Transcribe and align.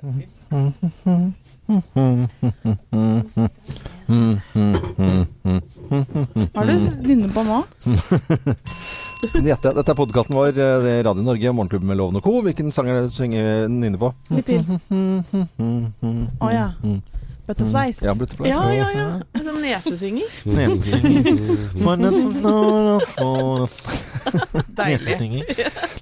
Hva 0.00 0.08
er 6.62 6.68
det 6.70 6.76
du 6.80 7.08
nynner 7.10 7.28
på 7.34 7.42
nå? 7.44 7.58
Dette 9.44 9.68
er 9.68 9.98
podkasten 9.98 10.38
vår, 10.38 10.56
eh, 10.56 11.02
Radio 11.04 11.22
Norge, 11.26 11.52
Morgenklubben 11.52 11.88
med 11.92 12.00
Loven 12.00 12.16
og 12.16 12.24
Co. 12.24 12.40
Hvilken 12.46 12.72
sang 12.72 12.88
er 12.88 12.94
det 13.02 13.10
du 13.10 13.16
synger 13.18 13.68
nynner 13.68 14.00
på? 14.00 14.08
Litt 14.32 14.48
til. 14.48 14.64
Å 16.40 16.48
ja. 16.54 16.72
Butterflies. 17.50 18.00
Ja, 18.00 18.14
Butterflies. 18.16 18.56
Ja, 18.56 18.72
ja, 18.72 18.88
ja. 18.96 19.20
Sånn 19.36 19.60
nesesynger. 19.60 20.28
Deilig. 24.80 25.16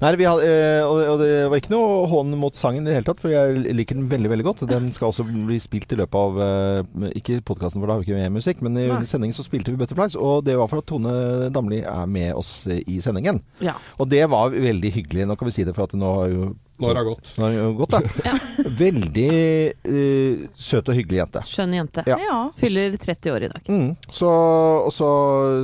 Nei, 0.02 0.10
vi 0.20 0.26
hadde, 0.28 0.48
eh, 0.48 0.84
og, 0.86 1.18
det- 1.22 1.48
var 1.50 1.60
ikke 1.60 1.72
noe 1.74 2.06
hån 2.10 2.34
mot 2.40 2.56
sangen 2.58 2.84
i 2.84 2.90
det 2.90 2.98
hele 2.98 3.08
tatt, 3.08 3.20
for 3.22 3.32
jeg 3.32 3.74
liker 3.76 3.98
den 3.98 4.08
veldig 4.10 4.32
veldig 4.34 4.46
godt. 4.46 4.64
Den 4.70 4.90
skal 4.94 5.10
også 5.12 5.26
bli 5.26 5.58
spilt 5.62 5.92
i 5.94 5.98
løpet 6.00 6.18
av 6.20 6.40
eh, 6.44 7.10
Ikke 7.18 7.40
podkasten, 7.46 7.80
for 7.82 7.88
da 7.90 7.96
har 7.96 8.02
vi 8.04 8.08
ikke 8.10 8.20
med 8.20 8.36
musikk, 8.38 8.62
men 8.66 8.76
i 8.80 8.86
Nei. 8.90 9.02
sendingen 9.08 9.36
så 9.36 9.46
spilte 9.46 9.72
vi 9.74 9.80
Butterflies. 9.80 10.16
Og 10.18 10.44
det 10.46 10.58
var 10.60 10.70
for 10.70 10.82
at 10.82 10.88
Tone 10.90 11.50
Damli 11.54 11.82
er 11.86 12.06
med 12.10 12.34
oss 12.38 12.52
i 12.68 13.00
sendingen. 13.04 13.42
Ja. 13.64 13.76
Og 13.98 14.10
det 14.12 14.24
var 14.30 14.54
veldig 14.54 14.92
hyggelig. 15.00 15.26
Nå 15.28 15.38
kan 15.38 15.48
vi 15.50 15.56
si 15.58 15.66
det, 15.68 15.74
for 15.76 15.88
at 15.88 15.96
nå 15.98 16.14
har 16.20 16.32
jo 16.34 16.48
Nå 16.78 16.90
har 16.90 16.98
det 16.98 17.04
gått. 17.08 17.30
nå 17.36 17.44
har 17.44 17.56
det 17.56 17.70
gått, 17.78 17.94
ja. 18.24 18.34
Veldig 18.82 19.30
uh, 19.88 20.44
søt 20.54 20.90
og 20.90 20.98
hyggelig 20.98 21.20
jente. 21.22 21.42
Skjønn 21.50 21.74
jente. 21.74 22.04
Ja. 22.06 22.18
Ja. 22.22 22.38
Fyller 22.60 22.94
30 23.02 23.34
år 23.34 23.46
i 23.48 23.50
dag. 23.50 23.70
Mm. 23.72 23.88
Så, 24.14 24.30
og 24.84 24.92
så 24.94 25.08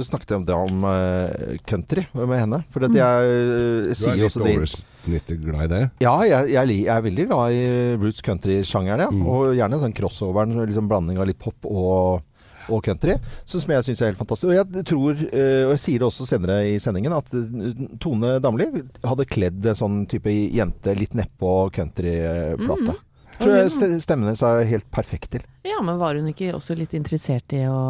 snakket 0.09 0.35
jeg 0.35 0.43
om 0.43 0.49
det 0.49 0.59
om 0.59 0.89
uh, 0.89 1.55
country 1.71 2.07
med 2.19 2.37
henne. 2.41 2.61
For 2.75 2.89
at 2.89 2.99
jeg 2.99 3.31
uh, 3.31 3.87
Du 3.87 3.95
er 3.95 4.01
sier 4.01 4.19
jo 4.19 4.25
litt 4.25 4.31
også 4.33 4.45
det 4.45 4.57
oversnittet 4.59 5.43
glad 5.45 5.65
i 5.69 5.73
det? 5.77 5.83
Ja, 6.03 6.17
jeg, 6.27 6.53
jeg, 6.57 6.79
jeg 6.83 6.93
er 6.97 7.09
veldig 7.09 7.29
glad 7.31 7.57
i 7.57 7.65
roots 8.03 8.23
country-sjangeren. 8.27 9.07
Ja. 9.07 9.11
Mm. 9.15 9.27
Og 9.31 9.55
gjerne 9.59 9.83
sånn 9.83 9.97
crossoveren, 9.97 10.59
liksom 10.67 10.91
blanding 10.91 11.23
av 11.23 11.31
litt 11.31 11.41
pop 11.43 11.71
og, 11.71 12.25
og 12.69 12.83
country. 12.87 13.17
Som 13.45 13.61
jeg 13.75 13.85
syns 13.89 14.01
er 14.03 14.13
helt 14.13 14.21
fantastisk. 14.21 14.51
Og 14.53 14.59
jeg 14.59 14.85
tror, 14.89 15.13
eh, 15.31 15.65
og 15.69 15.73
jeg 15.77 15.83
sier 15.85 15.99
det 16.05 16.09
også 16.09 16.27
senere 16.29 16.61
i 16.73 16.79
sendingen, 16.83 17.13
at 17.17 17.33
eh, 17.35 17.97
Tone 18.03 18.37
Damli 18.45 18.69
hadde 19.05 19.27
kledd 19.29 19.67
en 19.73 19.81
sånn 19.81 20.05
type 20.11 20.31
jente 20.33 20.95
litt 20.99 21.15
nedpå 21.19 21.57
countryplate. 21.75 22.95
Tror 23.35 23.51
jeg 23.51 23.71
st- 23.75 23.97
stemmen 24.05 24.29
hennes 24.29 24.43
er 24.47 24.61
helt 24.71 24.87
perfekt 24.95 25.33
til. 25.35 25.43
Ja, 25.67 25.81
men 25.83 25.97
var 25.99 26.15
hun 26.15 26.29
ikke 26.31 26.53
også 26.55 26.77
litt 26.79 26.93
interessert 26.95 27.51
i 27.57 27.65
å, 27.67 27.81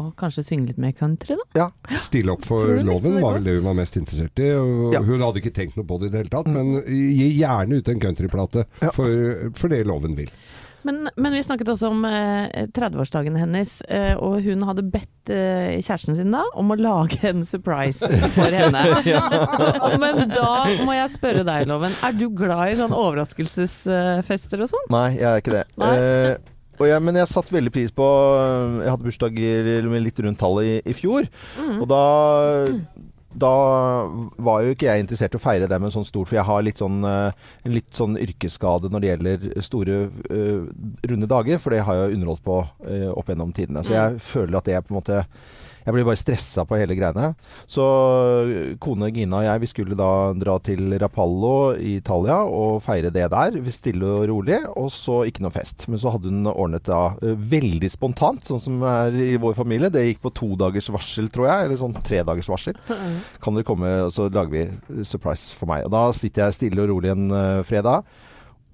å 0.00 0.04
kanskje 0.16 0.46
synge 0.46 0.70
litt 0.70 0.78
mer 0.80 0.94
country, 0.96 1.36
da? 1.36 1.44
Ja. 1.92 1.98
Stille 2.00 2.32
opp 2.32 2.46
for 2.48 2.64
loven 2.86 3.18
var 3.20 3.36
vel 3.36 3.44
det 3.50 3.58
hun 3.58 3.66
var 3.68 3.76
mest 3.82 3.98
interessert 4.00 4.40
i. 4.40 4.48
Og 4.56 4.96
Ja. 4.96 5.02
Hun 5.04 5.20
hadde 5.20 5.42
ikke 5.42 5.52
tenkt 5.58 5.76
noe 5.76 5.84
på 5.84 5.98
det 6.00 6.08
i 6.08 6.14
det 6.14 6.22
hele 6.22 6.32
tatt, 6.32 6.48
men 6.48 6.78
gi 6.88 7.28
gjerne 7.36 7.82
ut 7.82 7.92
en 7.92 8.00
countryplate 8.06 8.64
Ja. 8.80 8.94
for, 8.96 9.52
for 9.60 9.68
det 9.68 9.82
loven 9.90 10.16
vil. 10.16 10.32
Men, 10.86 11.08
men 11.16 11.34
vi 11.34 11.42
snakket 11.42 11.70
også 11.72 11.90
om 11.90 12.04
eh, 12.06 12.66
30-årsdagen 12.74 13.38
hennes, 13.38 13.78
eh, 13.90 14.14
og 14.14 14.38
hun 14.44 14.62
hadde 14.68 14.84
bedt 14.92 15.32
eh, 15.32 15.78
kjæresten 15.82 16.18
sin 16.18 16.34
da 16.34 16.44
om 16.58 16.70
å 16.72 16.78
lage 16.78 17.18
en 17.28 17.44
surprise 17.48 18.06
for 18.36 18.54
henne. 18.54 18.84
men 20.02 20.22
da 20.30 20.52
må 20.86 20.94
jeg 20.96 21.16
spørre 21.16 21.46
deg, 21.46 21.66
Loven. 21.70 21.94
Er 22.06 22.14
du 22.16 22.28
glad 22.30 22.74
i 22.74 22.78
sånn 22.78 22.94
overraskelsesfester 22.94 24.64
og 24.64 24.70
sånn? 24.70 24.88
Nei, 24.94 25.08
jeg 25.18 25.28
er 25.32 25.42
ikke 25.42 25.56
det. 25.58 25.66
Eh, 25.88 26.54
og 26.78 26.86
jeg, 26.86 27.02
men 27.02 27.18
jeg 27.18 27.26
satte 27.26 27.50
veldig 27.50 27.72
pris 27.74 27.90
på 27.90 28.06
Jeg 28.84 28.92
hadde 28.92 29.02
bursdager 29.02 29.88
litt 29.98 30.20
rundt 30.22 30.38
tallet 30.38 30.68
i, 30.68 30.74
i 30.86 30.94
fjor. 30.94 31.26
Mm. 31.58 31.80
Og 31.82 31.88
da 31.90 32.02
da 33.28 33.52
var 34.40 34.62
jo 34.64 34.72
ikke 34.72 34.88
jeg 34.88 35.04
interessert 35.04 35.34
i 35.36 35.38
å 35.38 35.42
feire 35.42 35.68
det 35.68 35.78
med 35.82 35.92
sånn 35.92 36.06
stort, 36.08 36.30
for 36.30 36.38
jeg 36.38 36.48
har 36.48 36.64
litt 36.64 36.80
sånn, 36.80 37.02
eh, 37.04 37.48
en 37.68 37.74
litt 37.74 37.92
sånn 37.94 38.16
yrkesskade 38.16 38.88
når 38.88 39.04
det 39.04 39.10
gjelder 39.10 39.46
store 39.66 39.98
eh, 40.32 40.62
runde 41.12 41.28
dager, 41.28 41.60
for 41.60 41.76
det 41.76 41.84
har 41.84 41.98
jeg 41.98 42.16
underholdt 42.16 42.44
på 42.46 42.58
eh, 42.88 43.08
opp 43.12 43.28
gjennom 43.28 43.52
tidene. 43.52 43.84
Så 43.84 43.96
jeg 43.96 44.22
føler 44.24 44.58
at 44.58 44.68
det 44.70 44.78
er 44.78 44.86
på 44.86 44.94
en 44.94 45.00
måte 45.00 45.20
Jeg 45.84 45.94
blir 45.94 46.06
bare 46.08 46.20
stressa 46.20 46.64
på 46.68 46.78
hele 46.80 46.96
greiene. 46.98 47.32
Så 47.70 47.84
kone 48.82 49.10
Gina 49.14 49.40
og 49.40 49.46
jeg, 49.46 49.62
vi 49.62 49.70
skulle 49.70 49.98
da 49.98 50.10
dra 50.38 50.58
til 50.64 50.96
Rapallo 51.00 51.74
i 51.76 51.96
Italia 51.98 52.40
og 52.44 52.82
feire 52.84 53.12
det 53.14 53.26
der, 53.32 53.58
stille 53.74 54.08
og 54.08 54.26
rolig, 54.30 54.60
og 54.78 54.90
så 54.92 55.22
ikke 55.28 55.44
noe 55.44 55.54
fest. 55.54 55.86
Men 55.88 56.00
så 56.02 56.14
hadde 56.14 56.32
hun 56.32 56.48
ordnet 56.50 56.86
da 56.88 57.14
eh, 57.22 57.36
veldig 57.56 57.90
spontant, 57.92 58.44
sånn 58.48 58.62
som 58.62 58.82
er 58.86 59.14
i 59.14 59.36
vår 59.40 59.56
familie. 59.58 59.92
Det 59.92 60.04
gikk 60.06 60.22
på 60.24 60.34
to 60.36 60.52
dagers 60.60 60.90
varsel, 60.92 61.30
tror 61.32 61.50
jeg, 61.50 61.68
eller 61.68 61.80
sånn 61.80 61.96
tre 62.04 62.22
dagers 62.26 62.50
varsel. 62.50 62.78
Kan 63.42 63.58
dere 63.58 63.68
komme, 63.68 63.92
og 64.06 64.14
så 64.14 64.28
lager 64.28 64.54
vi 64.54 65.04
surprise 65.08 65.54
for 65.56 65.70
meg. 65.70 65.86
Og 65.86 65.94
da 65.94 66.08
sitter 66.16 66.46
jeg 66.46 66.58
stille 66.58 66.84
og 66.84 66.92
rolig 66.92 67.14
en 67.14 67.30
eh, 67.30 67.60
fredag. 67.66 68.06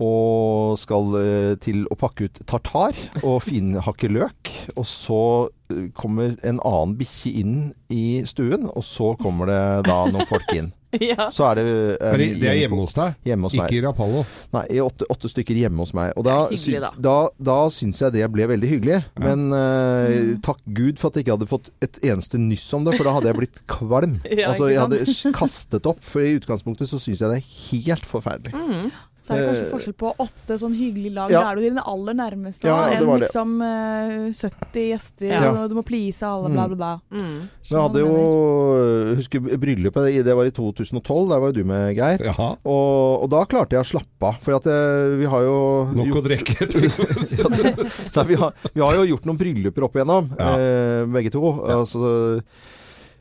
Og 0.03 0.75
skal 0.81 1.13
eh, 1.21 1.53
til 1.63 1.85
å 1.87 1.97
pakke 1.99 2.27
ut 2.27 2.41
tartar 2.51 2.99
og 3.23 3.43
finhakke 3.47 4.11
løk. 4.11 4.51
Og 4.75 4.87
så 4.89 5.21
eh, 5.47 5.64
kommer 5.99 6.37
en 6.47 6.61
annen 6.65 6.95
bikkje 7.01 7.33
inn 7.43 7.59
i 7.93 8.23
stuen, 8.29 8.69
og 8.71 8.83
så 8.87 9.13
kommer 9.21 9.51
det 9.51 9.61
da 9.91 10.01
noen 10.13 10.27
folk 10.31 10.51
inn. 10.57 10.73
Ja. 10.95 11.25
Så 11.35 11.43
er 11.49 11.57
det 11.59 11.63
um, 11.67 12.05
Er 12.07 12.21
det, 12.21 12.27
det 12.39 12.47
er 12.47 12.55
hjemme 12.61 12.77
hos 12.79 12.93
deg? 12.95 13.17
hjemme 13.27 13.49
hos. 13.49 13.55
Ikke 13.59 13.75
i 13.75 13.81
Rapallo? 13.83 14.21
Nei, 14.55 14.61
i 14.71 14.79
åtte, 14.79 15.09
åtte 15.11 15.27
stykker 15.33 15.59
hjemme 15.59 15.83
hos 15.83 15.91
meg. 15.99 16.13
Og 16.15 16.23
da, 16.23 16.37
hyggelig, 16.53 16.61
syns, 16.85 17.01
da. 17.03 17.15
Da, 17.49 17.57
syns 17.75 17.99
jeg 18.05 18.15
det 18.15 18.29
ble 18.31 18.47
veldig 18.53 18.71
hyggelig. 18.71 19.01
Men 19.19 19.43
uh, 19.51 20.13
Mm. 20.15 20.29
takk 20.47 20.61
Gud 20.71 21.03
for 21.03 21.11
at 21.11 21.19
jeg 21.19 21.25
ikke 21.27 21.35
hadde 21.35 21.49
fått 21.51 21.73
et 21.83 21.99
eneste 22.07 22.39
nyss 22.39 22.69
om 22.79 22.87
det, 22.87 22.95
for 22.95 23.09
da 23.11 23.17
hadde 23.17 23.27
jeg 23.33 23.41
blitt 23.41 23.59
kvalm. 23.75 24.15
Ja, 24.39 24.53
altså, 24.53 24.69
jeg 24.71 24.79
hadde 24.85 25.03
kastet 25.35 25.91
opp, 25.91 25.99
for 26.07 26.23
i 26.23 26.37
utgangspunktet 26.39 26.87
så 26.93 27.03
syns 27.03 27.19
jeg 27.25 27.27
det 27.33 27.41
er 27.43 27.51
helt 27.73 28.07
forferdelig. 28.07 28.55
Mm. 28.55 28.95
Så 29.25 29.33
er 29.33 29.39
det 29.41 29.45
kanskje 29.49 29.65
Eh, 29.65 29.71
forskjell 29.73 29.95
på 29.97 30.11
åtte 30.21 30.57
sånn 30.61 30.75
hyggelige 30.77 31.15
lag. 31.17 31.31
ja. 31.33 31.41
Da 31.41 31.53
er 31.53 31.57
du 31.57 31.63
dine 31.65 31.81
aller 31.89 32.15
nærmeste. 32.19 32.69
Ja, 32.69 32.91
enn 32.93 33.07
liksom 33.23 33.55
uh, 33.65 34.29
70 34.37 34.85
gjester, 34.91 35.31
Ja. 35.33 35.53
og 35.63 35.71
du 35.73 35.75
må 35.79 35.85
please 35.87 36.21
alle, 36.29 36.51
bla, 36.53 36.67
bla, 36.69 36.77
bla. 36.77 36.91
Mm. 37.11 37.49
Men 37.49 37.73
jeg 37.73 37.81
hadde 37.81 38.03
jo 38.05 39.15
Husker 39.17 39.41
bryllupet, 39.41 40.11
det 40.25 40.37
var 40.37 40.45
i 40.45 40.53
2012. 40.53 41.29
Der 41.33 41.41
var 41.41 41.49
jo 41.53 41.57
du 41.57 41.65
med, 41.65 41.97
Geir. 41.97 42.21
Og, 42.65 43.25
og 43.25 43.31
da 43.33 43.45
klarte 43.49 43.79
jeg 43.79 43.85
å 43.85 43.89
slappe 43.95 44.29
av. 44.29 44.37
For 44.45 44.59
at 44.59 44.69
eh, 44.69 45.17
vi 45.21 45.25
har 45.31 45.43
jo 45.47 45.57
Nok 45.97 46.21
å 46.21 46.25
drikke. 46.25 46.69
tror 46.69 48.29
vi, 48.29 48.35
har, 48.41 48.53
vi 48.75 48.81
har 48.85 48.95
jo 49.01 49.09
gjort 49.15 49.29
noen 49.29 49.41
brylluper 49.41 49.87
opp 49.89 49.97
igjennom, 49.99 50.31
Ja. 50.39 50.53
eh, 50.59 51.05
begge 51.17 51.33
to. 51.35 51.45
Altså, 51.65 52.05
eh, 52.37 52.73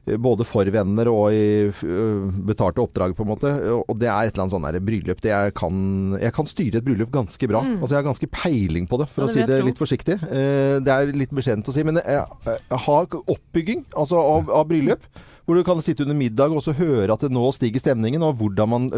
både 0.04 0.44
for 0.44 0.68
venner 0.68 1.08
og 1.08 1.32
i 1.32 1.70
øh, 1.72 2.26
betalte 2.48 2.82
oppdrag, 2.84 3.14
på 3.16 3.24
en 3.24 3.30
måte. 3.30 3.52
Og 3.88 3.96
det 4.00 4.10
er 4.12 4.28
et 4.28 4.34
eller 4.34 4.46
annet 4.46 4.56
sånn 4.58 4.86
bryllup 4.86 5.22
det 5.24 5.32
jeg 5.32 5.54
kan 5.56 6.18
Jeg 6.20 6.34
kan 6.36 6.50
styre 6.50 6.82
et 6.82 6.86
bryllup 6.88 7.12
ganske 7.14 7.48
bra. 7.48 7.62
Mm. 7.64 7.78
Altså 7.80 7.96
Jeg 7.96 8.02
har 8.02 8.10
ganske 8.10 8.32
peiling 8.36 8.88
på 8.90 9.00
det, 9.00 9.08
for 9.10 9.24
Ja, 9.24 9.30
å 9.30 9.34
si 9.34 9.46
det 9.48 9.62
litt 9.64 9.80
forsiktig. 9.80 10.18
Eh, 10.28 10.80
Det 10.84 10.92
er 10.92 11.14
litt 11.16 11.32
beskjedent 11.32 11.68
å 11.70 11.76
si, 11.76 11.84
men 11.88 12.02
jeg, 12.02 12.26
jeg 12.46 12.82
har 12.88 13.08
oppbygging 13.24 13.86
altså 13.96 14.20
av, 14.20 14.52
av 14.52 14.68
bryllup. 14.68 15.08
Hvor 15.44 15.56
du 15.60 15.64
kan 15.68 15.82
sitte 15.84 16.04
under 16.06 16.16
middag 16.16 16.54
og 16.56 16.62
så 16.64 16.72
høre 16.76 17.12
at 17.12 17.20
det 17.20 17.32
nå 17.36 17.44
stiger 17.52 17.82
stemningen, 17.84 18.24
og 18.24 18.40
man, 18.68 18.90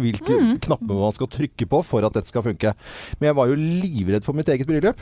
hvilke 0.00 0.32
Mm. 0.32 0.54
knapper 0.64 0.96
man 0.96 1.12
skal 1.12 1.28
trykke 1.28 1.66
på 1.68 1.82
for 1.84 2.04
at 2.04 2.14
dette 2.16 2.28
skal 2.28 2.42
funke. 2.42 2.72
Men 3.20 3.28
jeg 3.28 3.36
var 3.36 3.48
jo 3.48 3.56
livredd 3.56 4.24
for 4.24 4.32
mitt 4.32 4.48
eget 4.48 4.66
bryllup. 4.66 5.00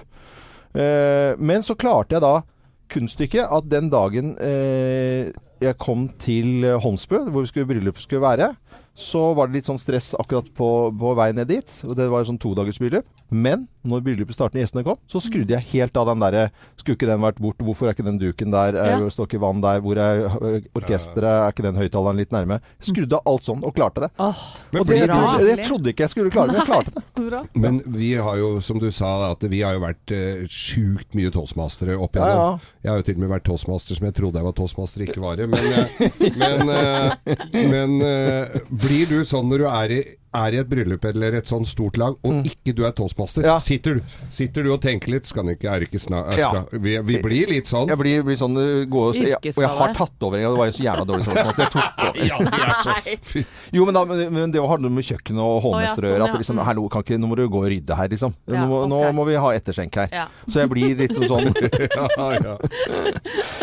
Eh, 0.75 1.35
men 1.39 1.63
så 1.63 1.77
klarte 1.79 2.17
jeg 2.17 2.23
da 2.23 2.43
kunststykket 2.91 3.47
at 3.53 3.69
den 3.71 3.91
dagen 3.93 4.35
eh, 4.41 5.31
jeg 5.61 5.79
kom 5.79 6.09
til 6.19 6.65
Holmsbu, 6.83 7.31
hvor 7.31 7.45
bryllupet 7.67 8.03
skulle 8.03 8.23
være, 8.23 8.55
så 8.99 9.21
var 9.39 9.47
det 9.47 9.61
litt 9.61 9.69
sånn 9.71 9.79
stress 9.79 10.11
akkurat 10.19 10.49
på, 10.59 10.69
på 10.99 11.15
vei 11.15 11.29
ned 11.37 11.47
dit. 11.53 11.71
Og 11.87 11.95
det 11.99 12.09
var 12.11 12.25
jo 12.25 12.33
sånn 12.33 12.41
todagers 12.43 12.81
bryllup. 12.83 13.07
Men 13.31 13.67
når 13.89 14.01
bryllupet 14.05 14.35
startet 14.35 14.57
og 14.59 14.63
gjestene 14.65 14.83
kom, 14.87 14.97
så 15.09 15.21
skrudde 15.23 15.53
jeg 15.55 15.67
helt 15.75 15.97
av 16.01 16.09
den 16.09 16.21
derre 16.23 16.47
Skulle 16.81 16.97
ikke 16.97 17.09
den 17.09 17.21
vært 17.23 17.39
bort? 17.45 17.61
Hvorfor 17.65 17.89
er 17.89 17.95
ikke 17.95 18.05
den 18.07 18.19
duken 18.21 18.51
der? 18.53 18.75
Er, 18.77 18.95
Ja. 19.05 19.11
Står 19.13 19.29
ikke 19.29 19.41
vann 19.43 19.61
der? 19.63 19.83
Hvor 19.85 20.01
er 20.01 20.23
ø, 20.27 20.51
orkesteret? 20.81 21.29
Er 21.29 21.53
ikke 21.53 21.65
den 21.69 21.77
høyttaleren 21.79 22.19
litt 22.19 22.33
nærme? 22.35 22.59
Skrudde 22.85 23.21
av 23.21 23.29
alt 23.29 23.45
sånn 23.47 23.63
og 23.69 23.75
klarte 23.77 24.07
det. 24.07 24.11
Oh, 24.19 24.41
Og 24.75 24.89
det, 24.89 24.99
jeg, 24.99 25.11
trodde, 25.13 25.47
jeg 25.53 25.67
trodde 25.69 25.93
ikke 25.93 26.05
jeg 26.07 26.13
skulle 26.15 26.33
klare 26.35 26.51
det, 26.51 26.57
men 26.57 26.65
jeg 26.65 26.71
klarte 26.73 26.95
det. 26.97 27.05
Bra. 27.29 27.43
men 27.61 27.81
vi 27.93 28.11
har 28.17 28.39
jo, 28.41 28.51
som 28.65 28.81
du 28.81 28.89
sa, 28.95 29.13
at 29.31 29.45
vi 29.53 29.61
har 29.65 29.77
jo 29.77 29.85
vært 29.85 30.15
uh, 30.17 30.43
sjukt 30.49 31.13
mye 31.19 31.33
toastmastere 31.35 31.97
opp 32.01 32.17
Ja, 32.19 32.25
igjennom. 32.25 32.59
ja. 32.65 32.75
Jeg 32.89 32.93
har 32.95 33.01
jo 33.03 33.07
til 33.11 33.19
og 33.19 33.23
med 33.25 33.33
vært 33.35 33.45
toastmaster 33.49 33.99
som 33.99 34.07
jeg 34.09 34.17
trodde 34.17 34.41
jeg 34.41 34.47
var 34.49 34.57
toastmaster, 34.57 35.05
ikke 35.05 35.21
var 35.21 35.37
det. 35.37 35.49
Men, 35.51 35.65
eh, 35.77 35.89
men, 36.41 36.71
eh, 36.73 37.43
men 37.69 37.97
eh, 38.07 38.59
blir 38.89 39.07
du 39.11 39.19
sånn 39.29 39.49
når 39.53 39.59
du 39.63 39.69
er 39.71 39.93
i, 39.99 40.01
er 40.39 40.55
i 40.55 40.59
et 40.61 40.69
bryllup 40.69 41.05
eller 41.09 41.39
et 41.39 41.49
sånn 41.49 41.65
stort 41.67 41.97
lag, 41.97 42.17
og 42.29 42.45
ikke 42.47 42.75
du 42.77 42.83
er 42.85 42.93
toastmaster? 42.93 43.41
Mm. 43.43 43.49
Ja. 43.49 43.55
Sitter, 43.65 43.95
du- 43.97 44.17
sitter 44.35 44.67
du 44.67 44.73
og 44.75 44.83
tenker 44.85 45.09
litt 45.15 45.27
Skal 45.27 45.49
ikke, 45.55 45.71
er 45.73 45.85
ikke 45.87 45.99
snak, 46.03 46.35
Ja. 46.37 46.51
skal, 46.53 46.81
vi, 46.85 46.99
vi 47.01 47.17
blir 47.25 47.49
litt 47.49 47.67
sånn. 47.71 47.89
Jeg 47.89 47.97
blir, 47.99 48.23
blir 48.27 48.37
sånn 48.37 48.55
gå 48.93 49.01
og, 49.09 49.17
jeg, 49.17 49.39
Og 49.41 49.63
jeg 49.65 49.71
har 49.79 49.95
tatt 49.97 50.27
over 50.29 50.37
en 50.39 50.45
gang. 50.45 50.53
Det 50.53 50.61
var 50.61 50.69
jo 50.69 50.77
så 50.77 50.85
jævla 50.85 51.07
dårlig 51.09 51.25
toastmaster. 51.25 51.63
Jeg 51.65 51.73
tok 51.73 52.05
over. 52.05 52.21
Ja, 52.29 52.75
så 52.85 53.45
Jo, 53.73 53.85
men, 53.89 53.95
da, 53.97 54.05
men 54.05 54.33
men 54.37 54.53
det 54.53 54.61
har 54.61 54.79
noe 54.85 54.91
med 54.93 55.05
kjøkkenet 55.09 55.41
og 55.43 55.63
hovmester 55.65 56.05
å 56.05 56.13
gjøre. 56.13 56.21
sånn, 56.21 56.29
At 56.29 56.43
liksom, 56.45 56.61
her, 56.69 56.83
kan 56.93 57.03
ikke, 57.09 57.19
nå 57.25 57.27
må 57.33 57.37
du 57.41 57.49
gå 57.49 57.63
og 57.65 57.69
rydde 57.73 57.97
her, 57.97 58.09
liksom. 58.13 58.35
Ja, 58.47 58.61
nå, 58.65 58.69
må- 58.69 58.85
nå 58.93 59.01
må 59.17 59.27
vi 59.27 59.35
ha 59.41 59.49
etterskjenk 59.57 59.95
her. 59.97 60.09
Ja. 60.13 60.27
Så 60.47 60.61
jeg 60.61 60.69
blir 60.71 60.95
litt 60.97 61.17
sånn 61.17 61.49
ja, 61.57 62.29
ja. 62.37 62.59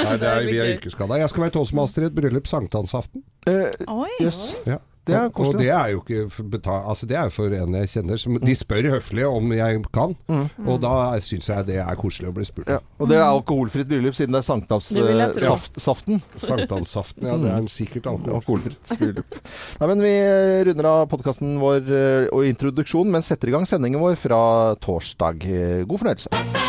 Nei, 0.02 0.18
det 0.18 0.28
er, 0.34 0.42
vi 0.50 0.58
er 0.60 0.74
yrkesskada. 0.76 1.18
Jeg 1.22 1.30
skal 1.30 1.46
være 1.46 1.56
toastmaster 1.60 2.04
i 2.04 2.10
et 2.10 2.16
bryllup 2.18 2.50
sankthansaften. 2.50 3.24
eh, 3.48 3.70
Oi. 3.88 4.10
Jøss. 4.20 4.56
Ja. 4.66 4.80
Det 5.06 5.16
er 5.16 5.30
koselig. 5.30 5.56
og 5.56 5.62
det 5.62 5.70
er 5.70 5.92
jo 5.94 6.02
ikke 6.02 6.22
for 6.34 6.72
altså 6.74 7.08
det 7.10 7.18
er 7.20 7.30
for 7.34 7.54
en 7.54 7.78
jeg 7.80 7.92
kjenner. 7.94 8.18
Som, 8.22 8.40
de 8.42 8.56
spør 8.58 8.90
høflig 8.96 9.26
om 9.28 9.54
jeg 9.54 9.84
kan, 9.94 10.16
og 10.66 10.82
da 10.84 10.94
syns 11.24 11.50
jeg 11.52 11.68
det 11.70 11.80
er 11.84 12.00
koselig 12.00 12.32
å 12.32 12.36
bli 12.36 12.48
spurt. 12.48 12.68
Mm. 12.70 12.74
Ja. 12.78 12.82
Og 13.00 13.12
det 13.12 13.20
er 13.20 13.26
alkoholfritt 13.28 13.90
bryllup 13.92 14.18
siden 14.18 14.36
det 14.36 14.42
er 14.42 14.48
sankthansaften. 14.50 15.24
tro. 15.36 15.46
sankthavssaften. 15.46 16.22
Sankthanssaften, 16.48 17.30
ja. 17.30 17.38
Det 17.42 17.54
er 17.54 17.72
sikkert 17.72 18.10
alkohol. 18.12 18.40
Alkoholfritt 18.42 18.96
bryllup. 19.00 19.40
Nei, 19.82 19.90
men 19.94 20.06
vi 20.06 20.14
runder 20.70 20.92
av 20.92 21.10
podkasten 21.12 21.58
vår 21.62 21.82
eh, 21.86 22.30
og 22.36 22.48
introduksjonen, 22.50 23.14
men 23.16 23.26
setter 23.26 23.52
i 23.52 23.58
gang 23.58 23.68
sendingen 23.70 24.02
vår 24.02 24.18
fra 24.20 24.40
torsdag. 24.82 25.46
Eh, 25.46 25.84
God 25.86 26.02
fornøyelse. 26.02 26.65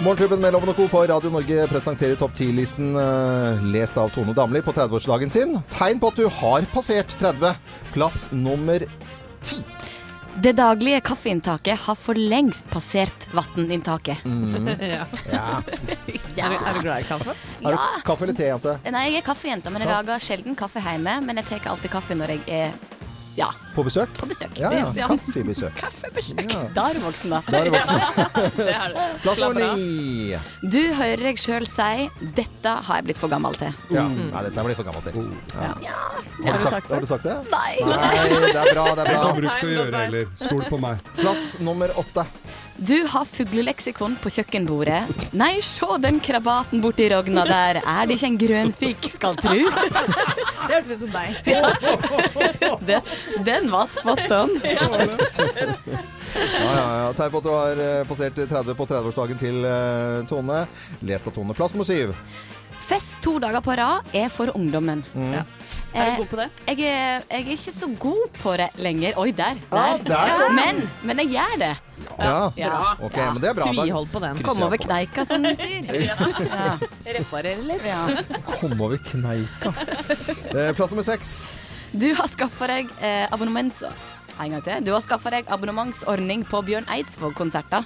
Morgenklubben 0.00 0.40
med 0.40 0.54
Loven 0.54 0.70
og 0.72 0.76
Co. 0.78 0.86
på 0.88 1.00
Radio 1.10 1.28
Norge 1.32 1.66
presenterer 1.68 2.16
topp 2.16 2.32
10-listen 2.38 2.94
eh, 2.96 3.64
lest 3.74 3.98
av 4.00 4.08
Tone 4.14 4.32
Damli 4.36 4.62
på 4.64 4.72
30-årsdagen 4.72 5.28
sin. 5.32 5.58
Tegn 5.74 6.00
på 6.00 6.08
at 6.08 6.16
du 6.16 6.24
har 6.38 6.64
passert 6.72 7.12
30. 7.20 7.50
Plass 7.92 8.22
nummer 8.32 8.80
10. 9.44 9.60
Det 10.40 10.54
daglige 10.56 11.02
kaffeinntaket 11.04 11.82
har 11.84 11.98
for 12.00 12.16
lengst 12.16 12.64
passert 12.72 13.26
vanninntaket. 13.36 14.24
Ja. 14.80 15.04
Ja. 15.28 15.44
Er, 15.60 16.48
du, 16.48 16.56
er 16.56 16.78
du 16.78 16.80
glad 16.86 17.02
i 17.04 17.08
kaffe? 17.10 17.34
Er 17.60 17.76
du 17.76 17.84
kaffe 18.06 18.24
eller 18.24 18.38
te, 18.38 18.46
jente? 18.48 18.78
Nei, 18.94 19.04
jeg 19.10 19.20
er 19.20 19.26
kaffejente, 19.26 19.74
men 19.74 19.84
jeg 19.84 19.92
lager 19.92 20.24
sjelden 20.24 20.56
kaffe 20.56 20.80
hjemme. 20.80 21.18
Men 21.26 21.42
jeg 21.42 21.50
tar 21.50 21.74
alltid 21.74 21.92
kaffe 21.92 22.16
når 22.16 22.38
jeg 22.38 22.62
er 22.62 22.99
ja, 23.40 23.48
På 23.74 23.84
besøk? 23.86 24.10
på 24.20 24.26
besøk. 24.28 24.56
Ja, 24.60 24.70
ja. 24.74 24.86
Ja. 25.00 25.06
Kaffebesøk. 25.08 25.74
Kaffebesøk. 25.80 26.40
Ja. 26.52 26.62
Da 26.76 26.86
er 26.90 26.98
du 26.98 27.04
voksen, 27.06 27.32
da. 27.32 27.40
Da 27.48 27.60
er 27.60 27.70
du 27.70 27.74
voksen. 27.74 28.00
Det 28.60 28.74
er 28.74 28.92
det. 28.94 29.06
Plass 29.24 29.40
nummer 29.40 29.76
ni. 29.76 30.36
Du 30.74 30.80
hører 30.98 31.24
deg 31.24 31.40
sjøl 31.40 31.66
si 31.70 32.08
'dette 32.36 32.74
har 32.86 33.00
jeg 33.00 33.08
blitt 33.08 33.20
for 33.22 33.32
gammel 33.32 33.56
til'. 33.60 33.72
Ja. 33.94 34.04
Nei, 34.10 34.42
dette 34.48 34.64
blir 34.66 34.76
for 34.78 34.88
gammel 34.90 35.02
til. 35.06 35.30
Ja. 35.54 35.72
Har, 35.80 36.26
Har 36.44 36.52
du 36.52 36.58
du 36.58 36.64
sagt, 36.70 36.90
har 36.90 37.00
du 37.00 37.08
sagt 37.08 37.24
det? 37.24 37.36
Nei. 37.52 37.72
Nei, 37.80 38.14
det 38.50 38.60
er 38.60 38.72
bra, 38.74 38.86
det 38.94 39.06
er 39.06 39.12
bra. 39.14 39.22
Det 39.32 39.40
du 39.40 39.48
ikke 39.48 39.68
å 39.70 39.74
gjøre 39.76 40.04
heller. 40.04 40.28
Stol 40.40 40.64
på 40.68 40.80
meg. 40.82 41.06
Plass 41.20 41.46
nummer 41.60 41.92
åtte. 42.00 42.26
Du 42.76 43.06
har 43.08 43.24
fugleleksikon 43.28 44.16
på 44.22 44.28
kjøkkenbordet. 44.32 45.32
Nei, 45.36 45.60
sjå 45.64 45.96
den 46.00 46.20
krabaten 46.24 46.80
borti 46.80 47.08
rogna 47.12 47.44
der. 47.48 47.74
Er 47.82 48.06
det 48.08 48.14
ikke 48.16 48.26
en 48.30 48.38
grønfik, 48.40 49.08
skal 49.12 49.36
tru? 49.40 49.70
Det 49.70 50.70
hørtes 50.70 50.90
ut 50.90 50.98
som 51.02 51.10
deg. 51.12 51.28
Det, 52.86 52.98
den 53.46 53.70
var 53.72 53.86
spot 53.90 54.30
on. 54.36 54.50
Ja, 54.64 54.88
ja, 56.70 56.86
ja. 57.02 57.12
Tegn 57.18 57.30
på 57.34 57.38
at 57.40 57.46
du 57.46 57.50
har 57.52 57.76
eh, 57.84 58.04
passert 58.08 58.34
30 58.38 58.74
på 58.78 58.84
30-årsdagen 58.86 59.38
til 59.40 59.56
eh, 59.66 60.26
Tone. 60.30 60.58
Lest 61.06 61.26
av 61.26 61.32
Tone. 61.36 61.54
Plass 61.58 61.72
nummer 61.74 61.86
syv. 61.88 62.08
Fest 62.90 63.12
to 63.22 63.32
dager 63.42 63.60
på 63.62 63.72
rad 63.78 64.00
er 64.16 64.28
for 64.32 64.46
ungdommen. 64.56 65.04
Er 65.92 66.06
Eh, 66.06 66.10
du 66.16 66.20
god 66.22 66.26
på 66.30 66.36
det? 66.38 66.48
jeg, 66.68 66.78
er, 66.86 67.22
jeg 67.30 67.40
er 67.40 67.48
ikke 67.50 67.72
så 67.74 67.86
god 67.98 68.28
på 68.42 68.52
det 68.60 68.68
lenger. 68.78 69.16
Oi, 69.18 69.30
der. 69.34 69.56
Ah, 69.72 69.96
der. 69.98 70.04
der, 70.04 70.26
ja. 70.26 70.50
Men, 70.54 70.82
men 71.02 71.18
jeg 71.18 71.28
gjør 71.34 71.56
det. 71.58 71.70
Ja. 72.18 72.50
Ja. 72.56 72.70
Ok, 73.02 73.16
men 73.16 73.40
det 73.42 73.48
er 73.50 73.54
bra. 73.58 73.64
Da 73.66 73.82
Tvihold 73.82 74.06
på 74.12 74.20
den. 74.22 74.42
Kom 74.46 74.62
over 74.62 74.76
kneika, 74.80 75.24
som 75.26 75.42
de 75.42 75.54
sier. 75.58 75.90
Ja. 76.50 76.76
Reparere 77.18 77.64
litt. 77.66 77.84
Ja. 77.84 78.04
kom 78.60 78.80
over 78.80 78.96
kneika. 79.02 79.72
Eh, 80.54 80.70
Plass 80.78 80.90
nummer 80.94 81.06
seks. 81.06 81.34
Du 81.92 82.06
har 82.14 82.28
skaffa 82.30 82.70
deg 82.70 82.90
eh, 83.02 83.26
abonnements... 83.34 83.82
En 84.40 84.54
gang 84.54 84.62
til. 84.64 84.84
Du 84.86 84.92
har 84.94 85.02
skaffa 85.04 85.28
deg 85.34 85.50
abonnementsordning 85.52 86.46
på 86.48 86.62
Bjørn 86.64 86.86
Eidsvåg-konserter. 86.88 87.84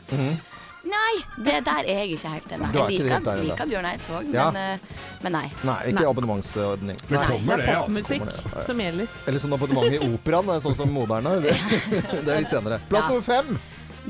Nei, 0.84 1.14
det 1.44 1.64
der 1.64 1.86
er 1.88 2.00
jeg 2.04 2.10
ikke 2.18 2.28
helt 2.34 2.50
er 2.52 2.58
Jeg 2.60 2.72
helt 2.74 2.90
liker, 2.92 3.20
der 3.24 3.38
liker 3.42 3.66
Bjørn 3.70 3.86
Eidsvåg, 3.88 4.32
Ja. 4.34 4.50
men, 4.50 4.74
eh, 4.74 4.78
men 5.22 5.32
nei. 5.32 5.46
Nei, 5.64 5.76
ikke 5.92 6.06
abonnementsordning. 6.08 6.98
Det 7.08 7.10
Nei. 7.10 7.26
kommer 7.30 7.56
det, 7.56 7.68
altså. 7.68 7.86
Popmusikk 7.88 8.66
som 8.66 8.82
gjelder. 8.84 9.08
Eller 9.26 9.38
sånn 9.40 9.54
abonnement 9.56 9.92
i 9.96 9.98
operaen, 9.98 10.60
sånn 10.60 10.76
som 10.76 10.92
moderne. 10.92 11.38
Det, 11.40 11.54
det 12.26 12.28
er 12.28 12.40
litt 12.44 12.52
senere. 12.52 12.80
Plass 12.90 13.08
Ja. 13.08 13.08
nummer 13.08 13.22
fem. 13.22 13.58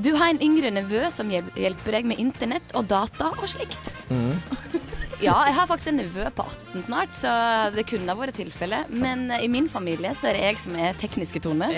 Du 0.03 0.11
har 0.17 0.29
en 0.35 0.41
yngre 0.43 0.73
nevø 0.75 1.05
som 1.15 1.31
hjelper 1.31 1.93
deg 1.93 2.05
med 2.11 2.19
internett 2.19 2.75
og 2.75 2.88
data 2.91 3.31
og 3.38 3.47
slikt. 3.47 3.93
Mhm. 4.11 4.41
Ja, 5.25 5.35
jeg 5.49 5.55
har 5.56 5.69
faktisk 5.71 5.91
en 5.93 5.99
nevø 6.03 6.25
på 6.37 6.44
18 6.44 6.85
snart, 6.88 7.17
så 7.17 7.31
det 7.75 7.87
kunne 7.88 8.12
ha 8.12 8.19
vært 8.19 8.37
tilfellet. 8.38 8.91
Men 8.93 9.26
eh, 9.32 9.44
i 9.47 9.49
min 9.53 9.69
familie 9.73 10.12
så 10.21 10.29
er 10.31 10.38
det 10.38 10.44
jeg 10.44 10.61
som 10.65 10.76
er 10.76 10.97
tekniske 11.00 11.41
tone. 11.44 11.69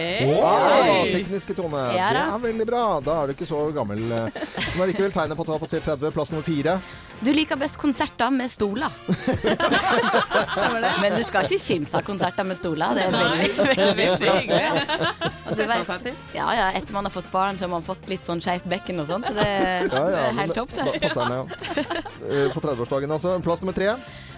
Ah, 0.43 1.05
tekniske 1.13 1.55
Tone. 1.57 1.81
Ja 1.97 2.11
Det 2.15 2.23
er 2.27 2.43
veldig 2.47 2.67
bra. 2.69 2.85
Da 3.05 3.21
er 3.23 3.31
du 3.31 3.37
ikke 3.37 3.49
så 3.49 3.61
gammel. 3.77 4.03
eh. 4.13 4.29
Men 4.75 4.87
allikevel 4.87 5.15
tegnet 5.15 5.39
på 5.39 5.47
at 5.47 5.51
du 5.51 5.55
har 5.57 5.63
passert 5.63 5.87
30. 5.87 6.13
Plass 6.17 6.33
nummer 6.35 6.47
fire. 6.47 6.79
Du 7.25 7.31
liker 7.33 7.57
best 7.57 7.79
konserter 7.81 8.29
med 8.35 8.51
stoler. 8.53 8.93
Men 11.01 11.15
du 11.17 11.23
skal 11.25 11.47
ikke 11.47 11.63
kimse 11.63 11.97
av 11.97 12.05
konserter 12.05 12.45
med 12.45 12.59
stoler. 12.61 12.93
Det 12.97 13.07
er 13.07 13.15
veldig, 13.17 13.69
veldig 13.73 14.09
veldig 14.21 14.61
Altså, 15.47 16.11
ja, 16.35 16.47
ja, 16.59 16.65
etter 16.77 16.93
man 16.93 17.07
har 17.07 17.13
fått 17.15 17.29
barn, 17.33 17.57
så 17.57 17.65
har 17.65 17.71
man 17.73 17.85
fått 17.87 18.09
litt 18.11 18.27
sånn 18.27 18.43
skeivt 18.45 18.67
bekken 18.69 18.99
og 19.01 19.07
sånn, 19.09 19.25
så 19.25 19.33
det, 19.37 19.47
Ja, 19.47 19.87
det 19.89 20.01
ja, 20.13 20.25
er 20.27 20.39
helt 20.41 20.57
topp, 20.59 20.75
Da 20.77 20.85
det. 20.91 21.01
passer 21.07 21.33
ja. 21.33 21.43
Eh, 22.27 22.49
På 22.51 22.61
30-årsdagen, 22.65 23.13
altså. 23.15 23.36
Plass 23.45 23.61
nummer 23.65 23.73
tre. 23.77 23.97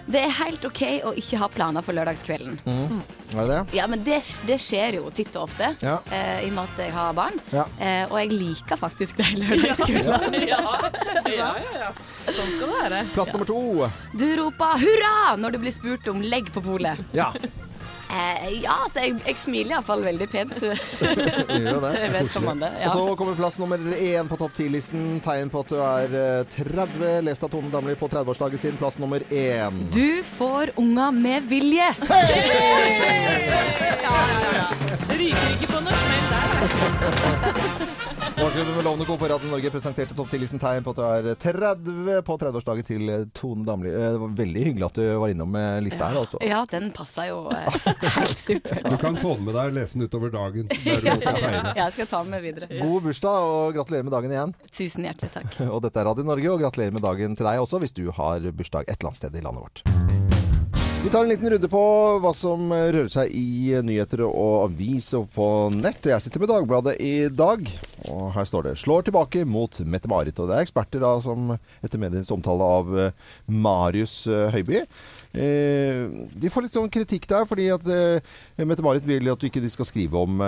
Det 0.09 0.23
er 0.25 0.31
helt 0.39 0.63
OK 0.65 0.79
å 1.05 1.11
ikke 1.21 1.37
ha 1.37 1.47
planer 1.53 1.83
for 1.85 1.93
lørdagskvelden. 1.93 2.55
Er 2.65 3.35
det 3.37 3.43
det? 3.51 3.57
Ja, 3.77 3.85
men 3.91 4.01
det, 4.03 4.17
det 4.47 4.55
skjer 4.57 4.95
jo 4.97 5.11
titt 5.13 5.35
og 5.37 5.43
ofte, 5.51 5.67
Ja. 5.85 5.99
eh, 6.09 6.47
i 6.47 6.49
og 6.49 6.55
med 6.55 6.63
at 6.65 6.81
jeg 6.81 6.93
har 6.95 7.13
barn. 7.13 7.37
Ja. 7.53 7.67
Eh, 7.77 8.05
og 8.09 8.17
jeg 8.17 8.31
liker 8.33 8.79
faktisk 8.81 9.19
de 9.21 9.27
lørdagskveldene. 9.43 10.41
Ja, 10.49 10.63
ja, 11.29 11.51
ja. 11.83 11.91
Sånn 12.25 12.49
skal 12.55 12.65
det 12.65 12.71
være. 12.73 13.03
Plass 13.13 13.33
nummer 13.35 13.45
to. 13.51 13.61
Du 14.17 14.25
roper 14.41 14.81
'hurra' 14.81 15.37
når 15.37 15.51
du 15.51 15.59
blir 15.67 15.77
spurt 15.77 16.07
om 16.09 16.21
legg 16.25 16.49
på 16.57 16.63
polet. 16.65 16.97
Ja, 17.13 17.29
Eh, 18.09 18.63
ja, 18.63 18.75
så 18.93 19.03
jeg, 19.03 19.19
jeg 19.27 19.37
smiler 19.37 19.75
iallfall 19.75 20.01
veldig 20.05 20.27
pent. 20.31 20.55
gjør 20.63 21.81
det. 21.83 21.91
Vedkommende. 22.15 22.71
Og 22.87 22.95
så 22.95 23.03
kommer 23.19 23.37
plass 23.37 23.59
nummer 23.61 23.77
én 23.93 24.29
på 24.31 24.39
topp 24.41 24.55
10-listen. 24.57 25.19
Tegn 25.25 25.51
på 25.53 25.61
at 25.61 25.73
du 25.73 25.77
er 25.83 26.17
eh, 26.23 26.41
30. 26.55 27.19
Lest 27.27 27.45
av 27.45 27.53
Tone 27.53 27.69
Damli 27.73 27.93
på 27.99 28.09
30-årsdagen 28.09 28.61
sin. 28.61 28.79
Plass 28.81 28.97
nummer 29.01 29.21
én. 29.29 29.83
Du 29.93 30.23
får 30.37 30.73
unga 30.81 31.11
med 31.13 31.45
vilje. 31.51 31.91
Ryker 35.19 35.49
ikke 35.53 35.69
på 35.69 35.79
noe 35.85 36.03
smell 36.03 36.27
der. 36.33 38.08
Morgenklubben 38.39 38.75
med 38.75 38.83
Lovende 38.83 39.05
Co. 39.05 39.17
på 39.17 39.27
Radio 39.27 39.49
Norge 39.51 39.69
presenterte 39.71 40.15
topp 40.15 40.29
10-listen 40.31 40.59
tegn 40.61 40.83
på 40.85 40.93
at 40.93 40.99
du 40.99 41.03
er 41.03 41.35
30 41.43 42.21
på 42.27 42.37
30-årsdagen 42.39 42.85
til 42.87 43.09
eh, 43.11 43.25
Tone 43.35 43.65
Damli. 43.67 43.91
Eh, 43.91 44.13
Det 44.15 44.21
var 44.21 44.31
veldig 44.37 44.63
hyggelig 44.67 44.85
at 44.87 44.99
du 44.99 45.03
var 45.19 45.33
innom 45.33 45.51
med 45.51 45.83
lista 45.83 46.07
her, 46.07 46.21
altså. 46.21 46.39
Ja, 46.47 46.61
den 46.71 46.87
passa 46.95 47.25
jo 47.27 47.41
eh, 47.51 47.67
helt 48.15 48.39
supert. 48.39 48.87
Du 48.87 48.95
kan 49.01 49.19
få 49.19 49.35
den 49.35 49.49
med 49.49 49.57
deg 49.59 49.73
og 49.73 49.77
lese 49.81 49.99
den 49.99 50.07
utover 50.07 50.31
dagen. 50.33 50.71
Der 50.71 51.03
du 51.03 51.09
kan. 51.25 51.69
Jeg 51.81 51.97
skal 51.97 52.11
ta 52.13 52.23
den 52.23 52.33
med 52.37 52.45
videre. 52.47 52.71
God 52.79 53.09
bursdag, 53.09 53.49
og 53.51 53.75
gratulerer 53.75 54.07
med 54.07 54.15
dagen 54.15 54.35
igjen. 54.37 54.55
Tusen 54.71 55.09
hjertelig 55.09 55.33
takk. 55.35 55.59
Og 55.75 55.83
dette 55.83 55.99
er 55.99 56.07
Radio 56.07 56.23
Norge, 56.31 56.53
og 56.55 56.63
gratulerer 56.63 56.95
med 56.95 57.03
dagen 57.03 57.35
til 57.35 57.49
deg 57.49 57.59
også, 57.59 57.83
hvis 57.83 57.95
du 57.97 58.05
har 58.15 58.39
bursdag 58.55 58.87
et 58.87 58.95
eller 59.01 59.11
annet 59.11 59.19
sted 59.19 59.35
i 59.35 59.43
landet 59.43 59.67
vårt. 59.67 60.38
Vi 61.03 61.09
tar 61.09 61.23
en 61.23 61.29
liten 61.29 61.49
runde 61.49 61.67
på 61.71 61.81
hva 62.19 62.31
som 62.35 62.73
rører 62.73 63.07
seg 63.11 63.31
i 63.31 63.71
nyheter 63.87 64.25
og 64.27 64.65
avis 64.65 65.07
og 65.15 65.29
på 65.31 65.45
nett. 65.71 66.09
Jeg 66.11 66.25
sitter 66.25 66.43
med 66.43 66.51
Dagbladet 66.51 66.97
i 66.99 67.13
dag, 67.31 67.63
og 68.11 68.25
her 68.35 68.43
står 68.45 68.67
det 68.67 68.73
'Slår 68.77 69.07
tilbake 69.07 69.45
mot 69.47 69.71
Mette-Marit'. 69.79 70.39
Og 70.43 70.49
det 70.49 70.57
er 70.57 70.65
eksperter 70.65 70.99
da 70.99 71.13
som 71.23 71.55
etter 71.81 71.97
medienes 72.03 72.29
omtale 72.35 72.61
av 72.61 72.91
eh, 72.99 73.11
Marius 73.47 74.27
eh, 74.27 74.51
Høiby. 74.51 74.83
Eh, 75.29 76.09
de 76.35 76.49
får 76.51 76.65
litt 76.65 76.75
sånn 76.75 76.91
kritikk 76.91 77.27
der, 77.29 77.45
fordi 77.45 77.69
at 77.71 77.85
Mette-Marit 78.57 79.05
vil 79.07 79.29
at 79.31 79.39
du 79.39 79.47
ikke 79.47 79.69
skal 79.71 79.85
skrive 79.85 80.19
om 80.19 80.41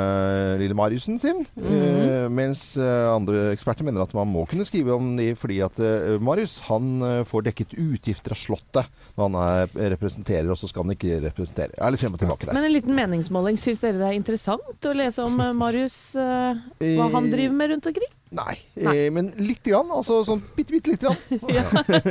lille 0.60 0.75
Mariusen 0.75 1.17
sin. 1.17 1.46
eh, 1.63 2.27
mens 2.27 2.75
eh, 2.77 3.08
andre 3.08 3.51
eksperter 3.55 3.86
mener 3.88 4.01
at 4.03 4.13
man 4.13 4.27
må 4.27 4.46
kunne 4.50 4.65
skrive 4.65 4.96
om 4.98 5.15
de 5.15 5.31
fordi 5.36 5.62
at 5.63 5.77
Marius 6.20 6.60
han 6.67 7.24
får 7.25 7.48
dekket 7.48 7.77
utgifter 7.77 8.34
av 8.36 8.38
Slottet 8.41 8.86
når 9.15 9.29
han 9.29 9.36
er, 9.41 9.91
representerer, 9.96 10.40
og 10.50 10.57
så 10.57 10.69
skal 10.71 10.86
han 10.86 10.95
ikke 10.95 11.19
representere. 11.27 11.75
Jeg 11.75 11.83
er 11.86 11.93
litt 11.93 12.01
frem 12.01 12.15
og 12.17 12.21
tilbake 12.24 12.48
der. 12.48 12.55
Men 12.57 12.65
en 12.69 12.74
liten 12.74 12.98
meningsmåling. 12.98 13.60
Syns 13.62 13.83
dere 13.83 14.00
det 14.00 14.07
er 14.07 14.17
interessant 14.17 14.88
å 14.89 14.95
lese 14.98 15.21
om 15.21 15.38
eh, 15.43 15.53
Marius, 15.62 16.00
eh, 16.17 16.63
hva 16.98 17.07
han 17.13 17.29
driver 17.29 17.60
med 17.60 17.74
rundt 17.75 17.91
omkring? 17.91 18.17
Nei, 18.31 18.55
eh, 18.79 19.10
men 19.12 19.29
lite 19.38 19.74
grann. 19.74 19.91
Altså 19.91 20.21
sånn 20.25 20.41
bitte, 20.55 20.74
bitte 20.74 20.95
lite 20.95 21.12
grann. 21.12 21.39
Ja, 21.57 21.65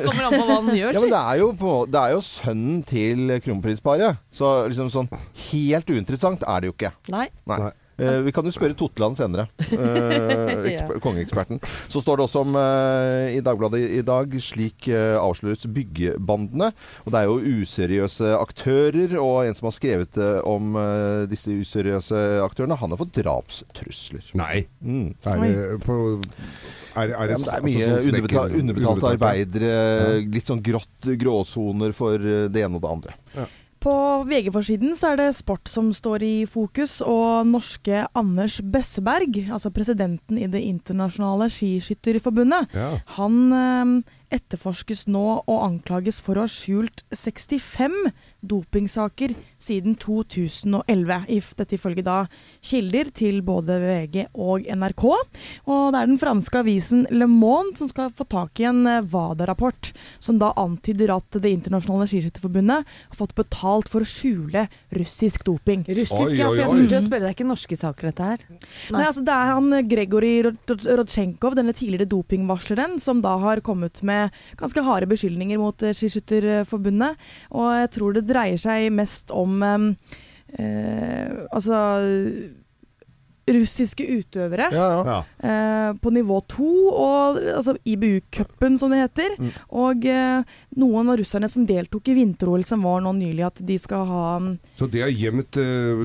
Kommer 0.04 0.28
an 0.28 0.36
på 0.36 0.44
hva 0.44 0.58
han 0.60 0.72
gjør, 0.76 0.94
Ja, 0.94 1.02
men 1.02 1.14
det 1.16 1.20
er 1.32 1.40
jo, 1.40 1.50
på, 1.58 1.74
det 1.90 2.00
er 2.04 2.14
jo 2.14 2.24
sønnen 2.28 2.82
til 2.86 3.36
kronprinsparet. 3.42 4.20
Så 4.30 4.52
liksom 4.68 4.92
sånn 4.92 5.10
helt 5.50 5.90
uinteressant 5.90 6.44
er 6.46 6.60
det 6.62 6.70
jo 6.70 6.76
ikke. 6.76 6.92
Nei. 7.12 7.26
Nei. 7.50 7.72
Eh, 8.00 8.20
vi 8.26 8.32
kan 8.32 8.46
jo 8.48 8.52
spørre 8.54 8.76
Totland 8.78 9.18
senere. 9.18 9.44
Eh, 9.60 10.66
eksper- 10.72 11.00
kongeeksperten. 11.04 11.60
Så 11.90 12.00
står 12.02 12.20
det 12.20 12.26
også 12.26 12.42
om 12.46 12.56
eh, 12.60 13.36
i 13.36 13.42
Dagbladet 13.44 13.82
i 13.98 14.02
dag 14.06 14.32
slik 14.42 14.88
eh, 14.88 15.16
avsløres 15.20 15.66
byggebandene. 15.70 16.70
Og 17.04 17.12
det 17.12 17.20
er 17.20 17.28
jo 17.28 17.60
useriøse 17.60 18.32
aktører, 18.40 19.16
og 19.20 19.44
en 19.46 19.58
som 19.58 19.68
har 19.70 19.76
skrevet 19.76 20.16
eh, 20.20 20.40
om 20.48 20.74
eh, 20.80 21.26
disse 21.30 21.52
useriøse 21.52 22.22
aktørene, 22.46 22.78
han 22.80 22.94
har 22.94 23.00
fått 23.00 23.14
drapstrusler. 23.20 24.32
Nei. 24.40 24.64
Mm. 24.80 25.12
Er 25.28 25.44
det 25.44 25.80
på 25.84 25.98
er, 26.96 27.12
er 27.14 27.30
Ja, 27.30 27.38
det 27.38 27.52
er 27.54 27.62
mye 27.62 27.80
altså 27.84 28.00
sånn 28.00 28.08
underbetalt, 28.10 28.54
underbetalte 28.58 28.60
underbetalte? 28.60 29.10
arbeidere, 29.14 30.20
litt 30.34 30.48
sånn 30.50 30.62
grått, 30.66 31.10
gråsoner 31.20 31.94
for 31.94 32.18
det 32.50 32.64
ene 32.64 32.80
og 32.80 32.82
det 32.82 32.90
andre. 32.96 33.14
På 33.80 33.92
VG-forsiden 34.28 34.92
så 34.98 35.14
er 35.14 35.16
det 35.22 35.28
sport 35.38 35.68
som 35.72 35.86
står 35.96 36.22
i 36.26 36.34
fokus, 36.44 36.98
og 37.00 37.46
norske 37.48 38.02
Anders 38.14 38.58
Besseberg, 38.60 39.38
altså 39.48 39.70
presidenten 39.72 40.36
i 40.36 40.46
Det 40.52 40.60
internasjonale 40.60 41.48
skiskytterforbundet, 41.48 42.68
Ja. 42.76 42.98
han 43.16 43.52
eh, 43.52 44.02
etterforskes 44.30 45.06
nå 45.10 45.22
og 45.46 45.62
anklages 45.66 46.20
for 46.22 46.38
å 46.38 46.44
ha 46.46 46.50
skjult 46.50 47.02
65 47.12 48.12
dopingsaker 48.46 49.34
siden 49.60 49.96
2011. 50.00 51.24
if- 51.28 51.54
Dette 51.56 51.76
ifølge 51.76 52.02
da 52.04 52.26
kilder 52.62 53.10
til 53.12 53.40
både 53.42 53.76
VG 53.80 54.26
og 54.34 54.64
NRK. 54.66 55.04
Og 55.66 55.92
det 55.92 56.00
er 56.00 56.06
den 56.06 56.18
franske 56.18 56.58
avisen 56.62 57.06
Le 57.10 57.26
Monde 57.26 57.76
som 57.76 57.88
skal 57.88 58.10
få 58.10 58.26
tak 58.28 58.60
i 58.60 58.64
en 58.64 58.86
eh, 58.86 59.00
WADA-rapport, 59.02 59.92
som 60.18 60.38
da 60.38 60.52
antyder 60.56 61.10
at 61.16 61.24
Det 61.40 61.50
internasjonale 61.50 62.06
skiskytterforbundet 62.08 62.84
har 62.86 63.16
fått 63.16 63.34
betalt 63.34 63.88
for 63.88 64.00
å 64.00 64.08
skjule 64.08 64.68
russisk 64.92 65.44
doping. 65.44 65.84
Russisk, 65.88 66.32
Oi, 66.32 66.36
ja. 66.36 66.48
oi, 66.48 66.56
For 66.56 66.60
jeg 66.60 66.68
skulle 66.70 66.88
til 66.88 66.98
å 66.98 67.06
spørre, 67.08 67.20
det 67.20 67.30
er 67.30 67.36
ikke 67.36 67.48
norske 67.48 67.76
saker, 67.80 68.10
dette 68.10 68.26
her? 68.30 68.38
Nei, 68.90 69.04
altså 69.06 69.24
Det 69.24 69.32
er 69.34 69.52
han 69.54 69.88
Gregory 69.88 70.32
Rod- 70.42 70.86
Rodsjenkov, 71.00 71.54
denne 71.56 71.72
tidligere 71.76 72.08
dopingvarsleren, 72.10 72.98
som 73.00 73.20
da 73.24 73.36
har 73.38 73.60
kommet 73.64 74.02
med 74.02 74.19
ganske 74.60 74.84
harde 74.86 75.08
beskyldninger 75.10 75.60
mot 75.60 75.82
eh, 75.82 75.94
Skiskytterforbundet. 75.96 77.20
Og 77.56 77.68
jeg 77.82 77.92
tror 77.96 78.16
det 78.16 78.26
dreier 78.28 78.60
seg 78.60 78.90
mest 78.94 79.32
om 79.34 79.62
eh, 79.66 79.86
eh, 80.58 81.46
Altså 81.50 81.78
russiske 83.56 84.04
utøvere 84.06 84.68
Ja, 84.72 84.86
ja. 84.94 85.02
Ja. 85.10 85.18
eh, 85.42 85.92
på 86.00 86.10
nivå 86.14 86.40
to, 86.48 86.68
og 86.90 87.36
altså 87.56 87.74
IBU-cupen 87.84 88.78
som 88.78 88.90
det 88.94 89.00
heter. 89.02 89.34
Mm. 89.40 89.50
Og 89.82 90.04
eh, 90.06 90.42
noen 90.76 91.10
av 91.10 91.18
russerne 91.20 91.48
som 91.50 91.66
deltok 91.66 92.08
i 92.08 92.14
vinter-OL 92.14 92.64
som 92.64 92.82
var 92.86 93.00
nå 93.04 93.12
nylig, 93.18 93.44
at 93.46 93.58
de 93.66 93.78
skal 93.78 94.04
ha 94.06 94.38
mm, 94.40 94.58
Så 94.78 94.86
de 94.90 95.00
har 95.02 95.10
gjemt 95.10 95.56
eh, 95.60 96.04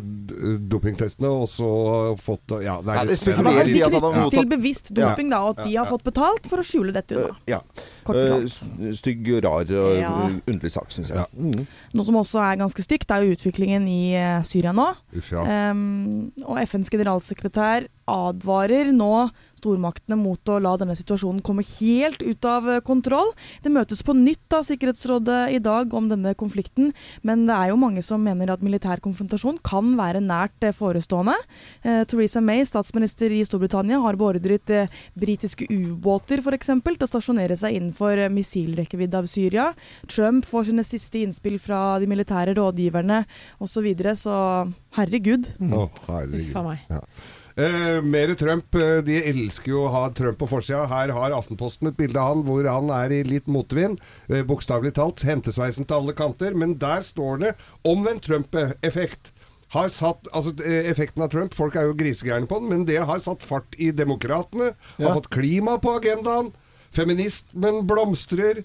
dopingtestene, 0.71 1.29
og 1.29 1.47
så 1.51 1.69
fått 2.21 2.55
Ja, 2.63 2.79
det 2.81 2.95
Ja, 2.95 3.01
er 3.03 3.07
det 3.07 3.19
knyttet 3.19 4.01
mottatt- 4.01 4.31
til 4.35 4.45
bevisst 4.49 4.93
doping, 4.95 5.29
da, 5.29 5.41
og 5.45 5.57
at 5.59 5.65
de 5.65 5.75
har 5.75 5.85
ja. 5.85 5.89
fått 5.89 6.03
betalt 6.03 6.47
for 6.49 6.57
å 6.61 6.65
skjule 6.65 6.93
dette 6.95 7.15
unna. 7.15 7.35
Eh, 7.45 7.55
ja. 7.55 7.61
Kort 8.05 8.15
Eh, 8.15 8.91
Stygg, 8.95 9.27
rar 9.43 9.65
og 9.65 9.97
Ja. 9.99 10.29
underlig 10.47 10.71
sak, 10.71 10.89
syns 10.89 11.09
jeg. 11.09 11.17
Ja. 11.17 11.25
Mm. 11.37 11.67
Noe 11.93 12.05
som 12.05 12.15
også 12.15 12.39
er 12.41 12.57
ganske 12.57 12.81
stygt, 12.83 13.11
er 13.11 13.21
jo 13.23 13.35
utviklingen 13.35 13.87
i 13.87 14.13
eh, 14.15 14.41
Syria 14.43 14.71
nå. 14.71 14.95
Uff, 15.15 15.31
ja. 15.31 15.43
Ehm, 15.45 16.31
og 16.45 16.57
FNs 16.59 16.89
generalsekretær 16.89 17.34
statssekretær 17.35 17.87
advarer 18.09 18.91
nå 18.93 19.29
stormaktene 19.65 20.17
mot 20.19 20.51
å 20.51 20.59
la 20.61 20.75
denne 20.77 20.95
situasjonen 20.97 21.41
komme 21.45 21.63
helt 21.65 22.21
ut 22.21 22.45
av 22.47 22.67
eh, 22.69 22.81
kontroll. 22.85 23.31
Det 23.63 23.71
møtes 23.73 24.03
på 24.05 24.15
nytt 24.17 24.53
av 24.53 24.65
Sikkerhetsrådet 24.67 25.55
i 25.55 25.61
dag 25.63 25.93
om 25.95 26.09
denne 26.11 26.35
konflikten, 26.37 26.91
men 27.25 27.45
det 27.47 27.55
er 27.55 27.71
jo 27.71 27.79
mange 27.81 28.03
som 28.05 28.21
mener 28.21 28.51
at 28.53 28.65
militær 28.65 29.01
konfrontasjon 29.03 29.59
kan 29.65 29.95
være 29.97 30.21
nært 30.23 30.67
eh, 30.67 30.75
forestående. 30.75 31.37
Eh, 31.83 32.03
Theresa 32.09 32.43
May, 32.45 32.65
statsminister 32.67 33.33
i 33.33 33.43
Storbritannia, 33.47 34.01
har 34.03 34.19
beordret 34.19 34.73
eh, 34.73 34.91
britiske 35.17 35.69
ubåter 35.71 36.43
f.eks. 36.43 36.73
til 36.85 37.07
å 37.07 37.09
stasjonere 37.09 37.57
seg 37.59 37.79
innenfor 37.79 38.25
eh, 38.25 38.33
missilrekkevidde 38.33 39.23
av 39.23 39.31
Syria. 39.31 39.71
Trump 40.11 40.45
får 40.49 40.69
sine 40.69 40.85
siste 40.85 41.23
innspill 41.23 41.57
fra 41.61 41.97
de 42.01 42.09
militære 42.11 42.57
rådgiverne 42.59 43.23
osv. 43.59 43.73
Så, 43.75 43.81
videre, 43.83 44.13
så 44.15 44.33
herregud. 44.95 45.49
Å, 45.59 45.81
herregud. 46.07 46.45
Uff 46.47 46.55
a 46.55 46.63
meg. 46.63 46.85
Eh, 47.57 48.01
mer 48.03 48.33
Trump. 48.35 48.75
eh, 48.75 49.01
De 49.01 49.15
elsker 49.31 49.71
jo 49.71 49.85
å 49.85 49.91
ha 49.91 50.09
Trump 50.09 50.37
på 50.41 50.47
forsida. 50.49 50.85
Her 50.91 51.13
har 51.15 51.31
Aftenposten 51.31 51.87
et 51.87 51.95
bilde 51.97 52.19
av 52.19 52.33
han 52.33 52.43
hvor 52.43 52.67
han 52.67 52.89
er 52.91 53.13
i 53.15 53.23
litt 53.23 53.47
motvind. 53.47 53.99
Eh, 54.29 54.43
Bokstavelig 54.43 54.93
talt. 54.97 55.23
Hentesveisen 55.23 55.87
til 55.87 55.95
alle 55.95 56.13
kanter. 56.13 56.53
Men 56.53 56.75
der 56.77 56.99
står 57.01 57.39
det 57.39 57.53
omvendt 57.85 58.27
Trump-effekt. 58.27 59.31
Har 59.69 59.87
satt, 59.89 60.27
altså 60.33 60.51
eh, 60.63 60.89
Effekten 60.91 61.23
av 61.23 61.31
Trump 61.31 61.53
Folk 61.57 61.75
er 61.75 61.87
jo 61.87 61.95
grisegærne 61.97 62.47
på 62.47 62.59
den, 62.61 62.69
men 62.69 62.85
det 62.85 62.99
har 63.03 63.19
satt 63.19 63.43
fart 63.43 63.73
i 63.81 63.89
demokratene. 63.91 64.73
Ja. 64.99 65.07
Har 65.07 65.21
fått 65.21 65.31
klima 65.33 65.77
på 65.81 65.95
agendaen. 65.97 66.51
Feminismen 66.95 67.81
blomstrer. 67.87 68.63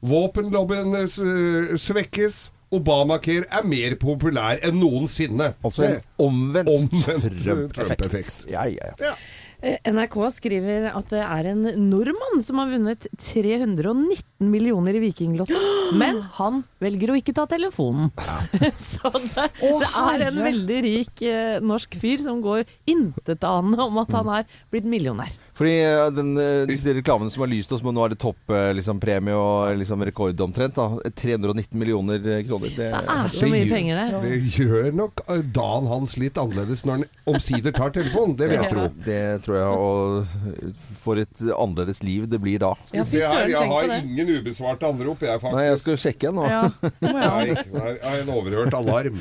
Våpenlobbyen 0.00 0.96
eh, 0.96 1.76
svekkes. 1.76 2.50
Obamacare 2.70 3.48
er 3.50 3.64
mer 3.66 3.96
populær 3.98 4.60
enn 4.66 4.78
noensinne. 4.78 5.52
Altså 5.66 5.86
en 5.88 5.96
omvendt, 6.22 6.70
Omvendt 6.70 7.40
Trump-effekt. 7.42 8.04
Trump-effekt. 8.06 8.44
ja, 8.52 8.64
ja, 8.70 8.92
ja. 8.92 9.10
Ja. 9.10 9.14
Eh, 9.60 9.76
NRK 9.92 10.16
skriver 10.38 10.86
at 10.88 11.10
det 11.12 11.20
er 11.20 11.50
en 11.50 11.66
nordmann 11.90 12.40
som 12.44 12.60
har 12.62 12.70
vunnet 12.72 13.04
319 13.20 14.48
millioner 14.48 14.96
i 14.96 15.02
Vikinglotto, 15.02 15.58
men 16.00 16.22
han 16.38 16.62
velger 16.80 17.12
å 17.12 17.18
ikke 17.20 17.34
ta 17.36 17.44
telefonen. 17.50 18.08
Så 18.92 19.10
det, 19.12 19.50
det 19.60 19.90
er 19.90 20.24
en 20.30 20.40
veldig 20.46 20.78
rik 20.86 21.24
eh, 21.28 21.58
norsk 21.60 21.98
fyr 22.00 22.24
som 22.24 22.40
går 22.44 22.64
intetanende 22.88 23.84
om 23.84 24.00
at 24.00 24.16
han 24.16 24.32
er 24.38 24.48
blitt 24.72 24.88
millionær. 24.88 25.34
Fordi 25.60 25.74
eh, 25.84 26.06
den, 26.16 26.32
de, 26.38 26.48
disse 26.70 26.96
reklamene 26.96 27.32
som 27.32 27.44
har 27.44 27.52
lyst 27.52 27.76
oss, 27.76 27.84
men 27.84 27.96
nå 27.96 28.06
er 28.06 28.14
det 28.14 28.20
topppremie 28.22 28.78
liksom, 28.78 29.04
og 29.36 29.76
liksom, 29.82 30.06
rekord 30.08 30.40
omtrent. 30.46 30.80
Da. 30.80 31.12
319 31.20 31.76
millioner 31.76 32.16
eh, 32.16 32.40
kroner. 32.48 32.72
Det, 32.72 32.88
Så 32.94 33.02
er 33.04 33.36
så 33.36 33.52
mye 33.52 33.68
penger 33.68 34.00
der. 34.00 34.16
Det 34.24 34.40
gjør 34.56 34.90
nok 35.02 35.24
eh, 35.26 35.44
dagen 35.60 35.92
hans 35.92 36.16
litt 36.20 36.40
annerledes 36.40 36.86
når 36.88 37.02
han 37.02 37.06
omsider 37.34 37.76
tar 37.76 37.92
telefonen. 37.92 38.38
Det 38.40 38.48
vil 38.48 38.62
jeg 38.62 38.72
tro. 38.72 38.88
det 39.04 39.20
tror 39.44 39.49
jeg. 39.58 39.74
Og 39.74 40.74
for 41.02 41.20
et 41.20 41.44
annerledes 41.50 42.02
liv 42.06 42.26
det 42.30 42.40
blir 42.42 42.62
da. 42.62 42.72
Ja, 42.94 43.04
det 43.04 43.22
her, 43.24 43.52
jeg 43.52 43.70
har 43.74 43.94
ingen 44.00 44.34
ubesvarte 44.38 44.88
anrop, 44.88 45.22
jeg 45.26 45.42
faktisk. 45.42 45.58
Nei, 45.58 45.68
jeg 45.68 45.80
skal 45.82 46.00
sjekke 46.04 46.34
nå. 46.36 46.46
Ja, 46.50 46.62
det 46.82 47.14
jeg 47.14 47.30
ha. 47.30 47.64
Nei, 47.76 47.94
er 47.96 48.20
en 48.22 48.34
overhørt 48.36 48.76
alarm. 48.80 49.20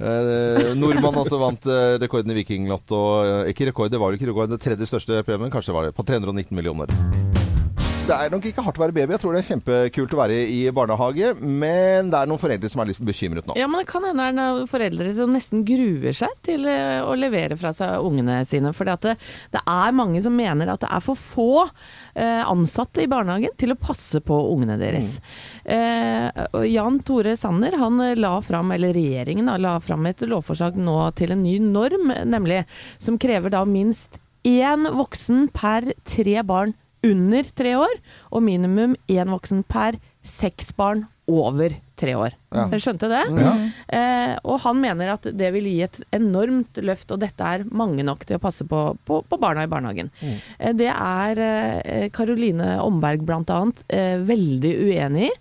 Eh, 0.00 0.70
nordmann 0.78 1.18
også 1.20 1.40
vant 1.40 1.66
eh, 1.68 1.96
rekorden 2.00 2.32
i 2.32 2.40
Vikinglotto. 2.40 3.02
Eh, 3.24 3.52
ikke 3.54 3.70
rekord, 3.72 3.92
det 3.92 4.00
var 4.00 4.12
jo 4.12 4.20
ikke 4.20 4.30
rekord. 4.30 4.52
Det 4.52 4.62
tredje 4.62 4.88
største 4.88 5.22
premien 5.26 5.52
kanskje 5.52 5.76
var 5.76 5.88
det, 5.88 5.96
på 5.96 6.06
319 6.06 6.56
millioner. 6.56 7.39
Det 8.10 8.16
er 8.18 8.32
nok 8.32 8.46
ikke 8.48 8.62
hardt 8.66 8.78
å 8.80 8.82
være 8.82 8.94
baby. 8.96 9.14
Jeg 9.14 9.22
tror 9.22 9.36
det 9.36 9.40
er 9.40 9.48
kjempekult 9.48 10.14
å 10.16 10.18
være 10.18 10.38
i 10.50 10.58
barnehage. 10.74 11.28
Men 11.38 12.10
det 12.10 12.18
er 12.18 12.30
noen 12.30 12.42
foreldre 12.42 12.70
som 12.72 12.82
er 12.82 12.90
litt 12.90 13.02
bekymret 13.06 13.46
nå. 13.46 13.54
Ja, 13.58 13.68
men 13.70 13.84
det 13.84 13.90
kan 13.90 14.06
hende 14.06 14.26
det 14.34 14.46
er 14.46 14.70
foreldre 14.70 15.12
som 15.14 15.34
nesten 15.36 15.62
gruer 15.68 16.16
seg 16.16 16.34
til 16.46 16.66
eh, 16.70 16.98
å 17.06 17.14
levere 17.18 17.58
fra 17.60 17.72
seg 17.76 18.02
ungene 18.06 18.40
sine. 18.50 18.72
For 18.74 18.88
det, 18.88 19.14
det 19.54 19.62
er 19.62 19.96
mange 19.96 20.22
som 20.24 20.34
mener 20.34 20.72
at 20.72 20.82
det 20.82 20.90
er 20.90 21.04
for 21.06 21.20
få 21.20 21.50
eh, 21.62 22.42
ansatte 22.42 23.04
i 23.04 23.10
barnehagen 23.10 23.54
til 23.60 23.74
å 23.74 23.78
passe 23.78 24.22
på 24.24 24.40
ungene 24.50 24.78
deres. 24.80 25.18
Mm. 25.64 26.66
Jan 26.66 26.98
Tore 27.06 27.36
Sanner 27.38 27.76
han 27.78 28.00
la 28.18 28.32
fram, 28.42 28.72
eller 28.74 28.94
regjeringen 28.96 29.48
da, 29.50 29.56
la 29.60 29.76
fram 29.82 30.08
et 30.08 30.22
lovforslag 30.26 30.78
nå 30.80 30.96
til 31.18 31.34
en 31.34 31.44
ny 31.44 31.56
norm, 31.62 32.10
nemlig 32.26 32.64
som 32.98 33.18
krever 33.20 33.54
da 33.54 33.62
minst 33.68 34.18
én 34.46 34.88
voksen 34.96 35.50
per 35.54 35.92
tre 36.08 36.40
barn 36.46 36.74
under 37.06 37.46
tre 37.56 37.76
år, 37.80 38.00
og 38.30 38.44
minimum 38.44 38.96
én 39.08 39.32
voksen 39.32 39.64
per 39.68 40.00
seks 40.26 40.74
barn 40.76 41.06
over 41.30 41.72
tre 42.00 42.14
år. 42.16 42.34
Ja. 42.50 42.64
Dere 42.70 42.80
skjønte 42.82 43.08
det? 43.10 43.20
Ja. 43.38 43.52
Eh, 43.94 44.32
og 44.48 44.58
han 44.64 44.80
mener 44.82 45.12
at 45.12 45.28
det 45.36 45.50
vil 45.54 45.68
gi 45.68 45.76
et 45.84 45.98
enormt 46.16 46.80
løft, 46.82 47.12
og 47.12 47.20
dette 47.22 47.46
er 47.46 47.66
mange 47.70 48.04
nok 48.06 48.24
til 48.26 48.38
å 48.38 48.42
passe 48.42 48.66
på, 48.68 48.80
på, 49.06 49.20
på 49.28 49.38
barna 49.40 49.66
i 49.66 49.70
barnehagen. 49.70 50.10
Eh, 50.58 50.72
det 50.76 50.90
er 50.90 51.42
eh, 51.44 52.08
Caroline 52.16 52.72
Omberg 52.82 53.24
bl.a. 53.28 53.60
Eh, 53.92 54.16
veldig 54.26 54.74
uenig 54.88 55.28
i. 55.28 55.32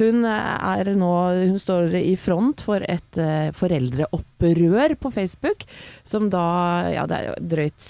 Hun, 0.00 0.24
er 0.26 0.94
nå, 0.96 1.12
hun 1.52 1.60
står 1.60 1.98
i 2.00 2.14
front 2.20 2.64
for 2.64 2.84
et 2.88 3.20
eh, 3.20 3.50
foreldreopprør 3.54 4.96
på 5.02 5.14
Facebook, 5.14 5.66
som 6.08 6.30
da 6.32 6.44
Ja, 6.94 7.04
det 7.10 7.16
er 7.16 7.44
drøyt 7.54 7.82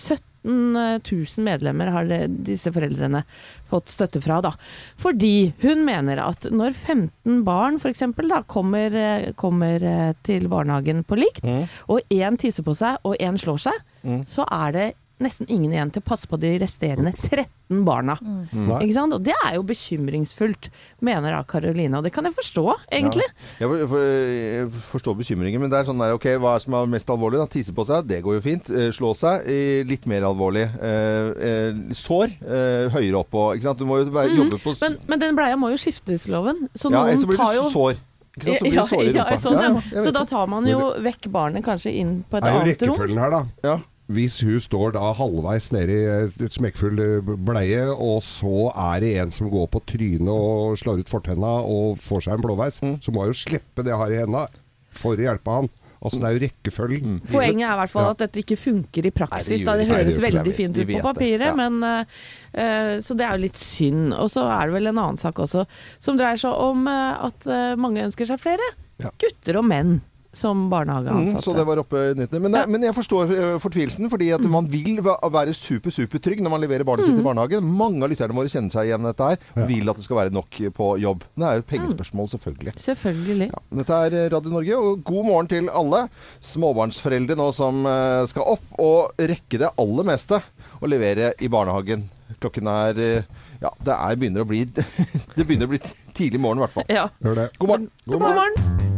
17 0.45 1.01
000 1.11 1.45
medlemmer 1.47 1.91
har 1.91 2.05
det, 2.05 2.19
disse 2.45 2.71
foreldrene 2.73 3.25
fått 3.71 3.89
støtte 3.89 4.21
fra. 4.23 4.41
da. 4.45 4.53
Fordi 5.01 5.53
hun 5.63 5.85
mener 5.87 6.21
at 6.21 6.47
når 6.53 6.75
15 6.75 7.43
barn 7.45 7.77
f.eks. 7.81 8.05
Kommer, 8.15 8.29
da 8.29 9.33
kommer 9.41 9.83
eh, 9.83 10.13
til 10.23 10.49
barnehagen 10.49 11.05
på 11.05 11.17
likt, 11.19 11.43
Mm. 11.45 11.69
og 11.89 12.01
én 12.11 12.37
tisser 12.41 12.63
på 12.65 12.75
seg 12.77 12.99
og 13.05 13.17
én 13.21 13.39
slår 13.41 13.59
seg, 13.69 13.81
Mm. 14.05 14.27
så 14.29 14.45
er 14.53 14.73
det 14.73 14.95
nesten 15.25 15.49
ingen 15.51 15.73
igjen 15.73 15.91
til 15.95 16.03
å 16.03 16.07
passe 16.07 16.29
på 16.31 16.39
de 16.41 16.53
resterende 16.63 17.13
13 17.17 17.83
barna. 17.87 18.15
Mm. 18.21 18.69
Ikke 18.85 18.95
sant? 18.97 19.17
Og 19.17 19.23
det 19.25 19.35
er 19.45 19.57
jo 19.57 19.65
bekymringsfullt, 19.67 20.69
mener 21.05 21.33
da 21.35 21.41
Karoline. 21.49 21.99
Og 21.99 22.05
det 22.07 22.13
kan 22.15 22.29
jeg 22.29 22.37
forstå, 22.37 22.65
egentlig. 22.93 23.27
Jeg 23.59 23.69
for- 23.69 23.87
for- 23.89 24.05
jeg 24.05 24.69
forstår 24.91 25.17
bekymringen, 25.19 25.61
men 25.61 25.71
det 25.71 25.81
er 25.81 25.89
sånn 25.91 25.99
der, 25.99 26.13
ok, 26.15 26.29
hva 26.39 26.55
er 26.57 26.61
som 26.61 26.75
er 26.75 26.87
mest 26.87 27.07
alvorlig? 27.09 27.39
da? 27.43 27.47
Tise 27.47 27.73
på 27.75 27.87
seg, 27.87 28.07
det 28.07 28.23
går 28.23 28.35
jo 28.39 28.41
fint. 28.45 28.71
Eh, 28.71 28.91
Slå 28.95 29.15
seg, 29.17 29.47
litt 29.89 30.07
mer 30.07 30.23
alvorlig. 30.23 30.69
Eh, 30.81 31.33
eh, 31.49 31.73
Sår, 31.95 32.31
eh, 32.45 32.89
høyere 32.95 33.19
opp 33.25 33.31
på, 33.31 33.55
ikke 33.57 33.63
sant? 33.63 33.79
Du 33.79 33.87
må 33.87 33.99
jo 34.05 34.11
være, 34.11 34.31
jobbe 34.37 34.61
på... 34.63 34.75
Men, 34.81 34.99
men 35.09 35.19
den 35.19 35.35
bleia 35.37 35.57
må 35.57 35.71
jo 35.73 35.77
skiftes, 35.81 36.29
loven. 36.29 36.69
Så 36.77 36.91
ja, 36.93 37.05
noen 37.05 37.25
blir 37.27 37.37
tar 37.37 37.53
det 37.55 37.63
jo 37.63 37.71
sår. 37.73 37.97
Ikke 38.35 38.45
sant? 38.45 38.59
Så 38.59 38.65
blir 38.65 38.79
det 38.81 38.89
sår 38.91 39.03
i 39.03 39.13
ja, 39.15 39.25
sånn, 39.39 39.59
ja. 39.63 40.03
Så 40.05 40.13
da 40.13 40.25
tar 40.25 40.47
man 40.51 40.67
jo 40.67 40.93
vekk 40.99 41.29
barnet 41.31 41.65
kanskje 41.65 41.93
inn 41.95 42.25
på 42.29 42.37
et 42.39 42.43
annet 42.45 42.55
rom. 42.55 42.65
Det 42.67 42.83
er 42.83 42.87
jo 42.89 42.95
rekkefølgen 42.97 43.21
her, 43.23 43.31
da. 43.31 43.77
Hvis 44.15 44.37
hun 44.47 44.59
står 44.63 44.95
da 44.97 45.13
halvveis 45.19 45.71
nedi 45.75 45.97
i 46.07 46.47
et 46.47 46.55
smekkfull 46.57 47.01
eh, 47.03 47.33
bleie, 47.49 47.85
og 47.93 48.21
så 48.23 48.69
er 48.95 49.01
det 49.05 49.15
en 49.23 49.31
som 49.35 49.51
går 49.53 49.69
på 49.75 49.83
trynet 49.95 50.31
og 50.35 50.77
slår 50.81 51.03
ut 51.05 51.11
fortenna 51.11 51.57
og 51.67 51.99
får 52.05 52.29
seg 52.29 52.37
en 52.39 52.45
blåveis, 52.45 52.81
Mm. 52.85 52.99
så 53.03 53.13
må 53.15 53.25
hun 53.25 53.33
jo 53.33 53.41
slippe 53.45 53.83
det 53.85 53.97
har 53.97 54.11
i 54.13 54.21
henda 54.23 54.47
for 54.95 55.17
å 55.19 55.27
hjelpe 55.27 55.51
han. 55.51 55.69
Altså 56.05 56.19
Det 56.21 56.27
er 56.29 56.35
jo 56.37 56.41
rekkefølgen. 56.45 57.13
Poenget 57.33 57.65
er 57.65 57.73
i 57.73 57.79
hvert 57.81 57.91
fall 57.95 58.05
Ja. 58.05 58.11
at 58.13 58.19
dette 58.19 58.41
ikke 58.43 58.59
funker 58.61 59.07
i 59.09 59.11
praksis. 59.11 59.49
Nei, 59.49 59.57
det 59.57 59.65
da 59.65 59.77
det 59.79 59.87
høres 59.89 60.05
Nei, 60.05 60.15
det 60.15 60.25
veldig 60.27 60.45
det. 60.45 60.55
fint 60.59 60.79
ut 60.79 60.91
på 60.91 61.01
papiret, 61.07 61.47
ja. 61.49 61.55
men 61.57 61.79
uh, 61.83 62.05
eh, 62.53 63.01
Så 63.01 63.17
det 63.17 63.25
er 63.25 63.39
jo 63.39 63.43
litt 63.47 63.57
synd. 63.57 64.13
Og 64.13 64.29
så 64.29 64.45
er 64.45 64.67
det 64.69 64.75
vel 64.77 64.87
en 64.91 64.99
annen 65.01 65.17
sak 65.17 65.41
også 65.41 65.65
som 66.05 66.19
dreier 66.21 66.37
seg 66.37 66.53
om 66.53 66.85
uh, 66.87 67.25
at 67.25 67.47
eh, 67.49 67.75
mange 67.81 68.05
ønsker 68.05 68.29
seg 68.29 68.39
flere 68.39 68.69
Ja. 69.01 69.11
gutter 69.19 69.57
og 69.59 69.65
menn 69.65 70.03
som 70.35 70.65
Mm, 70.65 70.71
barnehageansatte. 70.71 71.43
så 71.45 71.55
det 71.57 71.65
var 71.67 71.79
oppe 71.83 71.97
i 72.11 72.15
nyhetene. 72.19 72.41
Men, 72.43 72.53
Ja. 72.59 72.67
men 72.67 72.83
jeg 72.83 72.95
forstår 72.95 73.31
eh, 73.35 73.59
fortvilelsen, 73.63 74.11
fordi 74.11 74.31
at 74.35 74.45
man 74.51 74.67
vil 74.71 74.99
være 75.03 75.55
super, 75.55 75.91
super 75.91 76.19
trygg 76.19 76.41
når 76.43 76.51
man 76.51 76.61
leverer 76.61 76.85
barnet 76.85 77.07
sitt 77.07 77.19
i 77.19 77.23
barnehagen. 77.23 77.65
Mange 77.65 78.03
av 78.03 78.11
lytterne 78.11 78.35
våre 78.35 78.49
kjenner 78.53 78.71
seg 78.71 78.87
igjen 78.91 79.01
i 79.05 79.11
dette 79.13 79.29
her, 79.31 79.39
og 79.57 79.69
vil 79.69 79.89
at 79.91 79.97
det 79.97 80.05
skal 80.05 80.17
være 80.17 80.33
nok 80.35 80.51
på 80.75 80.89
jobb. 81.01 81.25
Det 81.37 81.45
er 81.49 81.61
jo 81.61 81.67
pengespørsmål, 81.71 82.29
selvfølgelig. 82.35 82.75
Selvfølgelig. 82.81 83.51
Ja, 83.51 83.63
dette 83.83 84.01
er 84.07 84.31
Radio 84.35 84.51
Norge, 84.51 84.77
og 84.79 85.05
god 85.05 85.25
morgen 85.25 85.47
til 85.49 85.69
alle 85.71 86.09
småbarnsforeldre 86.41 87.37
nå 87.39 87.51
som 87.55 87.85
eh, 87.87 88.27
skal 88.31 88.43
opp 88.55 88.79
og 88.79 89.13
rekke 89.19 89.59
det 89.63 89.71
aller 89.79 90.05
meste 90.05 90.41
å 90.83 90.91
levere 90.91 91.33
i 91.41 91.49
barnehagen. 91.49 92.07
Klokken 92.41 92.67
er 92.71 92.99
eh, 92.99 93.23
Ja, 93.63 93.71
det 93.85 93.95
er, 93.95 94.17
begynner 94.17 94.45
å 94.45 94.49
bli 94.49 94.65
Det 95.37 95.45
begynner 95.47 95.69
å 95.69 95.73
bli 95.75 95.79
tidlig 96.17 96.41
morgen, 96.41 96.59
i 96.59 96.67
hvert 96.67 96.73
fall. 96.81 96.89
Ja. 96.93 97.09
Gjør 97.23 97.35
det. 97.45 97.49
God 97.59 97.69
morgen. 97.75 97.91
God 98.09 98.21
morgen. 98.21 98.94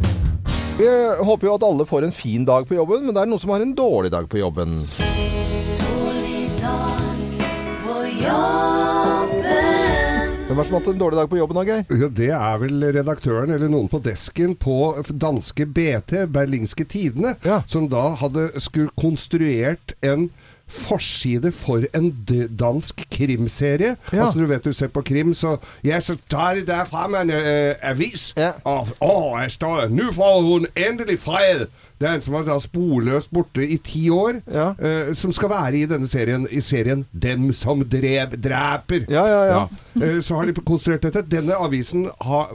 Vi 0.78 0.88
håper 1.24 1.46
jo 1.48 1.54
at 1.56 1.64
alle 1.64 1.86
får 1.88 2.04
en 2.04 2.12
fin 2.12 2.44
dag 2.44 2.66
på 2.68 2.76
jobben, 2.76 3.06
men 3.06 3.16
det 3.16 3.22
er 3.22 3.30
noen 3.30 3.40
som 3.40 3.54
har 3.54 3.64
en 3.64 3.74
dårlig 3.78 4.12
dag 4.12 4.28
på 4.28 4.42
jobben. 4.42 4.82
Hvem 10.46 10.60
er 10.60 10.62
det 10.62 10.66
som 10.68 10.76
har 10.76 10.82
hatt 10.82 10.90
en 10.92 11.00
dårlig 11.00 11.18
dag 11.18 11.30
på 11.30 11.38
jobben, 11.40 11.58
Geir? 11.66 11.80
Ja, 11.90 12.08
det 12.20 12.28
er 12.36 12.58
vel 12.62 12.84
redaktøren 12.94 13.50
eller 13.50 13.70
noen 13.72 13.88
på 13.90 13.98
desken 14.04 14.52
på 14.60 14.76
danske 15.10 15.66
BT, 15.66 16.12
Berlingske 16.32 16.86
Tidene, 16.86 17.34
Ja. 17.44 17.62
som 17.66 17.88
da 17.90 18.14
hadde 18.20 18.50
skulle 18.62 18.92
konstruert 18.96 19.96
en 20.06 20.28
forside 20.68 21.52
for 21.54 21.82
en 21.94 22.10
dansk 22.58 23.04
krimserie. 23.12 23.96
Ja. 24.12 24.24
Altså 24.26 24.38
du 24.40 24.46
vet 24.46 24.64
du 24.64 24.72
ser 24.72 24.88
på 24.88 25.02
krim, 25.06 25.34
så 25.34 25.56
Ja, 25.84 26.00
så 26.00 26.16
tar 26.30 26.54
de 26.54 26.66
der 26.66 26.84
frem 26.84 27.14
en 27.14 27.30
uh, 27.30 27.74
avis, 27.82 28.32
Ja. 28.36 28.50
og 28.64 28.88
å, 29.00 29.36
her 29.38 29.48
står 29.48 29.80
det 29.80 29.90
'Nå 29.92 30.12
får 30.12 30.42
hun 30.42 30.66
endelig 30.76 31.18
fred'. 31.18 31.66
Det 32.00 32.08
er 32.08 32.14
en 32.14 32.20
som 32.20 32.34
har 32.34 32.42
da 32.44 32.58
sporløst 32.58 33.30
borte 33.32 33.64
i 33.68 33.76
ti 33.78 34.10
år, 34.10 34.42
Ja. 34.52 34.74
uh, 35.08 35.14
som 35.14 35.32
skal 35.32 35.48
være 35.48 35.74
i 35.76 35.86
denne 35.86 36.08
serien, 36.08 36.46
i 36.50 36.60
serien 36.60 37.06
'Dem 37.22 37.52
som 37.52 37.84
drev 37.88 38.26
dreper'. 38.36 39.06
Ja, 39.08 39.24
ja, 39.26 39.44
ja. 39.44 39.66
Uh, 40.16 40.20
Så 40.22 40.34
har 40.34 40.44
de 40.44 40.52
konstruert 40.52 41.02
dette. 41.02 41.22
Denne 41.30 41.54
avisen 41.54 42.10
har, 42.20 42.50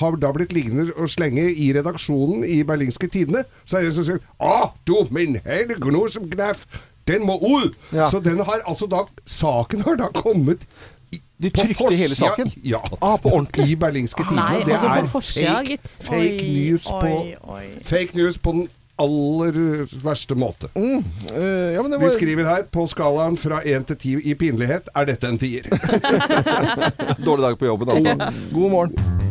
har 0.00 0.16
da 0.16 0.32
blitt 0.32 0.52
liggende 0.52 0.92
og 0.96 1.08
slenge 1.10 1.54
i 1.56 1.72
redaksjonen 1.72 2.44
i 2.44 2.62
Berlingske 2.62 3.08
Tidene. 3.08 3.44
Så 3.64 3.76
er 3.76 3.80
det 3.80 3.88
en 3.88 3.94
som 3.94 4.04
sier 4.04 4.18
Å, 4.40 4.70
du 4.86 5.06
min 5.10 5.40
hele 5.44 5.74
gnosemkneff, 5.74 6.66
den 7.08 7.26
må 7.26 7.36
ut! 7.40 7.74
Ja. 7.92 8.10
Så 8.10 8.20
den 8.20 8.38
har 8.44 8.60
altså 8.66 8.86
da 8.90 9.04
Saken 9.26 9.80
har 9.86 9.96
da 9.96 10.08
kommet 10.14 10.58
i- 11.12 11.20
De 11.42 11.50
trykte 11.50 11.94
hele 11.96 12.14
saken? 12.16 12.50
Ja. 12.64 12.80
Ah, 13.02 13.16
på 13.16 13.28
ordentlig? 13.28 13.68
I 13.70 13.74
Berlingske 13.76 14.24
tider 14.24 14.34
Nei, 14.40 14.62
det 14.64 14.72
altså 14.72 14.88
er 14.88 15.06
forsida, 15.12 15.54
fake, 15.58 15.78
fake, 16.00 16.40
Oi, 16.40 16.48
news 16.56 16.86
på, 16.88 17.12
oi, 17.20 17.34
oi. 17.48 17.64
fake 17.84 18.16
news 18.16 18.38
på 18.38 18.52
den 18.52 18.68
aller 18.98 19.52
verste 20.02 20.34
måte. 20.34 20.70
Mm, 20.74 21.04
øh, 21.36 21.72
ja, 21.74 21.82
men 21.82 21.92
det 21.92 22.00
Vi 22.00 22.08
skriver 22.16 22.44
her 22.48 22.62
på 22.72 22.86
skalaen 22.88 23.36
fra 23.36 23.60
1 23.64 23.86
til 23.86 23.96
10 23.96 24.30
i 24.30 24.34
pinlighet 24.34 24.88
er 24.96 25.04
dette 25.04 25.28
en 25.28 25.38
tier. 25.38 25.68
dårlig 27.26 27.42
dag 27.44 27.58
på 27.58 27.66
jobben, 27.66 27.88
altså. 27.88 28.32
God 28.54 28.70
morgen. 28.70 29.25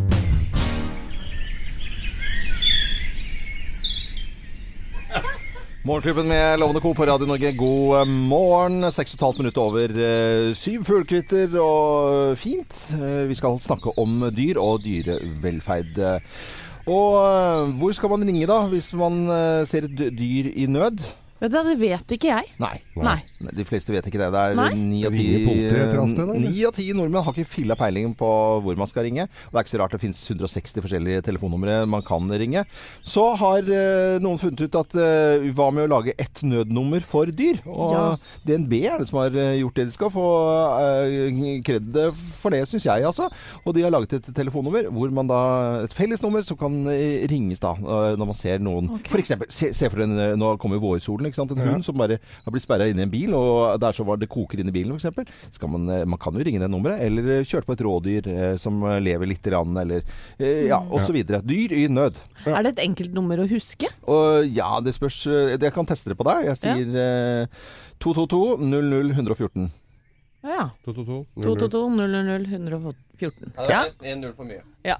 Morgenklubben 5.85 6.25
med 6.27 6.59
Lovende 6.59 6.81
Co. 6.81 6.93
på 6.97 7.05
Radio 7.05 7.27
Norge, 7.29 7.51
god 7.53 7.99
eh, 7.99 8.07
morgen. 8.09 8.85
6,5 8.89 9.37
minutter 9.37 9.61
over 9.61 9.91
eh, 10.01 10.47
syv 10.57 10.81
fuglekvitter 10.87 11.53
og 11.61 12.31
fint. 12.41 12.73
Eh, 12.97 13.27
vi 13.29 13.37
skal 13.37 13.59
snakke 13.61 13.93
om 14.01 14.23
dyr 14.33 14.57
og 14.57 14.81
dyrevelferd. 14.81 16.01
Og 16.89 17.69
hvor 17.77 17.93
skal 17.93 18.15
man 18.15 18.25
ringe 18.25 18.49
da, 18.49 18.63
hvis 18.71 18.89
man 18.97 19.29
ser 19.69 19.85
et 19.85 20.01
dyr 20.17 20.49
i 20.57 20.65
nød? 20.65 21.05
Vet 21.45 21.53
du, 21.53 21.59
det 21.69 21.75
vet 21.77 22.13
ikke 22.17 22.29
jeg. 22.31 22.47
Nei. 22.61 22.73
Nei. 22.97 23.17
De 23.53 23.65
fleste 23.67 23.93
vet 23.93 24.07
ikke 24.09 24.17
det. 24.21 24.29
Det 24.33 24.41
er 24.41 24.55
ni 24.73 25.03
av 26.65 26.73
ti 26.73 26.87
nordmenn 26.95 27.21
har 27.25 27.35
ikke 27.35 27.45
fylla 27.51 27.75
peiling 27.77 28.13
på 28.17 28.29
hvor 28.65 28.79
man 28.79 28.89
skal 28.89 29.05
ringe. 29.05 29.27
Og 29.27 29.53
det 29.53 29.59
er 29.61 29.65
ikke 29.67 29.73
så 29.75 29.81
rart 29.83 29.93
det 29.95 30.01
finnes 30.01 30.21
160 30.31 30.81
forskjellige 30.85 31.25
telefonnumre 31.27 31.77
man 31.89 32.03
kan 32.07 32.25
ringe. 32.31 32.63
Så 33.05 33.27
har 33.39 33.61
eh, 33.69 34.17
noen 34.23 34.39
funnet 34.41 34.65
ut 34.65 34.77
at 34.79 34.97
eh, 34.97 35.45
hva 35.55 35.69
med 35.75 35.85
å 35.85 35.91
lage 35.95 36.15
ett 36.21 36.41
nødnummer 36.45 37.05
for 37.05 37.29
dyr? 37.29 37.61
Og 37.69 37.93
Ja. 37.95 38.05
DNB 38.47 38.73
er 38.89 38.99
det 39.03 39.07
som 39.11 39.19
har 39.21 39.35
eh, 39.37 39.59
gjort 39.61 39.77
det. 39.77 39.87
De 39.91 39.95
skal 39.95 40.11
få 40.13 40.25
eh, 40.81 41.61
kred 41.65 41.99
for 42.15 42.55
det, 42.55 42.63
syns 42.69 42.87
jeg, 42.87 43.05
altså. 43.07 43.29
Og 43.63 43.75
de 43.77 43.85
har 43.85 43.93
laget 43.93 44.17
et 44.17 44.31
telefonnummer 44.35 44.89
hvor 44.93 45.11
man 45.13 45.29
da 45.29 45.41
Et 45.85 45.93
fellesnummer 45.93 46.43
som 46.47 46.57
kan 46.59 46.73
eh, 46.91 47.25
ringes 47.29 47.61
da 47.63 47.73
eh, 47.77 48.15
når 48.17 48.29
man 48.31 48.37
ser 48.37 48.61
noen 48.63 48.89
For 49.09 49.21
eksempel, 49.21 49.49
se, 49.53 49.71
se 49.75 49.89
for 49.91 50.01
en, 50.05 50.15
eh, 50.19 50.33
nå 50.39 50.55
kommer 50.61 50.81
vårsolen, 50.81 51.29
ikke 51.35 51.41
sant. 51.43 51.53
En 51.55 51.73
hund 51.75 51.85
som 51.85 51.97
bare 51.99 52.17
har 52.23 52.55
blitt 52.55 52.63
sperra 52.65 52.87
inne 52.89 53.03
i 53.03 53.07
en 53.07 53.11
bil, 53.13 53.35
og 53.37 53.75
det 53.81 53.89
er 53.89 53.97
så 53.99 54.05
var 54.07 54.17
det 54.21 54.29
koker 54.31 54.61
inn 54.63 54.71
i 54.71 54.75
bilen, 54.75 54.95
f.eks. 54.95 55.35
Skal 55.59 55.71
man, 55.75 55.87
eh, 55.91 56.05
man 56.07 56.21
kan 56.21 56.33
jo 56.35 56.45
ringe 56.47 56.61
det 56.63 56.71
nummeret. 56.71 57.03
Eller 57.05 57.29
eh, 57.39 57.45
kjøre 57.47 57.67
på 57.67 57.75
et 57.75 57.83
rådyr 57.85 58.31
eh, 58.31 58.57
som 58.61 58.79
lever 59.03 59.29
lite 59.29 59.51
grann, 59.51 59.75
eller 59.83 60.03
eh, 60.39 60.65
ja, 60.71 60.79
osv. 60.79 61.19
Dyr 61.45 61.75
i 61.75 61.85
nød. 61.91 62.19
Er 62.47 62.61
det 62.65 62.75
et 62.75 62.83
enkelt 62.87 63.13
nummer 63.15 63.43
å 63.43 63.47
huske? 63.49 63.89
Og 64.07 64.45
ja, 64.53 64.69
det 64.85 64.93
spørs 64.95 65.23
Jeg 65.25 65.73
kan 65.75 65.87
teste 65.89 66.11
det 66.13 66.17
på 66.19 66.25
deg. 66.27 66.45
Jeg 66.51 66.61
sier 66.61 66.99
eh, 67.01 67.65
222 68.03 68.59
00 68.63 69.11
114. 69.15 69.69
Ja. 70.45 70.69
222 70.85 71.25
222 71.41 71.89
000 71.97 72.47
114. 72.53 73.04
Ja, 73.69 73.83
1-0 74.01 74.31
for 74.37 74.47
mye. 74.47 74.61
Ja. 74.85 74.95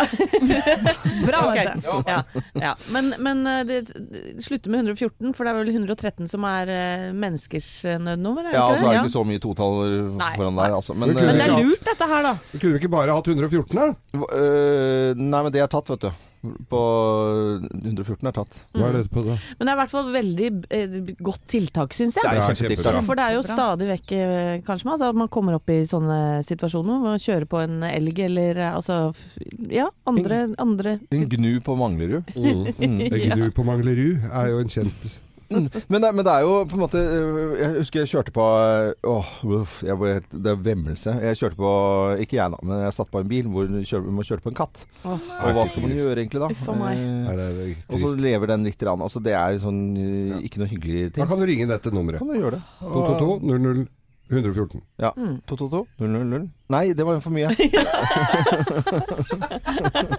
Bra, 1.28 1.42
Ok. 1.46 1.58
Anette. 1.62 1.88
ja, 2.08 2.24
ja. 2.66 2.72
Men, 2.92 3.12
men 3.22 3.48
eh, 3.48 3.62
det, 3.70 3.80
det 3.94 4.44
slutter 4.46 4.74
med 4.74 4.80
114, 4.88 5.34
for 5.38 5.46
det 5.46 5.54
er 5.54 5.60
vel 5.60 5.72
113 5.76 6.30
som 6.32 6.46
er 6.50 6.72
eh, 6.74 7.08
menneskers 7.14 7.70
eh, 7.86 8.00
nødnummer? 8.02 8.50
Er 8.50 8.58
Ja, 8.58 8.66
og 8.72 8.80
så 8.80 8.88
er 8.90 8.96
det 8.96 8.96
det? 8.98 9.04
ikke 9.06 9.16
så 9.18 9.26
mye 9.30 9.44
totaller 9.44 9.98
foran 10.38 10.62
der, 10.62 10.78
altså. 10.80 10.98
Men, 10.98 11.14
Men 11.14 11.38
det 11.38 11.50
er 11.50 11.58
lurt 11.60 11.86
dette 11.86 12.10
her, 12.14 12.30
da. 12.32 12.34
Kunne 12.56 12.72
vi 12.72 12.82
ikke 12.82 12.94
bare 12.96 13.18
hatt 13.18 13.30
114, 13.30 13.76
da? 13.78 13.92
Uh, 14.16 15.12
Nei, 15.20 15.44
men 15.46 15.54
det 15.54 15.62
er 15.62 15.70
tatt, 15.72 15.92
vet 15.94 16.08
du. 16.08 16.24
På 16.70 16.80
114 17.58 18.28
er 18.30 18.36
tatt. 18.36 18.58
Hva 18.76 18.90
er 18.92 19.00
det 19.00 19.08
på? 19.10 19.24
Men 19.26 19.66
det 19.66 19.72
er 19.72 19.74
i 19.74 19.80
hvert 19.80 19.94
fall 19.94 20.12
veldig 20.14 20.50
eh, 20.78 20.98
godt 21.26 21.42
tiltak, 21.50 21.96
syns 21.98 22.20
jeg. 22.20 22.26
Det 22.28 22.38
er 22.38 22.60
kjempetiltak. 22.60 23.00
For 23.08 23.18
det 23.18 23.26
er 23.26 23.38
jo 23.40 23.46
stadig 23.48 23.88
vekk 23.90 24.14
kanskje 24.68 24.94
at 25.00 25.18
man 25.18 25.32
kommer 25.34 25.58
opp 25.58 25.74
i 25.74 25.80
sånne 25.90 26.44
situasjoner 26.46 26.92
hvor 27.00 27.16
man 27.16 27.24
kjører 27.24 27.48
på 27.50 27.64
en 27.64 27.82
elg 27.88 28.05
eller 28.26 28.58
eh, 28.58 28.76
altså 28.76 29.14
Ja, 29.72 29.90
andre, 30.06 30.56
andre 30.58 31.00
En 31.12 31.30
gnu 31.30 31.60
på 31.66 31.76
Manglerud. 31.80 32.24
Mm. 32.36 33.06
gnu 33.36 33.52
på 33.56 33.64
Manglerud 33.68 34.28
er 34.32 34.52
jo 34.54 34.60
en 34.64 34.70
kjent 34.70 35.22
Mm. 35.52 35.70
Men, 35.88 36.02
det, 36.02 36.10
men 36.16 36.26
det 36.26 36.32
er 36.34 36.42
jo 36.42 36.54
på 36.66 36.74
en 36.74 36.82
måte 36.82 36.98
øh, 36.98 37.52
Jeg 37.60 37.68
husker 37.78 38.02
jeg 38.02 38.10
kjørte 38.10 38.32
på 38.34 38.46
øh, 38.58 39.12
Åh, 39.12 39.28
uff, 39.60 39.76
jeg 39.86 39.98
ble, 40.02 40.14
det 40.34 40.52
er 40.52 40.62
vemmelse. 40.66 41.14
Jeg 41.22 41.38
kjørte 41.38 41.60
på 41.60 41.74
Ikke 42.24 42.40
jeg, 42.40 42.54
da, 42.56 42.62
men 42.66 42.82
jeg 42.82 42.96
satt 42.98 43.12
på 43.14 43.22
en 43.22 43.30
bil 43.30 43.50
hvor 43.54 43.70
vi 43.70 43.84
kjørte 43.86 44.42
på 44.42 44.50
en 44.50 44.58
katt. 44.58 44.86
Oh, 45.06 45.14
Og 45.14 45.58
hva 45.58 45.68
skal 45.70 45.86
man 45.86 45.94
gjøre 45.94 46.18
egentlig 46.24 46.42
da? 46.42 46.50
Uff 46.50 46.72
meg. 46.80 46.98
Eh, 46.98 47.76
Og 47.86 48.02
så 48.02 48.16
lever 48.18 48.56
den 48.56 48.66
litt. 48.66 48.82
Rann. 48.86 49.02
Altså, 49.06 49.22
det 49.24 49.34
er 49.38 49.56
sånn 49.62 49.78
ikke 50.46 50.60
noe 50.62 50.68
hyggelig 50.70 51.06
ting. 51.16 51.22
Da 51.24 51.30
kan 51.30 51.40
du 51.40 51.46
ringe 51.48 51.66
dette 51.70 51.94
nummeret. 51.94 52.20
Kan 52.22 52.34
du 52.34 52.38
gjøre 52.38 52.58
det? 52.58 52.64
222 52.82 53.38
00 53.46 53.86
114. 54.30 54.82
Ja. 54.98 55.12
Mm. 55.18 55.36
222 55.46 55.86
000. 56.02 56.48
Nei, 56.74 56.86
det 56.98 57.06
var 57.06 57.14
jo 57.18 57.22
for 57.22 57.36
mye. 57.36 57.52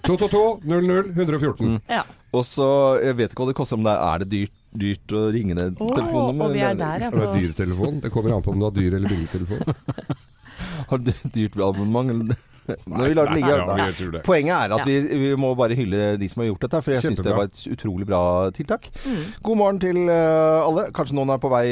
222 0.06 0.60
00 0.62 1.10
114. 1.16 1.66
Mm. 1.66 1.80
Ja. 1.90 2.04
Og 2.36 2.44
så 2.46 2.68
Jeg 3.02 3.16
vet 3.18 3.32
ikke 3.32 3.42
hva 3.42 3.50
det 3.50 3.56
koster, 3.58 3.80
om 3.80 3.86
det 3.86 3.96
er, 3.96 4.22
det 4.22 4.30
dyrt 4.30 4.54
dyrt 4.76 5.14
å 5.16 5.26
ringe 5.32 5.56
ned 5.56 5.78
Åh, 5.80 5.92
telefonnummer. 5.96 6.50
og 6.50 6.54
vi 6.56 6.60
er 6.60 6.74
der, 6.78 7.06
ja. 7.06 7.10
Det 7.10 7.20
er 7.22 7.30
På, 7.30 7.38
dyretelefon. 7.40 8.00
Det 8.04 8.12
kommer 8.12 8.36
an 8.36 8.44
på 8.44 8.52
om 8.52 8.60
du 8.60 8.66
har 8.68 8.74
dyr 8.76 8.98
eller 8.98 9.08
billigtelefon. 9.08 9.60
Har 10.90 10.98
du 11.02 11.12
dyrt 11.34 11.56
abonnement? 11.56 12.36
Nei, 12.66 13.12
nei, 13.14 13.24
det. 13.30 13.42
Ja. 13.46 14.20
Poenget 14.26 14.50
er 14.56 14.72
at 14.74 14.80
Ja. 14.80 14.84
vi, 14.88 14.96
vi 15.20 15.28
må 15.38 15.52
bare 15.54 15.76
hylle 15.78 16.16
de 16.18 16.26
som 16.28 16.42
har 16.42 16.48
gjort 16.48 16.64
dette, 16.64 16.80
for 16.82 16.96
jeg 16.96 17.04
syns 17.04 17.20
det 17.22 17.34
var 17.36 17.46
et 17.46 17.60
utrolig 17.70 18.08
bra 18.08 18.22
tiltak. 18.56 18.88
Mm. 19.04 19.20
God 19.46 19.60
morgen 19.60 19.78
til 19.84 20.00
eh, 20.10 20.66
alle. 20.66 20.88
Kanskje 20.96 21.14
noen 21.14 21.30
er 21.36 21.38
på 21.44 21.50
vei 21.52 21.62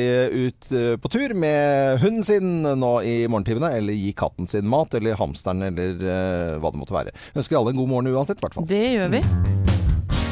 ut 0.47 0.71
eh, 0.71 0.95
på 1.03 1.11
tur 1.11 1.35
med 1.35 1.99
hunden 2.05 2.23
sin 2.29 2.53
nå 2.63 2.93
i 3.03 3.17
morgentimene, 3.27 3.73
eller 3.81 3.99
gi 3.99 4.13
katten 4.15 4.47
sin 4.47 4.71
mat, 4.71 4.95
eller 4.95 5.19
hamsteren, 5.19 5.67
eller 5.67 5.99
eh, 5.99 6.55
hva 6.63 6.71
det 6.71 6.83
måtte 6.85 6.95
være. 6.95 7.11
Jeg 7.33 7.43
ønsker 7.43 7.59
alle 7.59 7.75
en 7.75 7.83
god 7.83 7.91
morgen 7.97 8.15
uansett, 8.15 8.39
i 8.39 8.47
hvert 8.47 8.55
fall. 8.61 8.71
det 8.71 8.85
gjør 8.95 9.11
vi. 9.19 9.25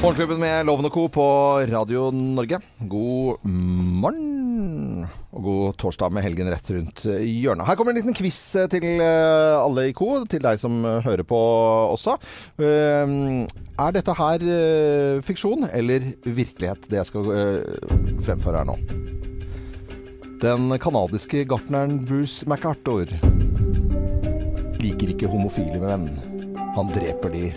Morgenklubben 0.03 0.39
med 0.43 0.67
Loven 0.71 0.87
og 0.87 0.95
Co. 0.95 1.09
på 1.15 1.27
Radio 1.75 2.09
Norge. 2.15 2.63
God 2.91 3.43
morgen. 3.51 4.42
Og 4.63 5.45
god 5.47 5.77
torsdag 5.81 6.13
med 6.15 6.25
helgen 6.27 6.51
rett 6.53 6.71
rundt 6.75 7.05
hjørnet. 7.07 7.67
Her 7.69 7.79
kommer 7.79 7.95
en 7.95 8.01
liten 8.01 8.17
quiz 8.17 8.39
eh, 8.61 8.69
til 8.73 8.85
eh, 8.85 9.57
alle 9.59 9.89
i 9.91 9.95
Co. 9.97 10.11
Til 10.29 10.43
deg 10.45 10.61
som 10.61 10.83
eh, 10.87 11.01
hører 11.05 11.27
på 11.27 11.39
også. 11.93 12.17
Er 12.63 13.95
dette 13.97 14.15
her 14.19 14.45
fiksjon 15.25 15.67
eller 15.71 16.05
virkelighet, 16.23 16.87
det 16.91 17.01
jeg 17.01 17.09
skal 17.09 17.31
fremføre 18.23 18.63
her 18.63 18.69
nå? 18.69 18.77
Den 20.43 20.75
kanadiske 20.83 21.45
gartneren 21.49 22.01
Bruce 22.07 22.47
MacArthur 22.51 23.11
liker 24.83 25.13
ikke 25.15 25.31
homofile 25.31 25.81
menn. 25.83 26.09
Han 26.77 26.91
dreper 26.95 27.35
de 27.35 27.51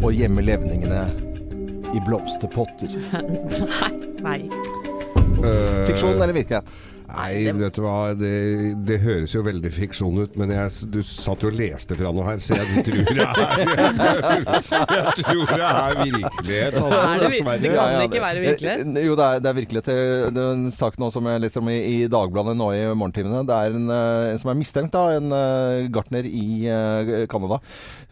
og 0.00 0.14
gjemmer 0.16 0.46
levningene 0.46 1.04
i 1.94 2.02
blomsterpotter. 2.06 2.94
Nei. 4.26 4.40
Eh, 4.46 4.79
Fiksjon 5.90 6.16
eller 6.20 6.32
virkelighet? 6.36 6.72
Nei, 7.10 7.50
vet 7.58 7.74
du 7.74 7.80
hva. 7.82 8.12
Det, 8.14 8.28
det 8.86 9.00
høres 9.02 9.32
jo 9.34 9.40
veldig 9.42 9.70
fiksjon 9.74 10.20
ut, 10.22 10.36
men 10.38 10.52
jeg, 10.54 10.70
du 10.94 11.00
satt 11.02 11.42
jo 11.42 11.48
og 11.50 11.56
leste 11.58 11.96
fra 11.98 12.12
noe 12.14 12.22
her, 12.28 12.38
så 12.38 12.54
jeg 12.54 12.84
tror 12.86 13.00
det 13.08 13.24
er 13.24 14.44
Jeg 14.94 15.14
tror 15.18 15.50
det 15.50 15.64
er 15.66 15.98
virkelighet, 16.04 16.76
altså. 16.78 17.00
Er 17.00 17.24
det 17.24 17.30
vir- 17.34 17.64
det 17.64 17.72
kan 17.74 18.04
ikke 18.04 18.22
være 18.22 18.44
virkelighet? 18.44 18.84
Eh, 18.94 19.06
Jo, 19.08 19.16
det 19.18 19.26
er, 19.26 19.42
det 19.42 19.50
er 19.50 19.58
virkelighet. 19.58 19.90
Det 19.90 20.34
det 20.36 20.44
er 20.44 20.52
en 20.54 20.70
sak 20.76 21.00
nå 21.02 21.08
som 21.10 21.26
jeg 21.32 21.42
leser 21.42 21.64
om 21.64 21.70
i, 21.74 21.78
i 21.80 21.96
Dagbladet 22.14 22.54
nå 22.60 22.68
i 22.78 22.84
morgentimene. 22.94 23.42
Det 23.48 23.58
er 23.58 23.74
en, 23.80 23.90
eh, 23.90 24.30
en 24.36 24.38
som 24.44 24.52
er 24.54 24.60
mistenkt, 24.62 24.94
da, 24.94 25.02
en 25.18 25.34
eh, 25.34 25.88
gartner 25.90 26.28
i 26.30 26.44
eh, 26.70 27.26
Canada, 27.32 27.58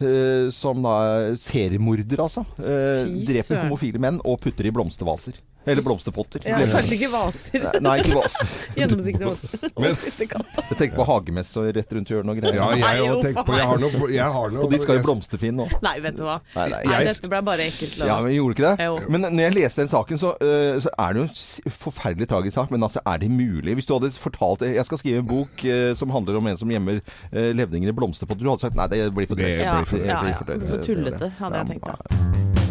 eh, 0.03 0.49
som 0.51 0.83
da 0.83 0.97
er 1.29 1.39
seriemorder, 1.39 2.19
altså. 2.27 2.43
Eh, 2.59 3.05
Fy 3.07 3.23
dreper 3.31 3.53
søren. 3.55 3.63
homofile 3.69 4.03
menn 4.09 4.19
og 4.27 4.41
putter 4.43 4.67
i 4.67 4.75
blomstervaser. 4.75 5.39
Eller 5.65 5.83
blomsterpotter. 5.83 6.41
Ja, 6.47 6.59
kanskje 6.71 6.95
ikke 6.95 7.09
vaser. 7.11 7.65
Nei, 7.83 7.95
ikke 7.99 8.15
vaser. 8.15 8.51
Gjennomsiktige 8.79 9.27
vaser. 9.27 9.65
Men-. 9.83 9.97
Jeg 9.99 10.77
tenker 10.79 10.95
på 10.95 11.05
hagemesse 11.09 11.59
og 11.61 11.69
rett 11.75 11.93
rundt 11.97 12.13
hjørnet 12.13 12.33
og 12.33 12.39
greier. 12.39 12.57
Ja, 12.57 12.69
jeg 12.71 12.83
Nei, 12.85 12.93
òg 13.03 13.09
jo, 13.09 13.17
tenker 13.25 13.45
på 13.47 13.57
Jeg 13.57 13.67
har 13.69 13.83
noe, 13.83 14.09
jeg 14.13 14.35
har 14.37 14.53
noe 14.55 14.63
Og 14.65 14.71
dit 14.73 14.85
skal 14.85 14.99
jo 14.99 15.05
blomsterfinn 15.09 15.59
nå. 15.59 15.67
Nei, 15.85 15.95
vet 16.05 16.17
du 16.17 16.23
hva. 16.25 16.37
Nei, 16.55 16.67
nei, 16.71 16.79
Nei, 16.87 16.93
jeg- 16.95 17.11
dette 17.11 17.31
ble 17.33 17.41
bare 17.49 17.67
ekkelt. 17.67 17.97
Ja, 17.99 18.19
men 18.23 18.35
Gjorde 18.39 18.55
ikke 18.55 18.69
det? 18.69 18.87
Jo. 18.87 18.95
Men 19.11 19.27
når 19.27 19.43
jeg 19.43 19.57
leste 19.57 19.83
den 19.83 19.91
saken, 19.91 20.21
så, 20.21 20.33
uh, 20.39 20.79
så 20.85 20.93
er 20.95 21.13
det 21.13 21.23
jo 21.23 21.27
en 21.27 21.75
forferdelig 21.79 22.29
tragisk 22.31 22.55
sak. 22.55 22.71
Men 22.71 22.87
altså, 22.87 23.03
er 23.03 23.19
det 23.19 23.31
mulig? 23.33 23.75
Hvis 23.79 23.89
du 23.89 23.95
hadde 23.97 24.13
fortalt 24.15 24.63
Jeg 24.69 24.85
skal 24.87 25.01
skrive 25.01 25.23
en 25.25 25.29
bok 25.29 25.65
uh, 25.65 25.91
som 25.99 26.15
handler 26.15 26.39
om 26.39 26.47
en 26.53 26.61
som 26.61 26.71
gjemmer 26.71 27.03
uh, 27.03 27.51
levninger 27.59 27.91
i 27.91 27.97
blomsterpotter. 27.99 28.45
Du 28.45 28.53
hadde 28.53 28.65
sagt 28.69 28.79
nei, 28.79 28.87
det 28.93 29.03
blir 29.13 29.27
for 29.29 29.35
Det 29.35 29.49
drøyt. 29.49 29.65
Ja, 29.65 29.77
ja, 29.83 30.23
blir 30.23 30.33
ja. 30.33 30.63
For 30.71 30.87
tullete, 30.87 31.33
hadde 31.41 31.63
jeg 31.63 31.73
tenkt 31.75 31.89
da. 31.91 32.68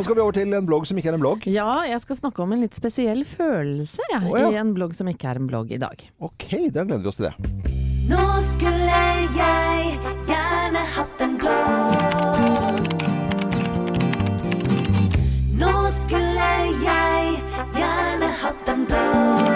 Nå 0.00 0.04
skal 0.04 0.16
vi 0.16 0.22
over 0.24 0.32
til 0.32 0.54
en 0.56 0.64
blogg 0.64 0.86
som 0.88 0.96
ikke 0.96 1.10
er 1.10 1.16
en 1.18 1.20
blogg. 1.20 1.42
Ja, 1.44 1.82
jeg 1.84 2.00
skal 2.00 2.16
snakke 2.16 2.40
om 2.40 2.54
en 2.56 2.62
litt 2.64 2.72
spesiell 2.72 3.20
følelse 3.28 4.00
jeg, 4.08 4.22
oh, 4.30 4.38
ja. 4.40 4.46
i 4.48 4.56
en 4.56 4.70
blogg 4.72 4.94
som 4.96 5.10
ikke 5.12 5.28
er 5.28 5.36
en 5.36 5.44
blogg 5.50 5.74
i 5.76 5.80
dag. 5.82 6.00
Ok, 6.24 6.46
da 6.72 6.86
gleder 6.88 7.04
vi 7.04 7.10
oss 7.10 7.20
til 7.20 7.28
det. 7.28 7.34
Nå 8.08 8.24
skulle 8.48 9.02
jeg 9.36 10.00
gjerne 10.24 10.86
hatt 10.96 11.20
en 11.26 11.36
blogg. 11.44 12.96
Nå 15.60 15.76
skulle 16.00 16.50
jeg 16.80 17.44
gjerne 17.76 18.34
hatt 18.40 18.72
en 18.72 18.88
blogg. 18.88 19.49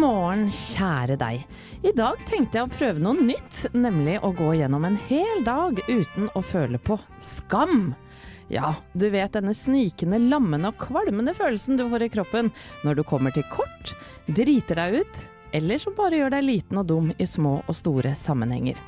God 0.00 0.08
morgen, 0.08 0.46
kjære 0.48 1.16
deg. 1.20 1.42
I 1.84 1.90
dag 1.92 2.20
tenkte 2.24 2.56
jeg 2.56 2.64
å 2.64 2.72
prøve 2.72 3.02
noe 3.04 3.20
nytt, 3.20 3.66
nemlig 3.76 4.14
å 4.24 4.30
gå 4.32 4.54
gjennom 4.56 4.86
en 4.88 4.94
hel 5.10 5.42
dag 5.44 5.76
uten 5.90 6.30
å 6.32 6.40
føle 6.40 6.78
på 6.80 6.96
skam. 7.20 7.90
Ja, 8.48 8.70
du 8.96 9.10
vet 9.12 9.36
denne 9.36 9.52
snikende, 9.52 10.16
lammende 10.24 10.70
og 10.72 10.80
kvalmende 10.80 11.34
følelsen 11.36 11.76
du 11.76 11.84
får 11.92 12.06
i 12.06 12.08
kroppen 12.14 12.48
når 12.80 12.96
du 12.96 13.04
kommer 13.10 13.36
til 13.36 13.44
kort, 13.52 13.92
driter 14.24 14.80
deg 14.80 15.02
ut, 15.02 15.20
eller 15.56 15.80
som 15.82 15.94
bare 15.96 16.18
gjør 16.20 16.34
deg 16.34 16.46
liten 16.46 16.80
og 16.80 16.88
dum 16.90 17.12
i 17.18 17.26
små 17.26 17.60
og 17.66 17.76
store 17.76 18.14
sammenhenger. 18.18 18.78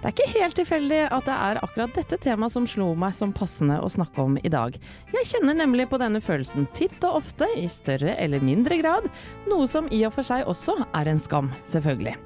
Det 0.00 0.08
er 0.08 0.14
ikke 0.14 0.40
helt 0.40 0.56
tilfeldig 0.56 1.00
at 1.12 1.26
det 1.28 1.34
er 1.36 1.58
akkurat 1.60 1.96
dette 1.98 2.16
temaet 2.22 2.54
som 2.54 2.64
slo 2.68 2.94
meg 2.96 3.12
som 3.16 3.34
passende 3.36 3.76
å 3.84 3.90
snakke 3.92 4.22
om 4.24 4.38
i 4.40 4.52
dag. 4.52 4.78
Jeg 5.12 5.28
kjenner 5.28 5.58
nemlig 5.58 5.90
på 5.90 6.00
denne 6.00 6.22
følelsen 6.24 6.64
titt 6.76 6.96
og 7.04 7.18
ofte, 7.20 7.48
i 7.60 7.66
større 7.68 8.14
eller 8.16 8.40
mindre 8.40 8.80
grad, 8.80 9.10
noe 9.50 9.68
som 9.68 9.90
i 9.92 10.00
og 10.08 10.14
for 10.16 10.24
seg 10.24 10.48
også 10.48 10.78
er 10.96 11.10
en 11.12 11.20
skam, 11.20 11.52
selvfølgelig. 11.68 12.16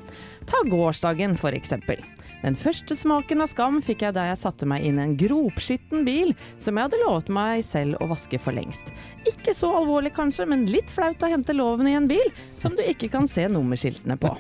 Ta 0.47 0.63
gårsdagen 0.71 1.35
for 1.41 1.57
eksempel. 1.57 1.99
Den 2.45 2.57
første 2.61 2.93
smaken 2.93 3.41
av 3.41 3.49
skam 3.49 3.79
fikk 3.81 4.03
jeg 4.05 4.15
da 4.19 4.27
jeg 4.29 4.37
satte 4.43 4.67
meg 4.69 4.85
inn 4.85 4.99
i 5.01 5.05
en 5.07 5.15
gropskitten 5.17 6.03
bil 6.05 6.35
som 6.61 6.77
jeg 6.77 6.91
hadde 6.91 7.01
lovet 7.01 7.31
meg 7.33 7.63
selv 7.65 7.97
å 8.05 8.09
vaske 8.11 8.37
for 8.37 8.53
lengst. 8.53 8.91
Ikke 9.25 9.55
så 9.57 9.71
alvorlig 9.73 10.13
kanskje, 10.13 10.45
men 10.51 10.67
litt 10.69 10.93
flaut 10.93 11.25
å 11.25 11.31
hente 11.33 11.57
loven 11.57 11.89
i 11.89 11.95
en 11.97 12.09
bil 12.11 12.29
som 12.53 12.77
du 12.77 12.83
ikke 12.85 13.09
kan 13.15 13.25
se 13.31 13.47
nummerskiltene 13.49 14.19
på. 14.21 14.35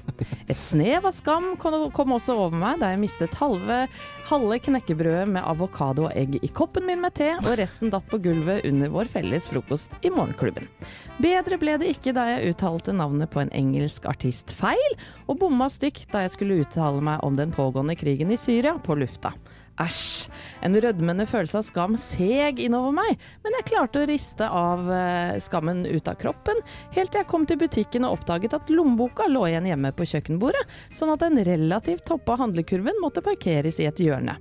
Et 0.45 0.59
snev 0.59 1.09
av 1.09 1.17
skam 1.17 1.55
kom 1.57 2.12
også 2.12 2.37
over 2.37 2.61
meg 2.61 2.83
da 2.83 2.93
jeg 2.93 3.01
mistet 3.07 3.40
halve, 3.40 3.87
halve 4.28 4.58
knekkebrødet 4.66 5.26
med 5.34 5.44
avokado 5.44 6.06
og 6.08 6.14
egg 6.16 6.38
i 6.40 6.50
koppen 6.56 6.87
min 6.88 7.02
med 7.04 7.14
te, 7.18 7.30
og 7.42 7.58
resten 7.60 7.92
datt 7.92 8.06
på 8.10 8.20
gulvet 8.24 8.64
under 8.68 8.92
vår 8.92 9.10
felles 9.12 9.48
frokost 9.52 9.92
i 10.02 10.12
morgenklubben. 10.12 10.68
Bedre 11.22 11.58
ble 11.60 11.76
det 11.80 11.90
ikke 11.92 12.14
da 12.16 12.26
jeg 12.32 12.54
uttalte 12.54 12.94
navnet 12.96 13.32
på 13.32 13.42
en 13.42 13.52
engelsk 13.56 14.08
artist 14.10 14.54
feil, 14.56 14.96
og 15.28 15.42
bomma 15.42 15.68
stygt 15.72 16.08
da 16.14 16.24
jeg 16.24 16.34
skulle 16.37 16.62
uttale 16.64 17.04
meg 17.04 17.20
om 17.26 17.37
den 17.37 17.52
pågående 17.54 17.96
krigen 18.00 18.32
i 18.32 18.40
Syria 18.40 18.78
på 18.80 18.96
lufta. 18.98 19.34
Æsj. 19.80 20.28
En 20.62 20.76
rødmende 20.80 21.26
følelse 21.26 21.58
av 21.58 21.66
skam 21.66 21.96
seg 21.98 22.60
innover 22.62 22.94
meg, 22.94 23.24
men 23.42 23.56
jeg 23.58 23.66
klarte 23.72 24.04
å 24.04 24.06
riste 24.08 24.46
av 24.46 24.87
eh, 24.92 25.34
skammen 25.42 25.82
ut 25.88 26.10
av 26.10 26.18
kroppen, 26.20 26.60
helt 26.94 27.10
til 27.10 27.20
jeg 27.20 27.30
kom 27.30 27.46
til 27.48 27.58
butikken 27.60 28.06
og 28.06 28.20
oppdaget 28.20 28.54
at 28.54 28.70
lommeboka 28.70 29.26
lå 29.30 29.48
igjen 29.50 29.66
hjemme 29.72 29.90
på 29.96 30.06
kjøkkenbordet, 30.12 30.62
sånn 30.94 31.12
at 31.16 31.26
den 31.26 31.42
relativt 31.46 32.06
toppa 32.06 32.38
handlekurven 32.40 33.02
måtte 33.02 33.24
parkeres 33.24 33.82
i 33.82 33.90
et 33.90 34.00
hjørne. 34.00 34.38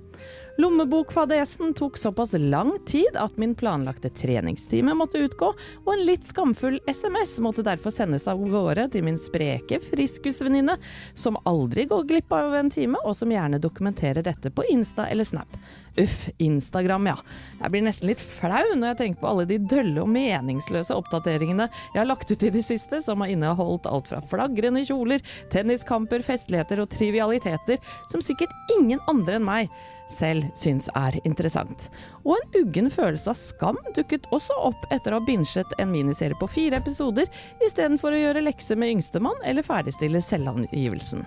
Lommebokfadesen 0.56 1.74
tok 1.74 1.96
såpass 1.98 2.32
lang 2.32 2.78
tid 2.86 3.16
at 3.16 3.36
min 3.36 3.54
planlagte 3.54 4.08
treningstime 4.10 4.94
måtte 4.94 5.18
utgå, 5.18 5.48
og 5.84 5.90
en 5.94 6.04
litt 6.06 6.28
skamfull 6.30 6.78
SMS 6.86 7.38
måtte 7.42 7.64
derfor 7.66 7.90
sendes 7.90 8.28
av 8.30 8.38
gårde 8.38 8.86
til 8.94 9.02
min 9.02 9.18
spreke 9.18 9.80
friskusvenninne, 9.82 10.76
som 11.14 11.40
aldri 11.42 11.88
går 11.90 12.06
glipp 12.06 12.36
av 12.38 12.54
en 12.54 12.70
time, 12.70 13.00
og 13.02 13.16
som 13.18 13.34
gjerne 13.34 13.58
dokumenterer 13.58 14.22
dette 14.22 14.54
på 14.54 14.66
Insta 14.70 15.08
eller 15.10 15.26
Snap. 15.26 15.58
Uff, 16.00 16.26
Instagram, 16.42 17.06
ja. 17.06 17.14
Jeg 17.60 17.70
blir 17.70 17.84
nesten 17.86 18.08
litt 18.10 18.22
flau 18.22 18.64
når 18.74 18.88
jeg 18.88 18.98
tenker 18.98 19.20
på 19.20 19.30
alle 19.30 19.46
de 19.46 19.60
dølle 19.62 20.02
og 20.02 20.10
meningsløse 20.10 20.96
oppdateringene 20.96 21.68
jeg 21.68 22.00
har 22.00 22.08
lagt 22.08 22.32
ut 22.32 22.42
i 22.42 22.50
det 22.54 22.64
siste, 22.66 22.98
som 23.04 23.22
har 23.22 23.30
inneholdt 23.30 23.86
alt 23.86 24.10
fra 24.10 24.18
flagrende 24.26 24.82
kjoler, 24.88 25.22
tenniskamper, 25.54 26.24
festligheter 26.26 26.82
og 26.82 26.90
trivialiteter, 26.94 27.78
som 28.10 28.24
sikkert 28.24 28.74
ingen 28.74 29.02
andre 29.10 29.38
enn 29.38 29.46
meg 29.46 29.70
selv 30.10 30.50
syns 30.58 30.90
er 30.98 31.16
interessant. 31.24 31.86
Og 32.24 32.38
en 32.38 32.62
uggen 32.62 32.88
følelse 32.92 33.32
av 33.34 33.36
skam 33.36 33.78
dukket 33.96 34.26
også 34.32 34.56
opp 34.70 34.86
etter 34.94 35.12
å 35.12 35.20
ha 35.20 35.26
binsjet 35.26 35.74
en 35.78 35.90
miniserie 35.92 36.36
på 36.40 36.48
fire 36.48 36.80
episoder, 36.80 37.28
istedenfor 37.64 38.16
å 38.16 38.20
gjøre 38.20 38.44
lekser 38.46 38.80
med 38.80 38.94
yngstemann 38.94 39.42
eller 39.44 39.66
ferdigstille 39.66 40.22
selvangivelsen. 40.24 41.26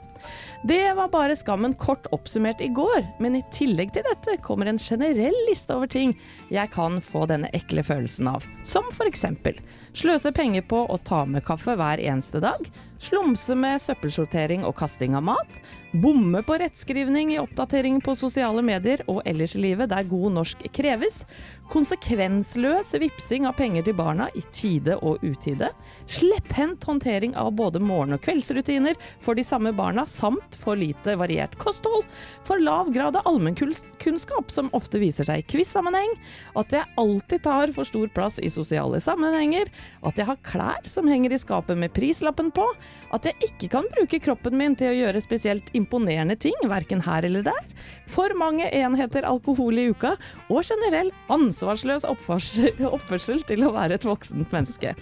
Det 0.68 0.82
var 0.98 1.12
bare 1.14 1.38
skammen 1.38 1.76
kort 1.78 2.10
oppsummert 2.16 2.62
i 2.66 2.72
går, 2.74 3.06
men 3.22 3.38
i 3.38 3.44
tillegg 3.54 3.94
til 3.94 4.06
dette 4.10 4.40
kommer 4.46 4.72
en 4.72 4.82
generell 4.82 5.38
liste 5.50 5.76
over 5.76 5.92
ting 5.92 6.16
jeg 6.54 6.74
kan 6.74 6.98
få 7.04 7.28
denne 7.30 7.52
ekle 7.54 7.86
følelsen 7.86 8.32
av. 8.34 8.46
Som 8.66 8.90
for 8.96 9.10
eksempel 9.10 9.62
sløse 9.94 10.34
penger 10.36 10.66
på 10.68 10.84
å 10.90 10.98
ta 10.98 11.24
med 11.30 11.46
kaffe 11.48 11.78
hver 11.78 12.02
eneste 12.04 12.42
dag, 12.44 12.68
Slumse 12.98 13.54
med 13.54 13.78
søppelsortering 13.82 14.64
og 14.66 14.74
kasting 14.80 15.14
av 15.18 15.26
mat. 15.28 15.60
Bomme 16.02 16.42
på 16.46 16.58
rettskrivning 16.58 17.30
i 17.36 17.40
oppdatering 17.40 18.00
på 18.02 18.16
sosiale 18.18 18.64
medier 18.66 19.04
og 19.06 19.22
ellers 19.30 19.54
i 19.56 19.62
livet 19.68 19.92
der 19.92 20.08
god 20.10 20.34
norsk 20.40 20.66
kreves. 20.74 21.22
Konsekvensløs 21.68 22.94
vipsing 22.96 23.44
av 23.50 23.58
penger 23.60 23.84
til 23.84 23.96
barna 23.98 24.30
i 24.40 24.42
tide 24.56 24.96
og 25.04 25.20
utide. 25.20 25.68
Slepphendt 26.08 26.86
håndtering 26.88 27.34
av 27.36 27.52
både 27.60 27.82
morgen- 27.84 28.16
og 28.16 28.22
kveldsrutiner 28.24 28.96
for 29.20 29.36
de 29.36 29.44
samme 29.44 29.74
barna, 29.76 30.06
samt 30.08 30.56
for 30.62 30.80
lite 30.80 31.18
variert 31.20 31.58
kosthold. 31.60 32.06
For 32.48 32.64
lav 32.64 32.94
grad 32.96 33.18
av 33.20 33.28
allmennkunnskap, 33.28 34.52
som 34.52 34.72
ofte 34.72 35.02
viser 35.02 35.28
seg 35.28 35.44
i 35.44 35.48
quiz-sammenheng. 35.52 36.16
At 36.56 36.72
jeg 36.72 36.88
alltid 36.96 37.44
tar 37.44 37.76
for 37.76 37.84
stor 37.84 38.08
plass 38.16 38.40
i 38.40 38.50
sosiale 38.50 39.02
sammenhenger. 39.04 39.68
At 40.08 40.16
jeg 40.16 40.30
har 40.30 40.40
klær 40.48 40.88
som 40.88 41.08
henger 41.12 41.36
i 41.36 41.42
skapet 41.42 41.78
med 41.78 41.92
prislappen 41.92 42.50
på. 42.56 42.66
At 43.12 43.28
jeg 43.28 43.52
ikke 43.52 43.74
kan 43.76 43.92
bruke 43.92 44.22
kroppen 44.24 44.56
min 44.58 44.80
til 44.80 44.94
å 44.94 44.98
gjøre 45.02 45.22
spesielt 45.22 45.68
imponerende 45.76 46.40
ting, 46.40 46.56
verken 46.64 47.04
her 47.04 47.28
eller 47.28 47.44
der. 47.44 47.64
For 48.08 48.32
mange 48.40 48.72
enheter 48.72 49.28
alkohol 49.28 49.78
i 49.78 49.90
uka, 49.92 50.16
og 50.48 50.64
generell 50.64 51.12
ansvarsløs 51.58 52.06
oppførsel, 52.96 53.42
til 53.48 53.66
å 53.66 53.74
være 53.74 53.98
et 53.98 54.06
voksent 54.06 54.52
menneske. 54.54 54.94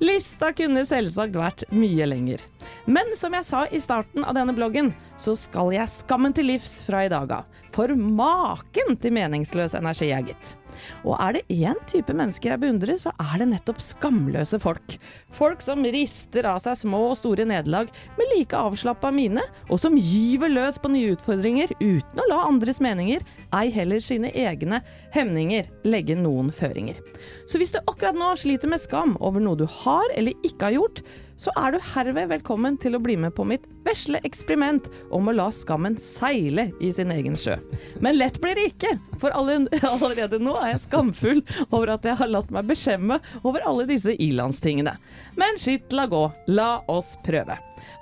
Lista 0.00 0.52
kunne 0.56 0.86
selvsagt 0.88 1.36
vært 1.36 1.66
mye 1.76 2.06
lenger. 2.08 2.40
Men 2.86 3.12
som 3.16 3.34
jeg 3.36 3.44
sa 3.44 3.66
i 3.68 3.80
starten 3.80 4.24
av 4.24 4.34
denne 4.38 4.54
bloggen, 4.56 4.94
så 5.20 5.36
skal 5.36 5.74
jeg 5.74 5.92
skammen 5.92 6.32
til 6.32 6.48
livs 6.54 6.80
fra 6.86 7.04
i 7.04 7.12
dag 7.12 7.30
av. 7.42 7.60
For 7.74 7.92
maken 7.94 8.96
til 9.00 9.14
meningsløs 9.14 9.76
energi 9.76 10.10
er 10.14 10.24
gitt. 10.30 10.56
Og 11.04 11.14
er 11.18 11.38
det 11.38 11.44
én 11.54 11.78
type 11.90 12.14
mennesker 12.16 12.52
jeg 12.52 12.62
beundrer, 12.62 12.98
så 13.00 13.12
er 13.20 13.42
det 13.42 13.48
nettopp 13.52 13.82
skamløse 13.84 14.60
folk. 14.62 14.96
Folk 15.36 15.64
som 15.64 15.84
rister 15.84 16.48
av 16.50 16.60
seg 16.64 16.78
små 16.82 17.02
og 17.10 17.18
store 17.20 17.46
nederlag 17.48 17.90
med 18.18 18.32
like 18.34 18.56
avslappa 18.56 19.12
mine, 19.14 19.44
og 19.68 19.80
som 19.82 19.98
gyver 19.98 20.52
løs 20.52 20.80
på 20.80 20.92
nye 20.92 21.14
utfordringer 21.14 21.74
uten 21.80 22.20
å 22.20 22.28
la 22.30 22.42
andres 22.48 22.82
meninger, 22.84 23.24
ei 23.56 23.70
heller 23.74 24.02
sine 24.04 24.32
egne 24.36 24.82
hemninger, 25.14 25.70
legge 25.86 26.18
noen 26.18 26.52
føringer. 26.54 27.00
Så 27.48 27.60
hvis 27.60 27.74
du 27.74 27.80
akkurat 27.82 28.18
nå 28.18 28.34
sliter 28.40 28.70
med 28.70 28.82
skam 28.82 29.16
over 29.20 29.42
noe 29.42 29.58
du 29.58 29.66
har 29.82 30.12
eller 30.16 30.36
ikke 30.46 30.70
har 30.70 30.78
gjort, 30.78 31.02
så 31.40 31.52
er 31.56 31.72
du 31.72 31.78
herved 31.94 32.28
velkommen 32.34 32.76
til 32.80 32.96
å 32.96 33.00
bli 33.00 33.14
med 33.16 33.32
på 33.36 33.46
mitt 33.48 33.64
vesle 33.86 34.20
eksperiment 34.28 34.90
om 35.16 35.30
å 35.30 35.34
la 35.34 35.46
skammen 35.54 35.96
seile 36.00 36.66
i 36.84 36.90
sin 36.92 37.12
egen 37.14 37.38
sjø. 37.38 37.56
Men 38.04 38.18
lett 38.18 38.36
blir 38.42 38.58
det 38.58 38.66
ikke, 38.74 38.92
for 39.22 39.32
allerede 39.32 40.42
nå 40.42 40.52
er 40.60 40.74
jeg 40.74 40.84
skamfull 40.84 41.40
over 41.70 41.94
at 41.96 42.04
jeg 42.04 42.20
har 42.20 42.32
latt 42.34 42.52
meg 42.52 42.68
beskjemme 42.68 43.22
over 43.40 43.64
alle 43.64 43.88
disse 43.88 44.12
ilandstingene. 44.20 44.98
Men 45.40 45.60
skitt 45.60 45.96
la 45.96 46.04
gå, 46.10 46.26
la 46.52 46.70
oss 46.92 47.16
prøve. 47.24 47.56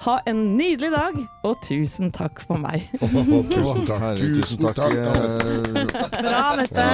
Ha 0.04 0.18
en 0.30 0.40
nydelig 0.58 0.90
dag, 0.94 1.18
og 1.48 1.56
tusen 1.64 2.10
takk 2.14 2.42
for 2.46 2.60
meg. 2.62 2.86
Tusen 3.52 3.84
takk. 3.88 4.02
Herre, 4.02 4.30
tusen 4.38 4.68
takk. 4.68 4.94
eh, 4.94 6.20
Bra, 6.22 6.44
Mette. 6.58 6.86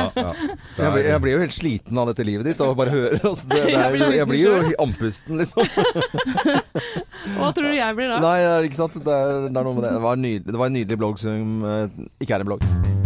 Jeg 0.79 0.93
blir, 0.95 1.03
jeg 1.09 1.21
blir 1.25 1.37
jo 1.37 1.43
helt 1.45 1.57
sliten 1.57 2.01
av 2.01 2.11
dette 2.13 2.27
livet 2.27 2.49
ditt 2.49 2.63
av 2.65 2.73
å 2.75 2.79
bare 2.79 2.95
høre. 2.95 3.21
Altså, 3.23 3.49
det, 3.51 3.63
det 3.71 3.79
er, 3.79 4.17
jeg 4.21 4.29
blir 4.31 4.45
jo 4.45 4.57
andpusten, 4.85 5.41
liksom. 5.43 5.63
Hva 7.39 7.53
tror 7.57 7.71
du 7.71 7.77
jeg 7.77 7.97
blir 7.99 8.13
da? 8.13 8.21
Nei, 8.25 8.37
det 8.43 8.71
ikke 8.71 8.83
sant. 8.83 9.01
Det 9.05 9.15
er, 9.15 9.49
det 9.49 9.55
er 9.57 9.65
noe 9.65 9.75
med 9.77 9.87
det. 9.87 9.95
Det 9.97 10.05
var, 10.09 10.19
en 10.19 10.27
nydelig, 10.29 10.47
det 10.53 10.61
var 10.61 10.73
en 10.73 10.79
nydelig 10.81 11.01
blogg 11.05 11.23
som 11.23 11.67
eh, 11.71 12.05
ikke 12.25 12.39
er 12.39 12.45
en 12.47 12.53
blogg. 12.55 13.04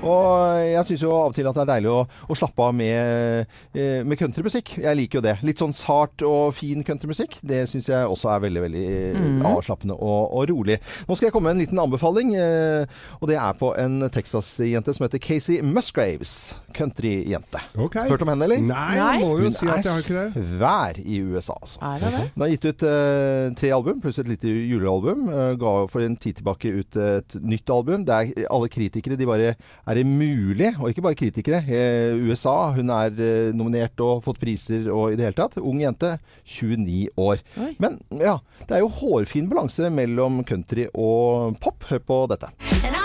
Og 0.00 0.60
jeg 0.64 0.84
syns 0.88 1.02
jo 1.04 1.10
av 1.12 1.30
og 1.30 1.36
til 1.36 1.48
at 1.48 1.56
det 1.56 1.62
er 1.64 1.70
deilig 1.74 1.90
å, 1.92 1.98
å 2.08 2.36
slappe 2.38 2.64
av 2.64 2.72
med, 2.76 3.50
eh, 3.76 4.00
med 4.06 4.16
countrymusikk. 4.20 4.72
Jeg 4.80 4.96
liker 4.96 5.20
jo 5.20 5.24
det. 5.26 5.34
Litt 5.44 5.60
sånn 5.60 5.74
sart 5.76 6.24
og 6.26 6.54
fin 6.56 6.84
countrymusikk. 6.86 7.36
Det 7.44 7.66
syns 7.68 7.90
jeg 7.90 8.08
også 8.08 8.30
er 8.32 8.44
veldig 8.46 8.62
veldig 8.64 8.86
mm. 9.16 9.42
avslappende 9.50 9.96
og, 9.96 10.32
og 10.38 10.48
rolig. 10.52 10.78
Nå 11.08 11.16
skal 11.18 11.28
jeg 11.28 11.36
komme 11.36 11.50
med 11.50 11.58
en 11.58 11.64
liten 11.66 11.82
anbefaling, 11.82 12.32
eh, 12.40 13.00
og 13.20 13.28
det 13.28 13.36
er 13.40 13.58
på 13.60 13.74
en 13.80 14.06
Texas-jente 14.12 14.96
som 14.96 15.04
heter 15.04 15.20
Casey 15.22 15.60
Musgraves. 15.60 16.54
Countryjente. 16.70 17.60
Okay. 17.74 18.08
Hørt 18.08 18.24
om 18.24 18.32
henne, 18.32 18.46
eller? 18.46 18.62
Nei, 18.62 18.88
Nei. 18.96 18.96
jeg 18.96 19.22
må 19.24 19.30
jo 19.40 19.48
Hun 19.48 19.56
si 19.56 19.68
at 19.68 19.84
jeg 19.84 19.90
har 19.90 20.04
ikke 20.04 20.16
det. 20.16 20.26
er 20.30 20.48
svær 20.54 21.00
i 21.02 21.20
USA, 21.20 21.56
altså. 21.58 21.80
Er 21.84 22.00
det 22.00 22.12
det? 22.14 22.22
Hun 22.34 22.44
har 22.44 22.52
gitt 22.54 22.68
ut 22.68 22.84
uh, 22.86 23.46
tre 23.58 23.72
album, 23.74 24.00
pluss 24.00 24.20
et 24.22 24.30
lite 24.30 24.48
julealbum. 24.48 25.26
Uh, 25.28 25.50
ga 25.60 25.74
for 25.90 26.06
en 26.06 26.16
tid 26.20 26.38
tilbake 26.40 26.72
ut 26.72 27.00
et 27.02 27.36
nytt 27.42 27.74
album. 27.74 28.06
Det 28.06 28.16
er, 28.16 28.46
alle 28.54 28.70
kritikere 28.72 29.18
de 29.18 29.28
bare 29.28 29.54
Er 29.90 29.98
det 29.98 30.06
mulig? 30.06 30.70
Og 30.78 30.92
ikke 30.92 31.02
bare 31.02 31.18
kritikere. 31.18 31.64
Eh, 31.66 32.14
USA. 32.28 32.70
Hun 32.76 32.92
er 32.94 33.10
eh, 33.18 33.50
nominert 33.56 33.98
og 34.04 34.22
fått 34.22 34.38
priser 34.38 34.86
og 34.86 35.10
i 35.10 35.18
det 35.18 35.26
hele 35.26 35.38
tatt. 35.40 35.58
Ung 35.58 35.82
jente. 35.82 36.12
29 36.46 37.10
år. 37.18 37.42
Oi. 37.58 37.72
Men 37.82 37.98
ja, 38.22 38.36
det 38.68 38.78
er 38.78 38.84
jo 38.84 38.94
hårfin 39.00 39.50
balanse 39.50 39.90
mellom 39.90 40.44
country 40.46 40.86
og 40.94 41.58
pop. 41.58 41.90
Hør 41.90 42.06
på 42.06 42.24
dette. 42.30 42.54
And 42.86 42.99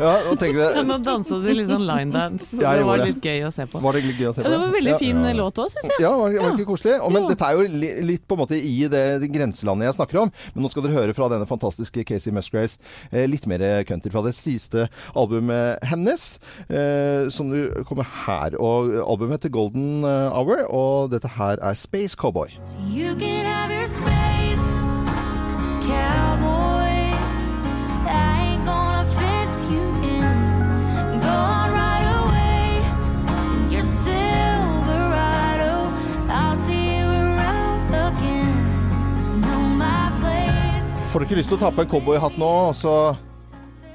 Ja, 0.00 0.12
og 0.30 0.38
tenker 0.40 0.60
jeg 0.62 0.84
Nå 0.88 0.96
dansa 1.04 1.36
du 1.42 1.48
litt 1.52 1.68
sånn 1.68 1.84
linedance. 1.84 2.48
Ja, 2.56 2.72
det 2.78 2.84
var 2.88 3.00
det. 3.02 3.06
litt 3.10 3.26
gøy 3.26 3.42
å 3.44 3.50
se 3.52 3.66
på. 3.68 3.82
Var 3.84 3.98
det 3.98 4.02
litt 4.06 4.20
gøy 4.22 4.28
å 4.30 4.32
se 4.34 4.42
Ja, 4.44 4.48
det 4.48 4.58
var 4.62 4.66
en 4.70 4.72
veldig 4.74 4.94
Ja. 4.94 4.98
fin 5.02 5.20
låt 5.36 5.60
òg, 5.60 5.68
syns 5.74 5.88
jeg. 5.90 6.00
Ja, 6.00 6.10
var, 6.16 6.32
var 6.32 6.54
det 6.56 6.62
ikke 6.62 6.70
koselig? 6.72 6.94
Og, 7.04 7.12
men 7.12 7.28
dette 7.28 7.44
er 7.50 7.58
jo 7.58 7.66
litt 8.08 8.24
på 8.26 8.38
en 8.38 8.40
måte 8.40 8.56
i 8.56 8.88
det, 8.88 9.04
det 9.20 9.28
grenselandet 9.34 9.90
jeg 9.90 9.98
snakker 9.98 10.22
om. 10.22 10.32
Men 10.54 10.64
nå 10.64 10.70
skal 10.72 10.86
dere 10.86 10.96
høre 10.96 11.16
fra 11.16 11.28
denne 11.32 11.46
fantastiske 11.50 12.04
Casey 12.08 12.32
Musgraves 12.32 12.78
eh, 13.12 13.26
litt 13.28 13.44
mer 13.50 13.60
country 13.84 14.10
fra 14.14 14.22
det 14.24 14.32
siste 14.38 14.88
albumet 15.14 15.84
hennes, 15.92 16.24
eh, 16.72 17.28
som 17.28 17.52
du 17.52 17.68
kommer 17.84 18.08
her. 18.24 18.56
Og 18.56 18.94
albumet 19.04 19.36
heter 19.40 19.52
Golden 19.52 20.00
eh, 20.08 20.32
Hour, 20.32 20.64
og 20.72 21.10
dette 21.12 21.28
her 21.36 21.60
er 21.60 21.74
Space 21.76 22.16
Cowboy. 22.16 22.48
You 22.88 23.12
can 23.20 23.44
have 23.44 23.70
your 23.70 23.86
space, 23.86 24.64
cowboy. 25.84 26.29
Får 41.10 41.24
du 41.24 41.26
ikke 41.26 41.40
lyst 41.40 41.50
til 41.50 41.56
å 41.56 41.58
ta 41.58 41.68
på 41.74 41.82
en 41.82 41.88
cowboyhatt 41.90 42.36
nå, 42.38 42.48
så 42.78 43.16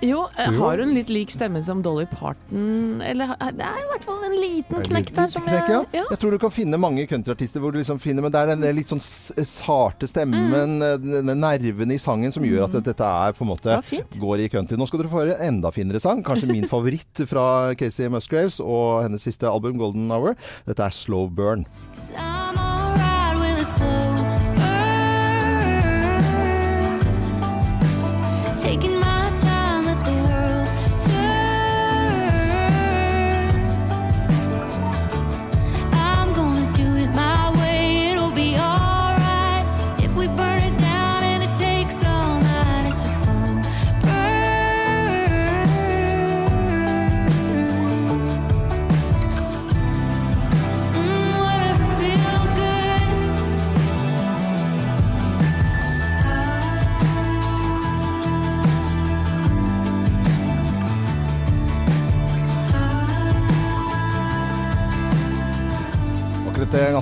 Jo, 0.04 0.26
eh, 0.36 0.52
Jo. 0.52 0.60
har 0.60 0.80
hun 0.84 0.94
litt 0.94 1.08
lik 1.08 1.30
stemme 1.32 1.64
som 1.64 1.82
Dolly 1.82 2.04
Parton? 2.06 3.02
Eller 3.02 3.32
eh, 3.40 3.52
det 3.56 3.64
er 3.64 3.78
i 3.80 3.86
hvert 3.88 4.04
fall 4.04 4.26
en 4.28 4.36
liten 4.36 4.84
knekk 4.84 5.14
der 5.16 5.30
som 5.32 5.46
Knekk, 5.46 5.70
ja. 5.70 5.78
jeg 5.94 6.02
ja. 6.02 6.04
Jeg 6.12 6.20
tror 6.20 6.32
du 6.36 6.38
kan 6.38 6.52
finne 6.52 6.78
mange 6.78 7.06
countryartister 7.08 7.64
hvor 7.64 7.72
du 7.72 7.80
liksom 7.80 8.02
finner 8.04 8.22
Men 8.22 8.34
det 8.34 8.42
er 8.42 8.52
den 8.52 8.76
litt 8.76 8.92
sånn 8.92 9.00
sarte 9.00 10.10
stemmen, 10.12 10.52
mm. 10.52 11.00
den 11.00 11.30
den 11.32 11.40
nerven 11.40 11.94
i 11.96 11.98
sangen 11.98 12.36
som 12.36 12.44
gjør 12.44 12.68
at 12.68 12.76
dette 12.84 13.08
er 13.08 13.32
på 13.32 13.48
en 13.48 13.52
måte 13.54 13.80
går 14.20 14.44
i 14.44 14.50
country. 14.52 14.76
Nå 14.76 14.86
skal 14.86 15.00
dere 15.00 15.14
få 15.14 15.24
høre 15.24 15.38
en 15.40 15.56
enda 15.56 15.72
finere 15.72 16.04
sang. 16.04 16.20
Kanskje 16.20 16.52
min 16.52 16.68
favoritt 16.74 17.24
fra 17.32 17.72
Casey 17.80 18.12
Musgraves 18.12 18.60
og 18.60 19.06
hennes 19.08 19.24
siste 19.24 19.48
album, 19.48 19.80
'Golden 19.80 20.12
Hour'. 20.12 20.36
Dette 20.68 20.84
er 20.84 20.92
'Slow 20.92 21.32
Burn'. 21.32 21.64
'Cause 21.96 22.12
I'm 22.20 22.60
alright 22.60 23.40
with 23.40 23.64
a 23.64 23.64
slow 23.64 24.55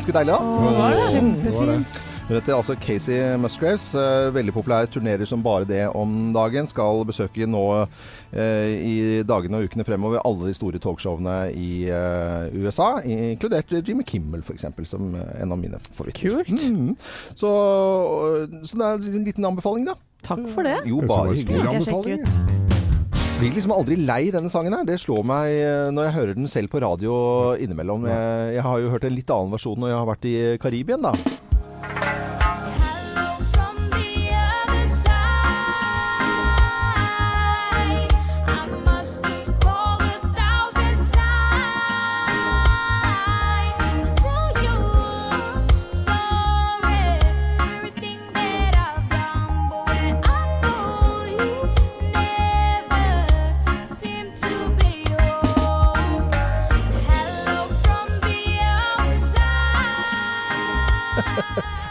ganske 0.04 0.16
deilig, 0.20 0.34
da? 0.34 0.40
Å, 0.44 0.74
var 0.76 1.70
det? 1.72 1.78
Det. 1.84 2.10
Hun 2.24 2.38
heter 2.38 2.54
altså 2.56 2.76
Casey 2.80 3.18
Musgraves. 3.40 3.90
eh, 4.00 4.30
Veldig 4.36 4.54
populær, 4.56 4.88
turnerer 4.88 5.28
som 5.28 5.42
bare 5.44 5.66
det 5.68 5.82
om 5.96 6.32
dagen. 6.36 6.68
Skal 6.68 7.04
besøke 7.08 7.48
nå 7.48 7.64
eh, 8.32 8.70
i 8.80 9.24
dagene 9.28 9.60
og 9.60 9.68
ukene 9.68 9.84
fremover 9.88 10.22
alle 10.24 10.48
de 10.48 10.56
store 10.56 10.80
talkshowene 10.84 11.52
i 11.52 11.86
eh, 11.92 12.48
USA, 12.56 12.98
inkludert 13.04 13.72
Jimmy 13.84 14.04
Kimmel 14.08 14.44
f.eks., 14.44 14.66
som 14.88 15.14
en 15.16 15.52
av 15.52 15.60
mine 15.60 15.80
favoritter. 15.92 16.44
Kult. 16.48 16.64
Mhm. 16.64 16.96
Så, 17.36 17.52
så 18.64 18.80
det 18.80 18.88
er 18.88 19.08
en 19.20 19.28
liten 19.28 19.46
anbefaling, 19.52 19.88
da. 19.92 19.96
Takk 20.24 20.48
for 20.56 20.64
det. 20.64 20.78
Jo, 20.88 21.02
bare 21.08 21.36
hyggelig. 21.36 22.73
Blir 23.44 23.52
liksom 23.52 23.74
aldri 23.76 23.98
lei 24.00 24.30
denne 24.32 24.48
sangen 24.48 24.72
her. 24.72 24.86
Det 24.88 24.96
slår 25.04 25.26
meg 25.28 25.52
eh, 25.52 25.90
når 25.92 26.06
jeg 26.06 26.16
hører 26.16 26.38
den 26.38 26.48
selv 26.48 26.72
på 26.72 26.80
radio 26.80 27.16
innimellom. 27.60 28.06
Jeg, 28.08 28.54
jeg 28.56 28.64
har 28.64 28.80
jo 28.80 28.92
hørt 28.94 29.04
en 29.04 29.18
litt 29.18 29.34
annen 29.36 29.52
versjon 29.52 29.84
når 29.84 29.92
jeg 29.92 29.98
har 30.00 30.08
vært 30.08 30.28
i 30.30 30.36
Karibien, 30.64 31.04
da. 31.04 31.12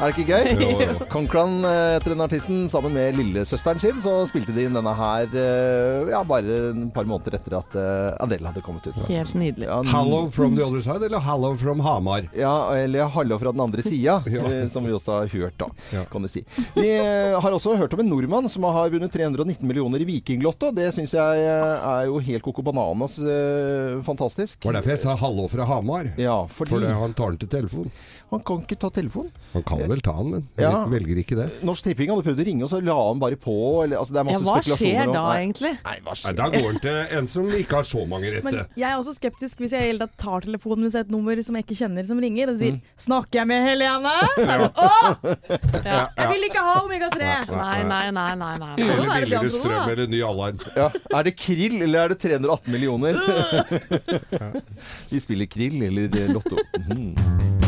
Er 0.02 0.10
det 0.10 0.24
ikke 0.24 0.34
gøy? 0.34 1.06
Conkran 1.12 1.60
etter 1.62 2.02
heter 2.02 2.14
den 2.16 2.22
artisten. 2.24 2.62
Sammen 2.70 2.94
med 2.96 3.14
lillesøsteren 3.16 3.78
sin 3.80 4.00
så 4.02 4.14
spilte 4.26 4.52
de 4.54 4.64
inn 4.66 4.74
denne 4.74 4.92
her 4.98 5.28
eh, 5.38 6.10
ja, 6.10 6.22
bare 6.26 6.56
et 6.72 6.80
par 6.94 7.06
måneder 7.08 7.36
etter 7.38 7.54
at 7.60 7.76
eh, 7.78 8.16
Adele 8.24 8.48
hadde 8.50 8.62
kommet 8.64 8.86
ut. 8.90 8.98
Helt 9.08 9.34
nydelig. 9.38 9.68
Ja, 9.68 9.78
Hallow 9.92 10.28
from 10.34 10.56
the 10.58 10.64
other 10.66 10.82
side, 10.82 11.04
eller 11.06 11.22
Hallow 11.22 11.54
from 11.60 11.80
Hamar? 11.84 12.26
Ja, 12.36 12.52
eller 12.76 13.06
hallo 13.14 13.38
fra 13.38 13.52
den 13.54 13.62
andre 13.62 13.84
sida, 13.86 14.18
Ja. 14.32 14.42
eh, 14.48 14.66
som 14.72 14.84
vi 14.86 14.94
også 14.96 15.20
har 15.20 15.30
hørt, 15.32 15.56
da, 15.60 15.68
Ja. 15.94 16.04
kan 16.10 16.22
du 16.26 16.28
si. 16.32 16.42
Vi 16.74 16.88
eh, 16.96 17.36
har 17.38 17.54
også 17.54 17.76
hørt 17.78 17.94
om 17.94 18.02
en 18.02 18.10
nordmann 18.10 18.48
som 18.50 18.66
har 18.66 18.90
vunnet 18.92 19.12
319 19.14 19.62
millioner 19.68 20.02
i 20.02 20.08
Vikinglotto. 20.08 20.72
Det 20.74 20.90
syns 20.96 21.14
jeg 21.14 21.46
eh, 21.46 21.86
er 21.92 22.08
jo 22.10 22.18
helt 22.18 22.42
coco 22.44 22.64
bananas 22.66 23.18
eh, 23.22 24.00
fantastisk. 24.06 24.58
Det 24.62 24.70
var 24.72 24.80
derfor 24.80 24.96
jeg 24.96 25.04
sa 25.04 25.16
hallo 25.22 25.46
fra 25.52 25.68
Hamar. 25.70 26.10
Ja, 26.20 26.40
fordi 26.50 26.74
For 26.74 26.82
det, 26.88 26.92
han 26.98 27.14
tar 27.18 27.34
den 27.36 27.42
til 27.44 27.52
telefon. 27.54 27.90
han 28.32 28.42
kan 28.42 28.62
ikke 28.66 28.80
ta 28.82 28.90
telefonen. 28.90 29.30
Han 29.52 29.62
kan 29.68 29.82
vel 29.92 30.02
ta 30.04 30.14
den, 30.18 30.30
men 30.32 30.46
Ja. 30.58 30.72
velger 30.90 31.18
ikke 31.22 31.36
det. 31.38 31.46
Norsk 31.62 31.84
Tipping 31.86 32.08
hadde 32.12 32.24
prøvd 32.26 32.40
å 32.42 32.46
ringe, 32.48 32.62
og 32.66 32.70
så 32.72 32.80
la 32.84 32.96
han 33.08 33.18
bare 33.22 33.36
på. 33.36 33.56
Eller, 33.84 33.96
altså, 34.00 34.12
det 34.16 34.20
er 34.22 34.32
Ja, 34.32 34.38
hva 34.38 34.58
spekulasjoner. 34.58 34.76
skjer 34.82 35.12
da, 35.12 35.22
Nei, 35.22 35.38
egentlig? 35.42 35.72
Nei, 35.84 35.96
hva 36.02 36.12
Nei, 36.12 36.18
skjer? 36.22 36.36
da 36.36 36.46
går 36.50 36.66
han 36.72 36.80
til 36.80 37.18
en 37.18 37.28
som 37.28 37.48
ikke 37.52 37.76
har 37.80 37.86
så 37.88 38.06
mange 38.08 38.28
Men 38.32 38.42
rette. 38.54 38.66
jeg 38.76 38.88
er 38.90 38.96
også 38.98 39.14
skeptisk 39.18 39.56
hvis 39.62 39.72
jeg 39.76 39.98
tar 40.18 40.40
telefonen 40.40 40.82
hvis 40.84 40.92
det 40.92 41.00
er 41.02 41.06
et 41.06 41.10
nummer 41.12 41.42
som 41.42 41.54
jeg 41.56 41.64
ikke 41.66 41.78
kjenner, 41.82 42.06
som 42.06 42.18
ringer 42.18 42.48
og 42.50 42.56
Mm. 42.56 42.60
sier 42.60 42.80
'Snakker 42.98 43.32
jeg 43.40 43.46
med 43.46 43.60
Helene?' 43.68 44.28
Så 44.36 44.48
er 44.48 44.58
det 44.58 44.72
sånn 44.72 44.82
Å! 44.82 46.16
Jeg 46.16 46.28
vil 46.32 46.42
ikke 46.48 46.62
ha 46.62 46.74
omega-3! 46.82 47.50
Nei, 47.50 47.82
nei, 47.82 48.10
nei, 48.10 48.34
nei. 48.34 48.56
nei. 48.58 48.74
Eller 48.78 49.20
billigere 49.20 49.50
strøm 49.50 49.88
eller 49.92 50.06
ny 50.06 50.20
alarm. 50.22 50.58
Ja. 50.76 50.90
Er 51.14 51.22
det 51.24 51.36
krill, 51.36 51.82
eller 51.82 51.98
er 52.04 52.08
det 52.08 52.18
318 52.18 52.70
millioner? 52.72 53.14
vi 55.10 55.18
spiller 55.20 55.46
krill 55.46 55.82
eller 55.82 56.08
lotto. 56.32 56.56
Mhm. 56.88 57.61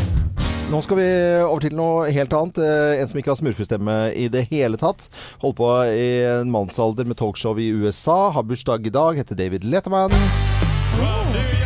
Nå 0.65 0.79
skal 0.81 0.97
vi 0.97 1.05
over 1.45 1.61
til 1.61 1.75
noe 1.77 2.07
helt 2.11 2.33
annet. 2.33 2.57
Eh, 2.57 3.01
En 3.01 3.09
som 3.09 3.19
ikke 3.21 3.31
har 3.33 3.37
smurfestemme 3.39 3.97
i 4.17 4.25
det 4.33 4.47
hele 4.49 4.79
tatt. 4.81 5.05
Holdt 5.43 5.59
på 5.59 5.69
i 5.93 6.07
en 6.25 6.49
mannsalder 6.53 7.05
med 7.05 7.19
talkshow 7.21 7.59
i 7.61 7.69
USA. 7.69 8.31
Har 8.33 8.43
bursdag 8.49 8.87
i 8.89 8.93
dag. 8.93 9.21
Heter 9.21 9.37
David 9.37 9.63
Letterman. 9.63 10.11
From 10.95 11.64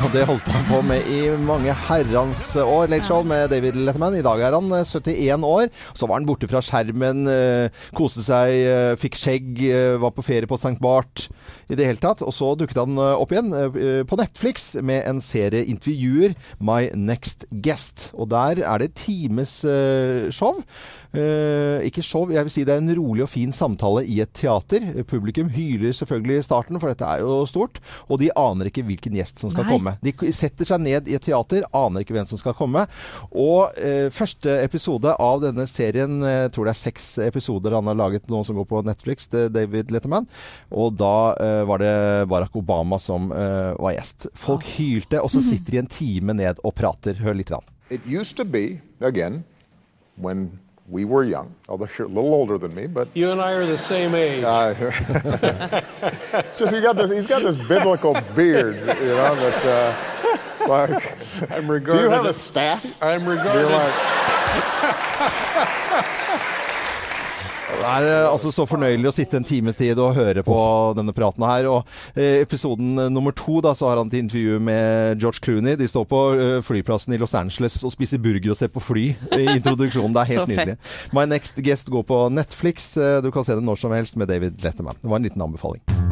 Og 0.00 0.14
det 0.14 0.22
holdt 0.24 0.46
han 0.48 0.62
på 0.64 0.78
med 0.88 1.08
i 1.12 1.18
mange 1.44 1.74
herrens 1.76 2.54
år. 2.56 2.86
Late 2.88 3.04
Show 3.04 3.20
med 3.26 3.50
David 3.52 3.76
Letterman. 3.76 4.14
I 4.16 4.22
dag 4.24 4.40
er 4.46 4.54
han 4.56 4.70
eh, 4.72 4.86
71 4.88 5.44
år. 5.44 5.66
Så 5.92 6.08
var 6.08 6.16
han 6.16 6.28
borte 6.28 6.48
fra 6.48 6.62
skjermen, 6.64 7.26
eh, 7.28 7.82
koste 7.96 8.24
seg, 8.24 8.54
eh, 8.64 8.94
fikk 9.00 9.18
skjegg, 9.20 9.60
eh, 9.68 9.98
var 10.00 10.14
på 10.16 10.24
ferie 10.24 10.48
på 10.48 10.56
St. 10.56 10.78
Bart 10.80 11.26
i 11.68 11.76
det 11.76 11.84
hele 11.84 12.00
tatt. 12.00 12.24
Og 12.24 12.32
så 12.32 12.54
dukket 12.56 12.80
han 12.80 12.96
eh, 12.96 13.20
opp 13.20 13.34
igjen 13.34 13.52
eh, 13.52 14.00
på 14.08 14.16
Netflix 14.22 14.70
med 14.80 15.04
en 15.04 15.20
serie 15.20 15.68
intervjuer, 15.68 16.32
My 16.64 16.88
Next 16.96 17.44
Guest. 17.52 18.08
Og 18.16 18.32
der 18.32 18.64
er 18.64 18.80
det 18.80 18.94
times 19.04 19.58
eh. 21.14 21.40
Eh, 21.80 21.86
ikke 21.88 22.04
show, 22.04 22.28
jeg 22.30 22.46
vil 22.46 22.52
si 22.52 22.64
det 22.66 22.74
er 22.74 22.82
en 22.82 22.92
rolig 22.98 23.24
og 23.24 23.30
fin 23.32 23.52
samtale 23.54 24.02
i 24.08 24.20
et 24.22 24.32
teater. 24.36 24.84
Publikum 25.08 25.50
hyler 25.52 25.94
selvfølgelig 25.96 26.40
i 26.40 26.46
starten, 26.46 26.78
for 26.80 26.92
dette 26.92 27.06
er 27.06 27.24
jo 27.24 27.40
stort. 27.48 27.80
Og 28.08 28.20
de 28.22 28.30
aner 28.38 28.70
ikke 28.70 28.84
hvilken 28.86 29.16
gjest 29.18 29.42
som 29.42 29.52
skal 29.52 29.66
Nei. 29.66 29.74
komme. 29.74 29.94
De 30.04 30.14
setter 30.36 30.68
seg 30.68 30.82
ned 30.84 31.10
i 31.10 31.16
et 31.18 31.24
teater, 31.24 31.66
aner 31.76 32.04
ikke 32.04 32.16
hvem 32.16 32.28
som 32.30 32.40
skal 32.40 32.56
komme. 32.58 32.86
Og 33.30 33.76
eh, 33.80 34.08
første 34.14 34.60
episode 34.64 35.14
av 35.16 35.42
denne 35.44 35.66
serien, 35.70 36.20
eh, 36.26 36.44
jeg 36.46 36.54
tror 36.56 36.68
det 36.68 36.74
er 36.74 36.82
seks 36.82 37.10
episoder 37.26 37.76
han 37.76 37.90
har 37.90 37.98
laget 37.98 38.30
nå 38.30 38.42
som 38.46 38.58
går 38.60 38.68
på 38.70 38.84
Netflix, 38.86 39.28
David 39.30 39.92
Letterman. 39.94 40.28
Og 40.70 40.96
da 41.00 41.14
eh, 41.40 41.62
var 41.68 41.82
det 41.82 41.94
Barack 42.30 42.56
Obama 42.58 43.00
som 43.02 43.30
eh, 43.34 43.72
var 43.78 43.96
gjest. 43.96 44.30
Folk 44.38 44.66
hylte, 44.76 45.22
og 45.22 45.32
så 45.32 45.42
sitter 45.44 45.76
de 45.76 45.84
en 45.84 45.90
time 45.90 46.36
ned 46.38 46.62
og 46.64 46.74
prater. 46.78 47.18
Hør 47.20 47.36
litt. 47.36 47.50
Rann. 47.50 47.66
It 47.90 48.06
used 48.06 48.36
to 48.36 48.44
be, 48.44 48.80
again, 49.00 49.42
when 50.14 50.60
we 50.90 51.04
were 51.04 51.22
young, 51.24 51.54
although 51.68 51.88
you're 51.96 52.08
a 52.08 52.10
little 52.10 52.34
older 52.34 52.58
than 52.58 52.74
me, 52.74 52.86
but 52.86 53.08
You 53.14 53.30
and 53.30 53.40
I 53.40 53.52
are 53.52 53.64
the 53.64 53.78
same 53.78 54.14
age. 54.14 54.42
uh, 54.42 54.74
just 56.58 56.74
he 56.74 56.80
got 56.80 56.96
this. 56.96 57.10
He's 57.10 57.26
got 57.28 57.42
this 57.42 57.66
biblical 57.68 58.14
beard, 58.34 58.76
you 58.76 58.82
know. 58.84 59.36
That 59.36 59.64
uh, 59.64 60.66
like, 60.68 61.16
I'm 61.50 61.66
do 61.66 61.96
you 61.98 62.10
have 62.10 62.26
a 62.26 62.34
staff? 62.34 63.00
I'm 63.02 63.24
You're 63.24 63.36
like, 63.36 63.94
Det 67.80 67.88
er 67.88 68.06
eh, 68.10 68.26
altså 68.28 68.50
så 68.52 68.66
fornøyelig 68.68 69.08
å 69.08 69.14
sitte 69.14 69.38
en 69.40 69.46
times 69.46 69.78
tid 69.78 69.98
og 70.02 70.12
høre 70.18 70.42
på 70.44 70.56
denne 70.98 71.14
praten 71.16 71.46
her. 71.48 71.68
Og 71.70 71.88
eh, 72.12 72.42
episoden 72.42 72.92
eh, 73.00 73.08
nummer 73.12 73.32
to, 73.36 73.62
da, 73.64 73.72
så 73.76 73.88
har 73.88 74.00
han 74.00 74.10
et 74.12 74.18
intervju 74.20 74.60
med 74.66 75.22
George 75.22 75.40
Clooney. 75.40 75.78
De 75.80 75.88
står 75.88 76.04
på 76.10 76.20
eh, 76.36 76.58
flyplassen 76.66 77.16
i 77.16 77.20
Los 77.20 77.34
Angeles 77.38 77.78
og 77.80 77.94
spiser 77.96 78.20
burger 78.20 78.52
og 78.52 78.60
ser 78.60 78.72
på 78.74 78.84
fly 78.84 79.06
i 79.38 79.42
introduksjonen. 79.58 80.12
Det 80.16 80.26
er 80.26 80.32
helt 80.34 80.52
nydelig. 80.52 80.78
My 81.16 81.24
Next 81.30 81.60
Guest 81.64 81.88
går 81.92 82.04
på 82.10 82.22
Netflix. 82.36 82.92
Du 83.24 83.32
kan 83.32 83.48
se 83.48 83.56
det 83.56 83.64
når 83.64 83.80
som 83.80 83.96
helst 83.96 84.20
med 84.20 84.28
David 84.28 84.60
Letterman. 84.60 85.00
Det 85.00 85.08
var 85.08 85.22
en 85.22 85.30
liten 85.30 85.48
anbefaling. 85.48 86.09